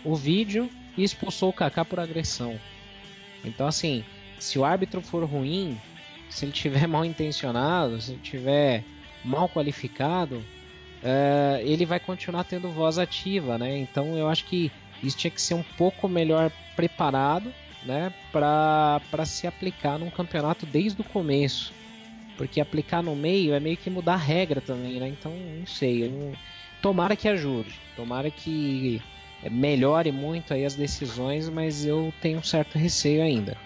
o 0.04 0.14
vídeo 0.14 0.70
e 0.96 1.04
expulsou 1.04 1.50
o 1.50 1.52
Kaká 1.52 1.84
por 1.84 2.00
agressão. 2.00 2.58
Então 3.44 3.66
assim, 3.66 4.04
se 4.38 4.58
o 4.58 4.64
árbitro 4.64 5.00
for 5.00 5.24
ruim, 5.24 5.78
se 6.30 6.44
ele 6.44 6.52
tiver 6.52 6.86
mal 6.88 7.04
intencionado, 7.04 8.00
se 8.00 8.12
ele 8.12 8.20
tiver 8.22 8.84
mal 9.24 9.48
qualificado, 9.48 10.42
é, 11.02 11.60
ele 11.64 11.84
vai 11.84 12.00
continuar 12.00 12.44
tendo 12.44 12.70
voz 12.70 12.98
ativa, 12.98 13.58
né? 13.58 13.78
Então 13.78 14.16
eu 14.16 14.28
acho 14.28 14.44
que 14.46 14.70
isso 15.02 15.16
tinha 15.16 15.30
que 15.30 15.40
ser 15.40 15.54
um 15.54 15.62
pouco 15.76 16.08
melhor 16.08 16.50
preparado, 16.74 17.52
né, 17.84 18.12
para 18.32 19.24
se 19.24 19.46
aplicar 19.46 19.98
num 19.98 20.10
campeonato 20.10 20.66
desde 20.66 21.00
o 21.00 21.04
começo. 21.04 21.72
Porque 22.38 22.60
aplicar 22.60 23.02
no 23.02 23.14
meio 23.14 23.52
é 23.52 23.60
meio 23.60 23.76
que 23.76 23.90
mudar 23.90 24.14
a 24.14 24.16
regra 24.16 24.60
também, 24.60 24.98
né? 24.98 25.08
Então, 25.08 25.32
não 25.32 25.66
sei. 25.66 26.34
Tomara 26.80 27.16
que 27.16 27.28
ajude. 27.28 27.74
Tomara 27.96 28.30
que 28.30 29.02
melhore 29.50 30.12
muito 30.12 30.54
aí 30.54 30.64
as 30.64 30.74
decisões, 30.74 31.48
mas 31.50 31.84
eu 31.84 32.14
tenho 32.22 32.38
um 32.38 32.42
certo 32.42 32.78
receio 32.78 33.22
ainda. 33.22 33.56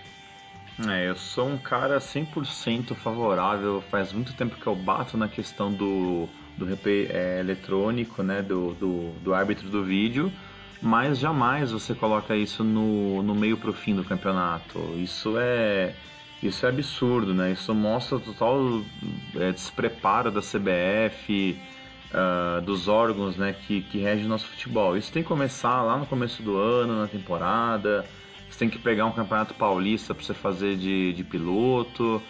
É, 0.88 1.08
eu 1.08 1.14
sou 1.14 1.48
um 1.48 1.58
cara 1.58 1.98
100% 1.98 2.94
favorável. 2.94 3.82
Faz 3.90 4.12
muito 4.12 4.32
tempo 4.32 4.56
que 4.56 4.66
eu 4.66 4.74
bato 4.74 5.18
na 5.18 5.28
questão 5.28 5.70
do, 5.70 6.26
do 6.56 6.64
replay 6.64 7.08
é, 7.10 7.40
eletrônico, 7.40 8.22
né? 8.22 8.40
Do, 8.40 8.72
do, 8.74 9.12
do 9.22 9.34
árbitro 9.34 9.68
do 9.68 9.84
vídeo 9.84 10.32
mas 10.82 11.16
jamais 11.16 11.70
você 11.70 11.94
coloca 11.94 12.34
isso 12.34 12.64
no, 12.64 13.22
no 13.22 13.36
meio 13.36 13.56
pro 13.56 13.72
fim 13.72 13.94
do 13.94 14.02
campeonato. 14.02 14.80
Isso 14.96 15.38
é 15.38 15.94
isso 16.42 16.66
é 16.66 16.68
absurdo, 16.68 17.32
né? 17.32 17.52
Isso 17.52 17.74
mostra 17.74 18.16
o 18.16 18.20
total 18.20 18.82
é, 19.36 19.52
despreparo 19.52 20.30
da 20.30 20.40
CBF, 20.40 21.56
uh, 22.12 22.14
ah, 22.14 22.60
dos 22.60 22.88
órgãos 22.88 23.36
né, 23.36 23.52
que, 23.52 23.82
que 23.82 23.98
regem 23.98 24.26
o 24.26 24.28
nosso 24.28 24.48
futebol. 24.48 24.96
Isso 24.96 25.12
tem 25.12 25.22
que 25.22 25.28
começar 25.28 25.82
lá 25.82 25.96
no 25.96 26.06
começo 26.06 26.42
do 26.42 26.56
ano, 26.56 26.98
na 26.98 27.06
temporada. 27.06 28.04
Você 28.50 28.58
tem 28.58 28.68
que 28.68 28.78
pegar 28.78 29.06
um 29.06 29.12
campeonato 29.12 29.54
paulista 29.54 30.14
para 30.14 30.24
você 30.24 30.34
fazer 30.34 30.76
de, 30.76 31.12
de 31.12 31.24
piloto. 31.24 32.20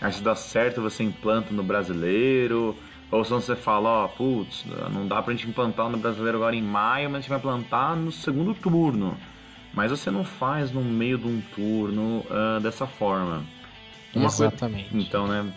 Aí 0.00 0.12
se 0.12 0.22
dá 0.22 0.34
certo, 0.34 0.82
você 0.82 1.02
implanta 1.02 1.52
no 1.52 1.62
brasileiro. 1.62 2.76
Ou 3.10 3.24
se 3.24 3.30
você 3.30 3.56
fala, 3.56 4.04
ó, 4.04 4.08
putz, 4.08 4.64
não 4.92 5.06
dá 5.06 5.22
pra 5.22 5.32
gente 5.32 5.48
implantar 5.48 5.88
no 5.88 5.96
brasileiro 5.96 6.36
agora 6.38 6.56
em 6.56 6.62
maio, 6.62 7.08
mas 7.08 7.18
a 7.18 7.20
gente 7.20 7.30
vai 7.30 7.40
plantar 7.40 7.96
no 7.96 8.10
segundo 8.10 8.54
turno. 8.54 9.16
Mas 9.74 9.90
você 9.90 10.10
não 10.10 10.24
faz 10.24 10.70
no 10.70 10.82
meio 10.82 11.18
de 11.18 11.26
um 11.26 11.40
turno 11.54 12.24
uh, 12.30 12.60
dessa 12.60 12.86
forma. 12.86 13.44
Uma 14.14 14.26
Exatamente. 14.26 14.90
Coisa... 14.90 15.06
Então, 15.06 15.26
né? 15.26 15.52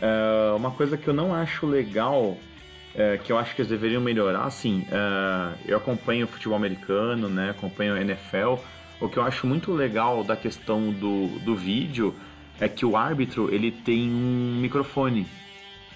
Uh, 0.00 0.56
uma 0.56 0.70
coisa 0.70 0.96
que 0.96 1.08
eu 1.08 1.14
não 1.14 1.34
acho 1.34 1.66
legal, 1.66 2.22
uh, 2.22 3.22
que 3.24 3.32
eu 3.32 3.38
acho 3.38 3.54
que 3.54 3.62
eles 3.62 3.70
deveriam 3.70 4.02
melhorar, 4.02 4.44
assim, 4.44 4.86
eu 5.66 5.76
acompanho 5.76 6.26
o 6.26 6.28
futebol 6.28 6.56
americano, 6.56 7.28
né? 7.28 7.50
Acompanho 7.50 7.94
a 7.94 8.00
NFL. 8.00 8.56
O 9.00 9.08
que 9.08 9.16
eu 9.16 9.22
acho 9.22 9.46
muito 9.46 9.72
legal 9.72 10.22
da 10.22 10.36
questão 10.36 10.92
do, 10.92 11.28
do 11.40 11.56
vídeo 11.56 12.14
é 12.60 12.68
que 12.68 12.84
o 12.84 12.96
árbitro 12.96 13.52
ele 13.52 13.72
tem 13.72 14.08
um 14.08 14.58
microfone. 14.60 15.26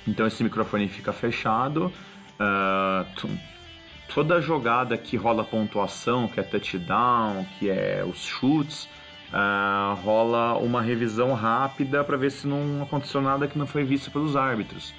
Então 0.08 0.26
esse 0.26 0.42
microfone 0.42 0.88
fica 0.88 1.12
fechado. 1.12 1.92
Uh, 2.40 3.36
toda 4.12 4.40
jogada 4.40 4.96
que 4.96 5.16
rola 5.16 5.44
pontuação, 5.44 6.28
que 6.28 6.40
é 6.40 6.42
touchdown, 6.42 7.46
que 7.58 7.68
é 7.68 8.04
os 8.04 8.24
chutes, 8.24 8.88
uh, 9.32 9.94
rola 10.02 10.56
uma 10.58 10.80
revisão 10.80 11.34
rápida 11.34 12.02
para 12.04 12.16
ver 12.16 12.30
se 12.30 12.46
não 12.46 12.82
aconteceu 12.82 13.20
nada 13.20 13.46
que 13.46 13.58
não 13.58 13.66
foi 13.66 13.84
visto 13.84 14.10
pelos 14.10 14.36
árbitros. 14.36 14.94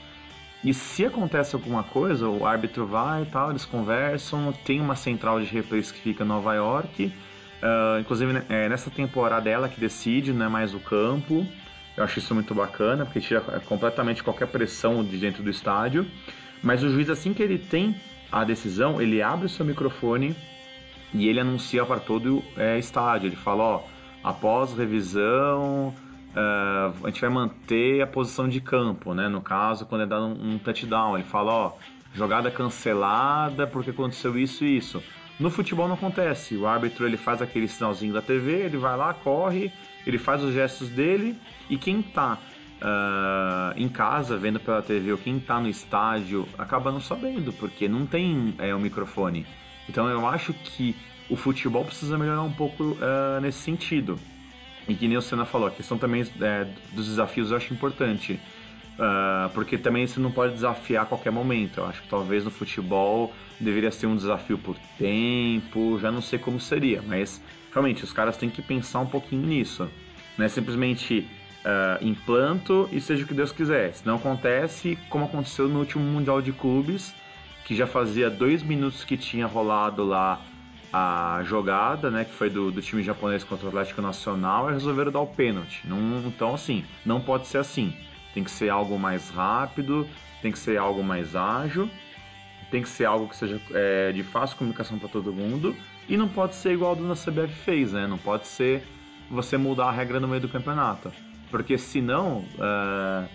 E 0.63 0.73
se 0.73 1.05
acontece 1.05 1.55
alguma 1.55 1.83
coisa, 1.83 2.27
o 2.27 2.45
árbitro 2.45 2.85
vai 2.85 3.23
e 3.23 3.25
tal, 3.25 3.51
eles 3.51 3.65
conversam, 3.65 4.51
tem 4.65 4.81
uma 4.81 4.95
central 4.95 5.39
de 5.39 5.45
replays 5.45 5.91
que 5.91 5.99
fica 5.99 6.23
em 6.23 6.27
Nova 6.27 6.53
York. 6.55 7.05
Uh, 7.61 7.99
inclusive 7.99 8.43
é, 8.49 8.67
nessa 8.67 8.89
temporada 8.89 9.49
é 9.49 9.53
ela 9.53 9.69
que 9.69 9.79
decide, 9.79 10.33
não 10.33 10.45
é 10.45 10.49
mais 10.49 10.73
o 10.73 10.79
campo. 10.79 11.45
Eu 11.95 12.03
acho 12.03 12.19
isso 12.19 12.33
muito 12.35 12.53
bacana, 12.53 13.05
porque 13.05 13.19
tira 13.19 13.41
completamente 13.65 14.23
qualquer 14.23 14.47
pressão 14.47 15.03
de 15.03 15.17
dentro 15.17 15.41
do 15.41 15.49
estádio. 15.49 16.05
Mas 16.61 16.83
o 16.83 16.89
juiz, 16.89 17.09
assim 17.09 17.33
que 17.33 17.41
ele 17.41 17.57
tem 17.57 17.95
a 18.31 18.43
decisão, 18.43 19.01
ele 19.01 19.21
abre 19.21 19.45
o 19.45 19.49
seu 19.49 19.65
microfone 19.65 20.35
e 21.13 21.27
ele 21.27 21.39
anuncia 21.39 21.85
para 21.85 21.99
todo 21.99 22.43
é, 22.55 22.77
estádio. 22.77 23.27
Ele 23.27 23.35
fala: 23.35 23.63
ó, 23.63 23.83
após 24.23 24.73
revisão, 24.73 25.93
uh, 26.35 27.05
a 27.05 27.09
gente 27.09 27.21
vai 27.21 27.29
manter 27.29 28.01
a 28.01 28.07
posição 28.07 28.47
de 28.47 28.59
campo, 28.59 29.13
né? 29.13 29.27
No 29.29 29.41
caso, 29.41 29.85
quando 29.85 30.01
é 30.01 30.05
dado 30.05 30.25
um, 30.25 30.53
um 30.53 30.59
touchdown, 30.59 31.15
ele 31.15 31.23
fala: 31.23 31.51
ó, 31.51 31.73
jogada 32.13 32.51
cancelada 32.51 33.65
porque 33.67 33.91
aconteceu 33.91 34.37
isso 34.37 34.65
e 34.65 34.77
isso. 34.77 35.01
No 35.39 35.51
futebol 35.51 35.87
não 35.87 35.95
acontece. 35.95 36.55
O 36.57 36.65
árbitro 36.65 37.05
ele 37.05 37.15
faz 37.17 37.41
aquele 37.41 37.67
sinalzinho 37.67 38.13
da 38.13 38.21
TV, 38.21 38.53
ele 38.63 38.77
vai 38.77 38.97
lá, 38.97 39.13
corre, 39.13 39.71
ele 40.05 40.17
faz 40.17 40.43
os 40.43 40.53
gestos 40.53 40.89
dele 40.89 41.37
e 41.69 41.77
quem 41.77 42.01
tá 42.01 42.39
uh, 42.81 43.73
em 43.75 43.87
casa 43.89 44.37
vendo 44.37 44.59
pela 44.59 44.81
TV 44.81 45.11
ou 45.11 45.17
quem 45.17 45.37
está 45.37 45.59
no 45.59 45.67
estádio 45.67 46.47
acaba 46.57 46.91
não 46.91 46.99
sabendo, 46.99 47.51
porque 47.53 47.87
não 47.87 48.05
tem 48.05 48.53
é, 48.57 48.73
o 48.73 48.79
microfone. 48.79 49.45
Então 49.89 50.07
eu 50.07 50.25
acho 50.27 50.53
que 50.53 50.95
o 51.29 51.35
futebol 51.35 51.83
precisa 51.83 52.17
melhorar 52.17 52.43
um 52.43 52.51
pouco 52.51 52.83
uh, 52.83 53.41
nesse 53.41 53.59
sentido. 53.59 54.17
E 54.87 54.95
que 54.95 55.07
nem 55.07 55.17
o 55.17 55.21
Senna 55.21 55.45
falou, 55.45 55.67
a 55.67 55.71
questão 55.71 55.97
também 55.97 56.25
é, 56.41 56.67
dos 56.93 57.07
desafios 57.07 57.51
eu 57.51 57.57
acho 57.57 57.73
importante. 57.73 58.39
Uh, 58.97 59.49
porque 59.53 59.77
também 59.77 60.07
você 60.07 60.19
não 60.19 60.31
pode 60.31 60.53
desafiar 60.53 61.03
a 61.03 61.05
qualquer 61.05 61.31
momento. 61.31 61.79
Eu 61.79 61.85
acho 61.85 62.01
que 62.01 62.07
talvez 62.07 62.43
no 62.43 62.49
futebol 62.49 63.33
deveria 63.59 63.91
ser 63.91 64.07
um 64.07 64.15
desafio 64.15 64.57
por 64.57 64.75
tempo, 64.97 65.99
já 65.99 66.11
não 66.11 66.21
sei 66.21 66.39
como 66.39 66.59
seria, 66.59 67.01
mas 67.05 67.41
realmente 67.71 68.03
os 68.03 68.11
caras 68.11 68.37
têm 68.37 68.49
que 68.49 68.61
pensar 68.61 69.01
um 69.01 69.05
pouquinho 69.05 69.45
nisso. 69.45 69.87
Não 70.35 70.45
é 70.45 70.47
simplesmente 70.47 71.27
uh, 71.67 72.03
implanto 72.03 72.87
e 72.91 73.01
seja 73.01 73.25
o 73.25 73.27
que 73.27 73.33
Deus 73.33 73.51
quiser. 73.51 73.93
Se 73.93 74.07
não 74.07 74.15
acontece, 74.15 74.97
como 75.09 75.25
aconteceu 75.25 75.67
no 75.67 75.79
último 75.79 76.03
Mundial 76.03 76.41
de 76.41 76.53
Clubes, 76.53 77.13
que 77.65 77.75
já 77.75 77.85
fazia 77.85 78.29
dois 78.29 78.63
minutos 78.63 79.03
que 79.03 79.17
tinha 79.17 79.45
rolado 79.45 80.05
lá 80.05 80.41
a 80.91 81.41
jogada, 81.43 82.09
né, 82.09 82.23
que 82.23 82.33
foi 82.33 82.49
do, 82.49 82.71
do 82.71 82.81
time 82.81 83.03
japonês 83.03 83.43
contra 83.43 83.65
o 83.65 83.69
Atlético 83.69 84.01
Nacional, 84.01 84.69
e 84.69 84.73
resolveram 84.73 85.11
dar 85.11 85.19
o 85.19 85.27
pênalti. 85.27 85.81
Não, 85.85 85.97
então, 86.25 86.53
assim, 86.53 86.85
não 87.05 87.19
pode 87.19 87.45
ser 87.47 87.57
assim. 87.57 87.93
Tem 88.33 88.43
que 88.43 88.49
ser 88.49 88.69
algo 88.69 88.97
mais 88.97 89.29
rápido, 89.29 90.07
tem 90.41 90.51
que 90.51 90.59
ser 90.59 90.77
algo 90.77 91.03
mais 91.03 91.35
ágil. 91.35 91.89
tem 92.71 92.81
que 92.81 92.89
ser 92.89 93.05
algo 93.05 93.27
que 93.27 93.35
seja 93.35 93.61
é, 93.73 94.11
de 94.11 94.23
fácil 94.23 94.57
comunicação 94.57 94.97
para 94.97 95.07
todo 95.07 95.31
mundo 95.31 95.75
e 96.09 96.17
não 96.17 96.27
pode 96.27 96.55
ser 96.55 96.73
igual 96.73 96.95
do 96.95 97.09
a 97.11 97.15
CBF 97.15 97.53
fez, 97.63 97.93
né? 97.93 98.07
Não 98.07 98.17
pode 98.17 98.47
ser 98.47 98.83
você 99.29 99.57
mudar 99.57 99.87
a 99.87 99.91
regra 99.91 100.19
no 100.19 100.27
meio 100.27 100.41
do 100.41 100.49
campeonato, 100.49 101.11
porque 101.49 101.77
senão 101.77 102.43
uh, 102.55 103.27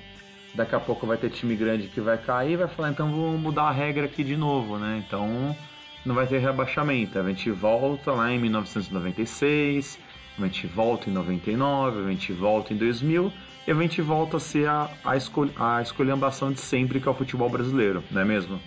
daqui 0.54 0.74
a 0.74 0.80
pouco 0.80 1.06
vai 1.06 1.16
ter 1.16 1.30
time 1.30 1.56
grande 1.56 1.88
que 1.88 2.00
vai 2.00 2.18
cair 2.18 2.52
e 2.52 2.56
vai 2.56 2.68
falar 2.68 2.90
então 2.90 3.10
vamos 3.10 3.40
mudar 3.40 3.64
a 3.64 3.72
regra 3.72 4.06
aqui 4.06 4.22
de 4.22 4.36
novo, 4.36 4.78
né? 4.78 5.02
Então 5.06 5.56
não 6.04 6.14
vai 6.14 6.26
ter 6.26 6.38
rebaixamento. 6.38 7.18
A 7.18 7.28
gente 7.28 7.50
volta 7.50 8.12
lá 8.12 8.30
em 8.32 8.38
1996, 8.38 9.98
a 10.38 10.44
gente 10.44 10.66
volta 10.66 11.08
em 11.08 11.12
99, 11.12 12.06
a 12.06 12.10
gente 12.10 12.32
volta 12.32 12.72
em 12.72 12.76
2000 12.76 13.32
e 13.66 13.70
a 13.70 13.74
gente 13.74 14.02
volta 14.02 14.36
a 14.36 14.40
ser 14.40 14.68
a, 14.68 14.90
a, 15.04 15.16
escol 15.16 15.48
a 15.56 15.80
escolhambação 15.80 16.52
de 16.52 16.60
sempre 16.60 17.00
que 17.00 17.06
é 17.06 17.10
o 17.10 17.14
futebol 17.14 17.48
brasileiro, 17.48 18.02
não 18.10 18.20
é 18.20 18.24
mesmo? 18.24 18.60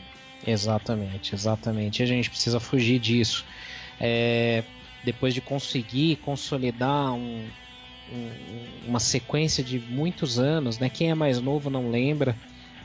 Exatamente, 0.46 1.34
exatamente. 1.34 2.04
A 2.04 2.06
gente 2.06 2.30
precisa 2.30 2.60
fugir 2.60 3.00
disso. 3.00 3.46
É, 4.00 4.64
depois 5.04 5.34
de 5.34 5.42
conseguir 5.42 6.18
consolidar 6.18 7.14
um, 7.14 7.46
um, 8.12 8.90
uma 8.90 9.00
sequência 9.00 9.64
de 9.64 9.80
muitos 9.80 10.40
anos, 10.40 10.80
né? 10.80 10.90
Quem 10.90 11.12
é 11.12 11.16
mais 11.16 11.42
novo 11.42 11.70
não 11.70 11.90
lembra, 11.90 12.36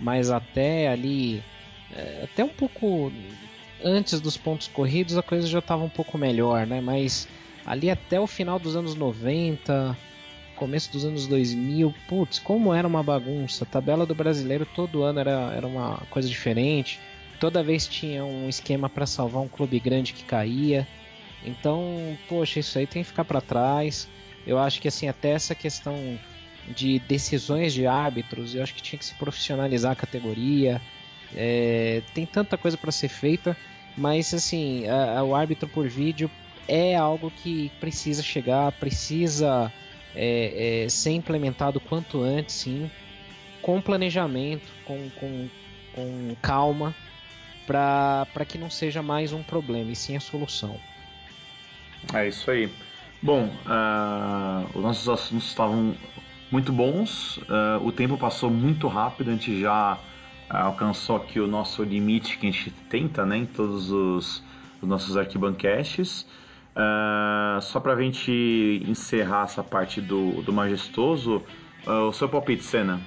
mas 0.01 0.31
até 0.31 0.89
ali, 0.89 1.43
é, 1.93 2.23
até 2.25 2.45
um 2.45 2.49
pouco 2.49 3.12
antes 3.83 4.21
dos 4.21 4.37
pontos 4.37 4.68
corridos 4.68 5.16
a 5.16 5.23
coisa 5.23 5.47
já 5.47 5.59
estava 5.59 5.83
um 5.83 5.89
pouco 5.89 6.18
melhor, 6.18 6.66
né? 6.66 6.81
Mas 6.81 7.29
ali 7.64 7.91
até 7.91 8.18
o 8.21 8.27
final 8.27 8.59
dos 8.59 8.77
anos 8.77 8.95
90, 8.95 9.97
começo 10.57 10.93
dos 10.93 11.05
anos 11.05 11.27
2000, 11.27 11.95
putz, 12.07 12.39
como 12.39 12.75
era 12.75 12.87
uma 12.87 13.03
bagunça. 13.03 13.64
A 13.64 13.66
tabela 13.66 14.05
do 14.05 14.14
brasileiro 14.14 14.66
todo 14.66 15.03
ano 15.03 15.21
era, 15.21 15.53
era 15.55 15.66
uma 15.66 15.99
coisa 16.11 16.29
diferente. 16.29 17.01
Toda 17.39 17.62
vez 17.62 17.87
tinha 17.87 18.23
um 18.25 18.49
esquema 18.49 18.89
para 18.89 19.07
salvar 19.07 19.43
um 19.43 19.49
clube 19.49 19.81
grande 19.81 20.12
que 20.12 20.23
caía. 20.23 20.87
Então, 21.43 22.16
poxa, 22.29 22.61
isso 22.61 22.79
aí 22.79 22.87
tem 22.87 23.03
que 23.03 23.09
ficar 23.09 23.25
para 23.25 23.41
trás. 23.41 24.07
Eu 24.47 24.59
acho 24.59 24.80
que 24.80 24.88
assim, 24.88 25.09
até 25.09 25.30
essa 25.30 25.55
questão 25.55 26.18
de 26.68 26.99
decisões 27.01 27.72
de 27.72 27.86
árbitros, 27.86 28.55
eu 28.55 28.62
acho 28.62 28.74
que 28.74 28.82
tinha 28.82 28.99
que 28.99 29.05
se 29.05 29.14
profissionalizar 29.14 29.93
a 29.93 29.97
categoria. 29.97 30.80
É, 31.34 32.03
tem 32.14 32.26
tanta 32.26 32.57
coisa 32.57 32.76
para 32.76 32.91
ser 32.91 33.09
feita, 33.09 33.57
mas 33.97 34.32
assim, 34.34 34.86
a, 34.88 35.18
a, 35.18 35.24
o 35.24 35.34
árbitro 35.34 35.68
por 35.68 35.88
vídeo 35.88 36.30
é 36.66 36.95
algo 36.97 37.30
que 37.30 37.70
precisa 37.80 38.22
chegar, 38.22 38.72
precisa 38.72 39.72
é, 40.14 40.84
é, 40.84 40.88
ser 40.88 41.11
implementado 41.11 41.80
quanto 41.80 42.22
antes, 42.22 42.55
sim, 42.55 42.91
com 43.61 43.80
planejamento, 43.80 44.72
com, 44.84 45.11
com, 45.11 45.49
com 45.95 46.36
calma, 46.41 46.95
para 47.66 48.45
que 48.47 48.59
não 48.59 48.70
seja 48.70 49.03
mais 49.03 49.32
um 49.32 49.43
problema, 49.43 49.93
e 49.93 49.97
sim 49.97 50.16
a 50.16 50.20
solução. 50.20 50.78
É 52.12 52.26
isso 52.26 52.51
aí. 52.51 52.70
Bom, 53.23 53.45
uh, 53.66 54.79
os 54.79 54.83
nossos 54.83 55.09
assuntos 55.09 55.49
estavam 55.49 55.95
muito 56.51 56.73
bons, 56.73 57.37
uh, 57.37 57.85
o 57.85 57.93
tempo 57.93 58.16
passou 58.16 58.51
muito 58.51 58.89
rápido, 58.89 59.29
a 59.29 59.33
gente 59.33 59.61
já 59.61 59.95
uh, 59.95 60.57
alcançou 60.57 61.16
aqui 61.16 61.39
o 61.39 61.47
nosso 61.47 61.83
limite 61.83 62.39
que 62.39 62.49
a 62.49 62.51
gente 62.51 62.71
tenta 62.89 63.27
né, 63.27 63.37
em 63.37 63.47
todos 63.47 63.91
os, 63.91 64.43
os 64.81 64.89
nossos 64.89 65.18
arquibancasts. 65.18 66.27
só 67.61 67.79
para 67.79 67.93
a 67.93 68.01
gente 68.01 68.83
encerrar 68.89 69.45
essa 69.45 69.62
parte 69.62 70.01
do, 70.01 70.41
do 70.43 70.53
majestoso, 70.53 71.43
o 71.87 72.12
seu 72.12 72.27
palpite, 72.27 72.64
Senna? 72.64 73.01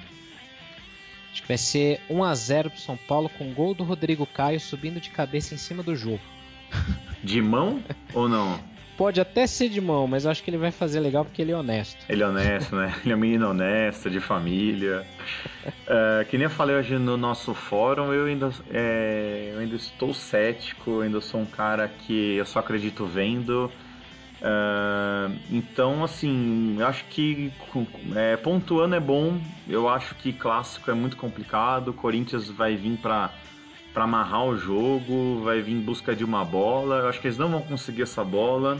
Acho 1.32 1.42
que 1.42 1.48
vai 1.48 1.58
ser 1.58 2.00
1x0 2.08 2.70
pro 2.70 2.80
São 2.80 2.96
Paulo 2.96 3.28
com 3.30 3.52
gol 3.52 3.74
do 3.74 3.82
Rodrigo 3.82 4.24
Caio 4.26 4.60
subindo 4.60 5.00
de 5.00 5.10
cabeça 5.10 5.54
em 5.54 5.58
cima 5.58 5.82
do 5.82 5.96
jogo. 5.96 6.20
De 7.22 7.42
mão 7.42 7.82
ou 8.12 8.28
não? 8.28 8.60
Pode 8.96 9.20
até 9.20 9.46
ser 9.46 9.68
de 9.68 9.80
mão, 9.80 10.06
mas 10.06 10.24
eu 10.24 10.30
acho 10.30 10.42
que 10.42 10.50
ele 10.50 10.58
vai 10.58 10.70
fazer 10.70 11.00
legal 11.00 11.24
porque 11.24 11.42
ele 11.42 11.50
é 11.52 11.56
honesto. 11.56 12.04
Ele 12.08 12.22
é 12.22 12.26
honesto, 12.26 12.76
né? 12.76 12.94
Ele 13.04 13.12
é 13.12 13.16
um 13.16 13.18
menino 13.18 13.50
honesto, 13.50 14.08
de 14.08 14.20
família. 14.20 15.04
uh, 15.66 16.24
que 16.28 16.38
nem 16.38 16.44
eu 16.44 16.50
falei 16.50 16.76
hoje 16.76 16.96
no 16.96 17.16
nosso 17.16 17.54
fórum, 17.54 18.12
eu 18.12 18.26
ainda, 18.26 18.50
é, 18.70 19.50
eu 19.52 19.58
ainda 19.58 19.74
estou 19.74 20.14
cético, 20.14 20.90
eu 20.90 21.00
ainda 21.02 21.20
sou 21.20 21.40
um 21.40 21.46
cara 21.46 21.88
que 21.88 22.36
eu 22.36 22.46
só 22.46 22.60
acredito 22.60 23.04
vendo. 23.04 23.70
Uh, 24.44 25.34
então, 25.50 26.04
assim, 26.04 26.76
eu 26.78 26.86
acho 26.86 27.04
que 27.06 27.50
é, 28.14 28.36
pontuando 28.36 28.94
é 28.94 29.00
bom. 29.00 29.40
Eu 29.66 29.88
acho 29.88 30.14
que 30.16 30.32
clássico 30.32 30.90
é 30.90 30.94
muito 30.94 31.16
complicado. 31.16 31.92
Corinthians 31.92 32.48
vai 32.50 32.76
vir 32.76 32.98
para 32.98 33.32
para 33.94 34.04
amarrar 34.04 34.44
o 34.44 34.58
jogo, 34.58 35.40
vai 35.44 35.62
vir 35.62 35.72
em 35.72 35.80
busca 35.80 36.14
de 36.16 36.24
uma 36.24 36.44
bola. 36.44 36.96
Eu 36.96 37.08
acho 37.08 37.20
que 37.20 37.28
eles 37.28 37.38
não 37.38 37.48
vão 37.48 37.62
conseguir 37.62 38.02
essa 38.02 38.24
bola, 38.24 38.78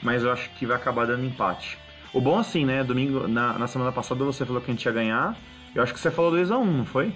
mas 0.00 0.22
eu 0.22 0.32
acho 0.32 0.48
que 0.50 0.64
vai 0.64 0.76
acabar 0.76 1.08
dando 1.08 1.26
empate. 1.26 1.76
O 2.14 2.20
bom 2.20 2.38
assim, 2.38 2.64
né? 2.64 2.84
Domingo, 2.84 3.26
na, 3.26 3.58
na 3.58 3.66
semana 3.66 3.90
passada 3.90 4.24
você 4.24 4.46
falou 4.46 4.62
que 4.62 4.70
a 4.70 4.74
gente 4.74 4.84
ia 4.84 4.92
ganhar. 4.92 5.36
Eu 5.74 5.82
acho 5.82 5.92
que 5.92 5.98
você 5.98 6.10
falou 6.10 6.30
2x1, 6.30 6.56
um, 6.56 6.64
não 6.64 6.86
foi? 6.86 7.12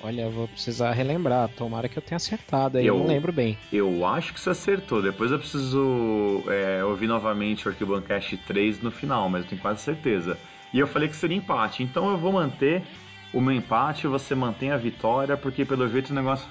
Olha, 0.00 0.22
eu 0.22 0.30
vou 0.30 0.46
precisar 0.46 0.92
relembrar. 0.92 1.48
Tomara 1.48 1.88
que 1.88 1.98
eu 1.98 2.02
tenha 2.02 2.16
acertado 2.16 2.78
aí, 2.78 2.86
eu, 2.86 2.94
eu 2.94 3.00
não 3.00 3.08
lembro 3.08 3.32
bem. 3.32 3.58
Eu 3.72 4.06
acho 4.06 4.32
que 4.32 4.40
você 4.40 4.50
acertou. 4.50 5.02
Depois 5.02 5.32
eu 5.32 5.38
preciso 5.40 6.44
é, 6.46 6.84
ouvir 6.84 7.08
novamente 7.08 7.66
o 7.66 7.70
Arquibancast 7.70 8.36
3 8.46 8.80
no 8.80 8.92
final, 8.92 9.28
mas 9.28 9.42
eu 9.42 9.48
tenho 9.48 9.60
quase 9.60 9.82
certeza. 9.82 10.38
E 10.72 10.78
eu 10.78 10.86
falei 10.86 11.08
que 11.08 11.16
seria 11.16 11.36
empate, 11.36 11.82
então 11.82 12.08
eu 12.10 12.18
vou 12.18 12.30
manter 12.30 12.84
o 13.32 13.40
meu 13.40 13.54
empate, 13.54 14.06
você 14.06 14.34
mantém 14.34 14.70
a 14.70 14.76
vitória, 14.76 15.36
porque 15.36 15.64
pelo 15.64 15.88
jeito 15.88 16.10
o 16.10 16.14
negócio 16.14 16.48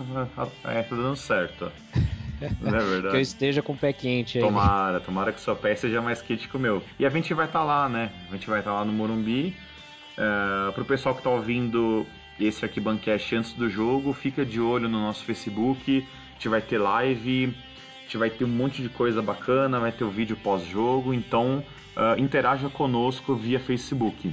é, 0.63 0.84
tá 0.84 0.95
dando 0.95 1.15
certo. 1.15 1.71
Não 2.61 2.78
é 2.78 2.84
verdade? 2.84 3.09
que 3.09 3.17
eu 3.17 3.21
esteja 3.21 3.61
com 3.61 3.73
o 3.73 3.78
pé 3.78 3.91
quente 3.91 4.38
aí. 4.38 4.43
Tomara, 4.43 4.99
tomara 4.99 5.32
que 5.32 5.39
o 5.39 5.41
seu 5.41 5.55
pé 5.55 5.75
seja 5.75 6.01
mais 6.01 6.21
quente 6.21 6.47
que 6.47 6.55
o 6.55 6.59
meu. 6.59 6.84
E 6.99 7.05
a 7.05 7.09
gente 7.09 7.34
vai 7.34 7.45
estar 7.45 7.59
tá 7.59 7.65
lá, 7.65 7.89
né? 7.89 8.11
A 8.30 8.34
gente 8.34 8.47
vai 8.47 8.59
estar 8.59 8.71
tá 8.71 8.78
lá 8.78 8.86
no 8.86 8.93
Morumbi. 8.93 9.55
Uh, 10.17 10.71
pro 10.73 10.86
pessoal 10.86 11.15
que 11.15 11.21
tá 11.21 11.30
ouvindo 11.30 12.05
esse 12.39 12.63
aqui 12.63 12.80
Bancast 12.80 13.36
antes 13.36 13.53
do 13.53 13.69
jogo, 13.69 14.13
fica 14.13 14.45
de 14.45 14.59
olho 14.59 14.88
no 14.88 14.99
nosso 14.99 15.23
Facebook. 15.25 16.05
A 16.30 16.34
gente 16.34 16.49
vai 16.49 16.61
ter 16.61 16.78
live, 16.78 17.55
a 17.97 18.01
gente 18.03 18.17
vai 18.17 18.30
ter 18.30 18.45
um 18.45 18.49
monte 18.49 18.84
de 18.84 18.89
coisa 18.89 19.21
bacana, 19.21 19.80
vai 19.80 19.91
ter 19.91 20.03
o 20.03 20.09
vídeo 20.09 20.38
pós-jogo. 20.38 21.13
Então, 21.13 21.63
uh, 21.95 22.19
interaja 22.19 22.69
conosco 22.69 23.36
via 23.36 23.59
Facebook. 23.59 24.32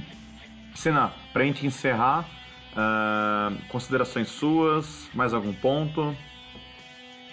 Sena, 1.35 1.39
pra 1.39 1.43
gente 1.43 1.65
encerrar, 1.65 2.29
uh, 2.71 3.61
considerações 3.67 4.29
suas, 4.29 5.09
mais 5.13 5.33
algum 5.33 5.53
ponto? 5.53 6.15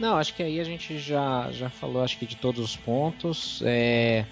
Não, 0.00 0.16
acho 0.16 0.34
que 0.34 0.42
aí 0.42 0.58
a 0.58 0.64
gente 0.64 0.98
já, 0.98 1.48
já 1.52 1.70
falou 1.70 2.02
acho 2.02 2.18
que 2.18 2.26
de 2.26 2.36
todos 2.36 2.64
os 2.64 2.76
pontos. 2.76 3.62
É, 3.64 4.24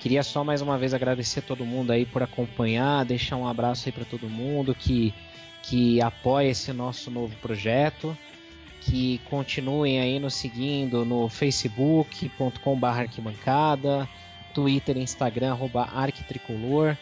queria 0.00 0.22
só 0.22 0.44
mais 0.44 0.60
uma 0.60 0.76
vez 0.76 0.92
agradecer 0.92 1.40
a 1.40 1.42
todo 1.42 1.64
mundo 1.64 1.90
aí 1.90 2.04
por 2.04 2.22
acompanhar, 2.22 3.04
deixar 3.04 3.36
um 3.36 3.48
abraço 3.48 3.88
aí 3.88 3.92
para 3.92 4.04
todo 4.04 4.28
mundo 4.28 4.74
que, 4.74 5.14
que 5.62 6.02
apoia 6.02 6.50
esse 6.50 6.72
nosso 6.72 7.10
novo 7.10 7.34
projeto. 7.36 8.16
Que 8.82 9.18
continuem 9.30 9.98
aí 9.98 10.18
nos 10.20 10.34
seguindo 10.34 11.06
no 11.06 11.30
facebook.com.br 11.30 12.86
arquibancada, 12.86 14.06
Twitter 14.52 14.98
Instagram, 14.98 15.56
arquitricolor. 15.94 16.94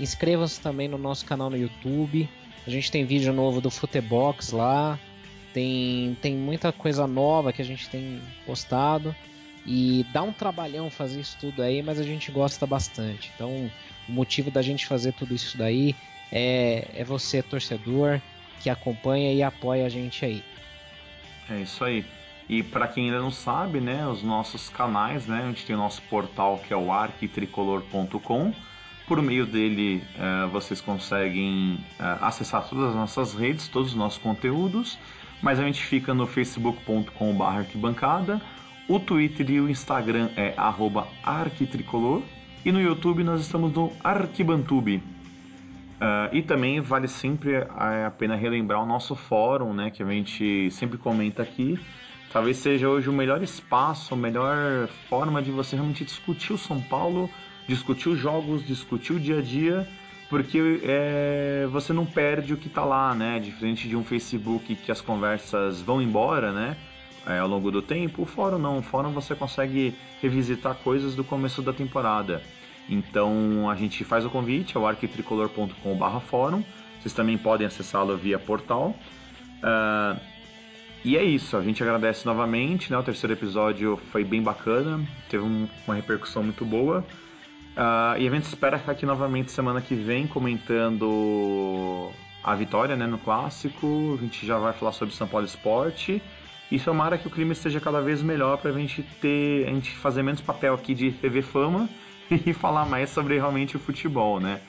Inscrevam-se 0.00 0.58
também 0.60 0.88
no 0.88 0.96
nosso 0.96 1.26
canal 1.26 1.50
no 1.50 1.58
YouTube. 1.58 2.26
A 2.66 2.70
gente 2.70 2.90
tem 2.90 3.04
vídeo 3.04 3.32
novo 3.34 3.60
do 3.60 3.70
Futebox 3.70 4.50
lá. 4.50 4.98
Tem, 5.52 6.16
tem 6.22 6.34
muita 6.34 6.72
coisa 6.72 7.06
nova 7.06 7.52
que 7.52 7.60
a 7.60 7.64
gente 7.64 7.88
tem 7.90 8.18
postado. 8.46 9.14
E 9.66 10.06
dá 10.10 10.22
um 10.22 10.32
trabalhão 10.32 10.88
fazer 10.88 11.20
isso 11.20 11.36
tudo 11.38 11.62
aí, 11.62 11.82
mas 11.82 12.00
a 12.00 12.02
gente 12.02 12.32
gosta 12.32 12.66
bastante. 12.66 13.30
Então, 13.34 13.70
o 14.08 14.12
motivo 14.12 14.50
da 14.50 14.62
gente 14.62 14.86
fazer 14.86 15.12
tudo 15.12 15.34
isso 15.34 15.58
daí 15.58 15.94
é, 16.32 16.88
é 16.94 17.04
você, 17.04 17.42
torcedor, 17.42 18.22
que 18.62 18.70
acompanha 18.70 19.34
e 19.34 19.42
apoia 19.42 19.84
a 19.84 19.88
gente 19.90 20.24
aí. 20.24 20.42
É 21.50 21.60
isso 21.60 21.84
aí. 21.84 22.06
E 22.48 22.62
para 22.62 22.88
quem 22.88 23.04
ainda 23.04 23.20
não 23.20 23.30
sabe, 23.30 23.80
né, 23.80 24.06
os 24.06 24.22
nossos 24.22 24.70
canais, 24.70 25.26
né, 25.26 25.42
a 25.42 25.46
gente 25.48 25.66
tem 25.66 25.76
o 25.76 25.78
nosso 25.78 26.00
portal 26.02 26.58
que 26.58 26.72
é 26.72 26.76
o 26.76 26.90
arquitricolor.com 26.90 28.54
por 29.10 29.20
meio 29.20 29.44
dele, 29.44 30.04
uh, 30.14 30.48
vocês 30.50 30.80
conseguem 30.80 31.84
uh, 31.98 32.24
acessar 32.24 32.68
todas 32.68 32.90
as 32.90 32.94
nossas 32.94 33.34
redes, 33.34 33.66
todos 33.66 33.88
os 33.88 33.96
nossos 33.96 34.22
conteúdos, 34.22 35.00
mas 35.42 35.58
a 35.58 35.64
gente 35.64 35.82
fica 35.82 36.14
no 36.14 36.28
facebook.com.br 36.28 37.42
arquibancada, 37.42 38.40
o 38.86 39.00
Twitter 39.00 39.50
e 39.50 39.60
o 39.60 39.68
Instagram 39.68 40.28
é 40.36 40.54
arquitricolor, 41.24 42.22
e 42.64 42.70
no 42.70 42.80
YouTube 42.80 43.24
nós 43.24 43.40
estamos 43.40 43.72
no 43.72 43.90
Arquibantube. 44.04 44.98
Uh, 44.98 46.32
e 46.32 46.40
também 46.40 46.80
vale 46.80 47.08
sempre 47.08 47.56
a 47.56 48.12
pena 48.16 48.36
relembrar 48.36 48.80
o 48.80 48.86
nosso 48.86 49.16
fórum, 49.16 49.74
né, 49.74 49.90
que 49.90 50.04
a 50.04 50.06
gente 50.06 50.70
sempre 50.70 50.96
comenta 50.96 51.42
aqui. 51.42 51.76
Talvez 52.32 52.58
seja 52.58 52.88
hoje 52.88 53.10
o 53.10 53.12
melhor 53.12 53.42
espaço, 53.42 54.14
a 54.14 54.16
melhor 54.16 54.86
forma 55.08 55.42
de 55.42 55.50
você 55.50 55.74
realmente 55.74 56.04
discutir 56.04 56.52
o 56.52 56.58
São 56.58 56.80
Paulo 56.80 57.28
discutir 57.66 58.08
os 58.08 58.18
jogos, 58.18 58.66
discutir 58.66 59.12
o 59.12 59.20
dia 59.20 59.38
a 59.38 59.42
dia, 59.42 59.88
porque 60.28 60.80
é, 60.84 61.68
você 61.70 61.92
não 61.92 62.06
perde 62.06 62.54
o 62.54 62.56
que 62.56 62.68
está 62.68 62.84
lá, 62.84 63.14
né? 63.14 63.38
Diferente 63.38 63.88
de 63.88 63.96
um 63.96 64.04
Facebook 64.04 64.74
que 64.74 64.92
as 64.92 65.00
conversas 65.00 65.80
vão 65.80 66.00
embora, 66.00 66.52
né? 66.52 66.76
é, 67.26 67.38
ao 67.38 67.48
longo 67.48 67.70
do 67.70 67.82
tempo. 67.82 68.22
O 68.22 68.26
fórum 68.26 68.58
não, 68.58 68.78
o 68.78 68.82
fórum 68.82 69.10
você 69.10 69.34
consegue 69.34 69.94
revisitar 70.20 70.74
coisas 70.76 71.14
do 71.14 71.24
começo 71.24 71.62
da 71.62 71.72
temporada. 71.72 72.42
Então 72.88 73.70
a 73.70 73.74
gente 73.74 74.04
faz 74.04 74.24
o 74.24 74.30
convite 74.30 74.76
ao 74.76 74.86
arquitricolor.com/fórum. 74.86 76.64
Vocês 77.00 77.14
também 77.14 77.38
podem 77.38 77.66
acessá-lo 77.66 78.16
via 78.16 78.38
portal. 78.38 78.94
Uh, 79.62 80.20
e 81.02 81.16
é 81.16 81.24
isso, 81.24 81.56
a 81.56 81.62
gente 81.62 81.82
agradece 81.82 82.26
novamente, 82.26 82.90
né? 82.90 82.98
O 82.98 83.02
terceiro 83.02 83.32
episódio 83.32 83.98
foi 84.10 84.22
bem 84.22 84.42
bacana, 84.42 85.00
teve 85.30 85.42
um, 85.42 85.66
uma 85.86 85.94
repercussão 85.94 86.42
muito 86.42 86.64
boa. 86.64 87.04
Uh, 87.80 88.20
e 88.20 88.28
a 88.28 88.30
gente 88.30 88.44
espera 88.44 88.76
estar 88.76 88.92
aqui 88.92 89.06
novamente 89.06 89.50
semana 89.50 89.80
que 89.80 89.94
vem 89.94 90.26
comentando 90.26 92.10
a 92.44 92.54
vitória 92.54 92.94
né, 92.94 93.06
no 93.06 93.16
clássico. 93.16 94.18
A 94.18 94.22
gente 94.22 94.46
já 94.46 94.58
vai 94.58 94.74
falar 94.74 94.92
sobre 94.92 95.14
São 95.14 95.26
Paulo 95.26 95.46
Esporte. 95.46 96.22
E 96.70 96.78
tomara 96.78 97.16
que 97.16 97.26
o 97.26 97.30
clima 97.30 97.54
esteja 97.54 97.80
cada 97.80 98.02
vez 98.02 98.22
melhor 98.22 98.58
para 98.58 98.70
a 98.70 98.74
gente 98.74 99.02
ter. 99.02 99.66
a 99.66 99.70
gente 99.70 99.92
fazer 99.92 100.22
menos 100.22 100.42
papel 100.42 100.74
aqui 100.74 100.94
de 100.94 101.10
TV 101.10 101.40
Fama 101.40 101.88
e 102.30 102.52
falar 102.52 102.84
mais 102.84 103.08
sobre 103.08 103.36
realmente 103.36 103.76
o 103.76 103.80
futebol, 103.80 104.38
né? 104.38 104.60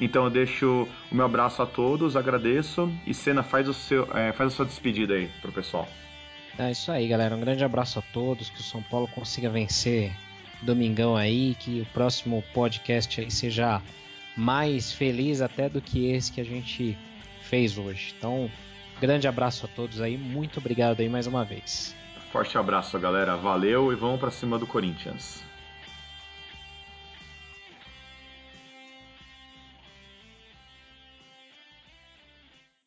Então 0.00 0.24
eu 0.24 0.30
deixo 0.30 0.88
o 1.12 1.14
meu 1.14 1.26
abraço 1.26 1.60
a 1.60 1.66
todos, 1.66 2.16
agradeço. 2.16 2.90
E 3.06 3.12
Senna, 3.12 3.42
faz, 3.42 3.68
o 3.68 3.74
seu, 3.74 4.08
é, 4.16 4.32
faz 4.32 4.50
a 4.54 4.56
sua 4.56 4.64
despedida 4.64 5.12
aí 5.12 5.28
pro 5.42 5.52
pessoal. 5.52 5.86
É 6.58 6.70
isso 6.70 6.90
aí, 6.90 7.06
galera. 7.06 7.36
Um 7.36 7.40
grande 7.40 7.62
abraço 7.62 7.98
a 7.98 8.02
todos. 8.02 8.48
Que 8.48 8.60
o 8.60 8.64
São 8.64 8.82
Paulo 8.82 9.06
consiga 9.08 9.50
vencer 9.50 10.10
domingão 10.66 11.16
aí. 11.16 11.56
Que 11.58 11.80
o 11.80 11.86
próximo 11.86 12.44
podcast 12.52 13.20
aí 13.20 13.30
seja 13.30 13.80
mais 14.36 14.92
feliz 14.92 15.40
até 15.40 15.68
do 15.68 15.80
que 15.80 16.10
esse 16.10 16.30
que 16.30 16.40
a 16.40 16.44
gente 16.44 16.96
fez 17.42 17.78
hoje. 17.78 18.14
Então, 18.18 18.50
grande 19.00 19.26
abraço 19.26 19.64
a 19.64 19.68
todos 19.68 20.00
aí. 20.00 20.18
Muito 20.18 20.58
obrigado 20.58 21.00
aí 21.00 21.08
mais 21.08 21.26
uma 21.26 21.44
vez. 21.44 21.94
Forte 22.30 22.58
abraço, 22.58 22.98
galera. 22.98 23.36
Valeu 23.36 23.92
e 23.92 23.96
vamos 23.96 24.20
para 24.20 24.30
cima 24.30 24.58
do 24.58 24.66
Corinthians. 24.66 25.45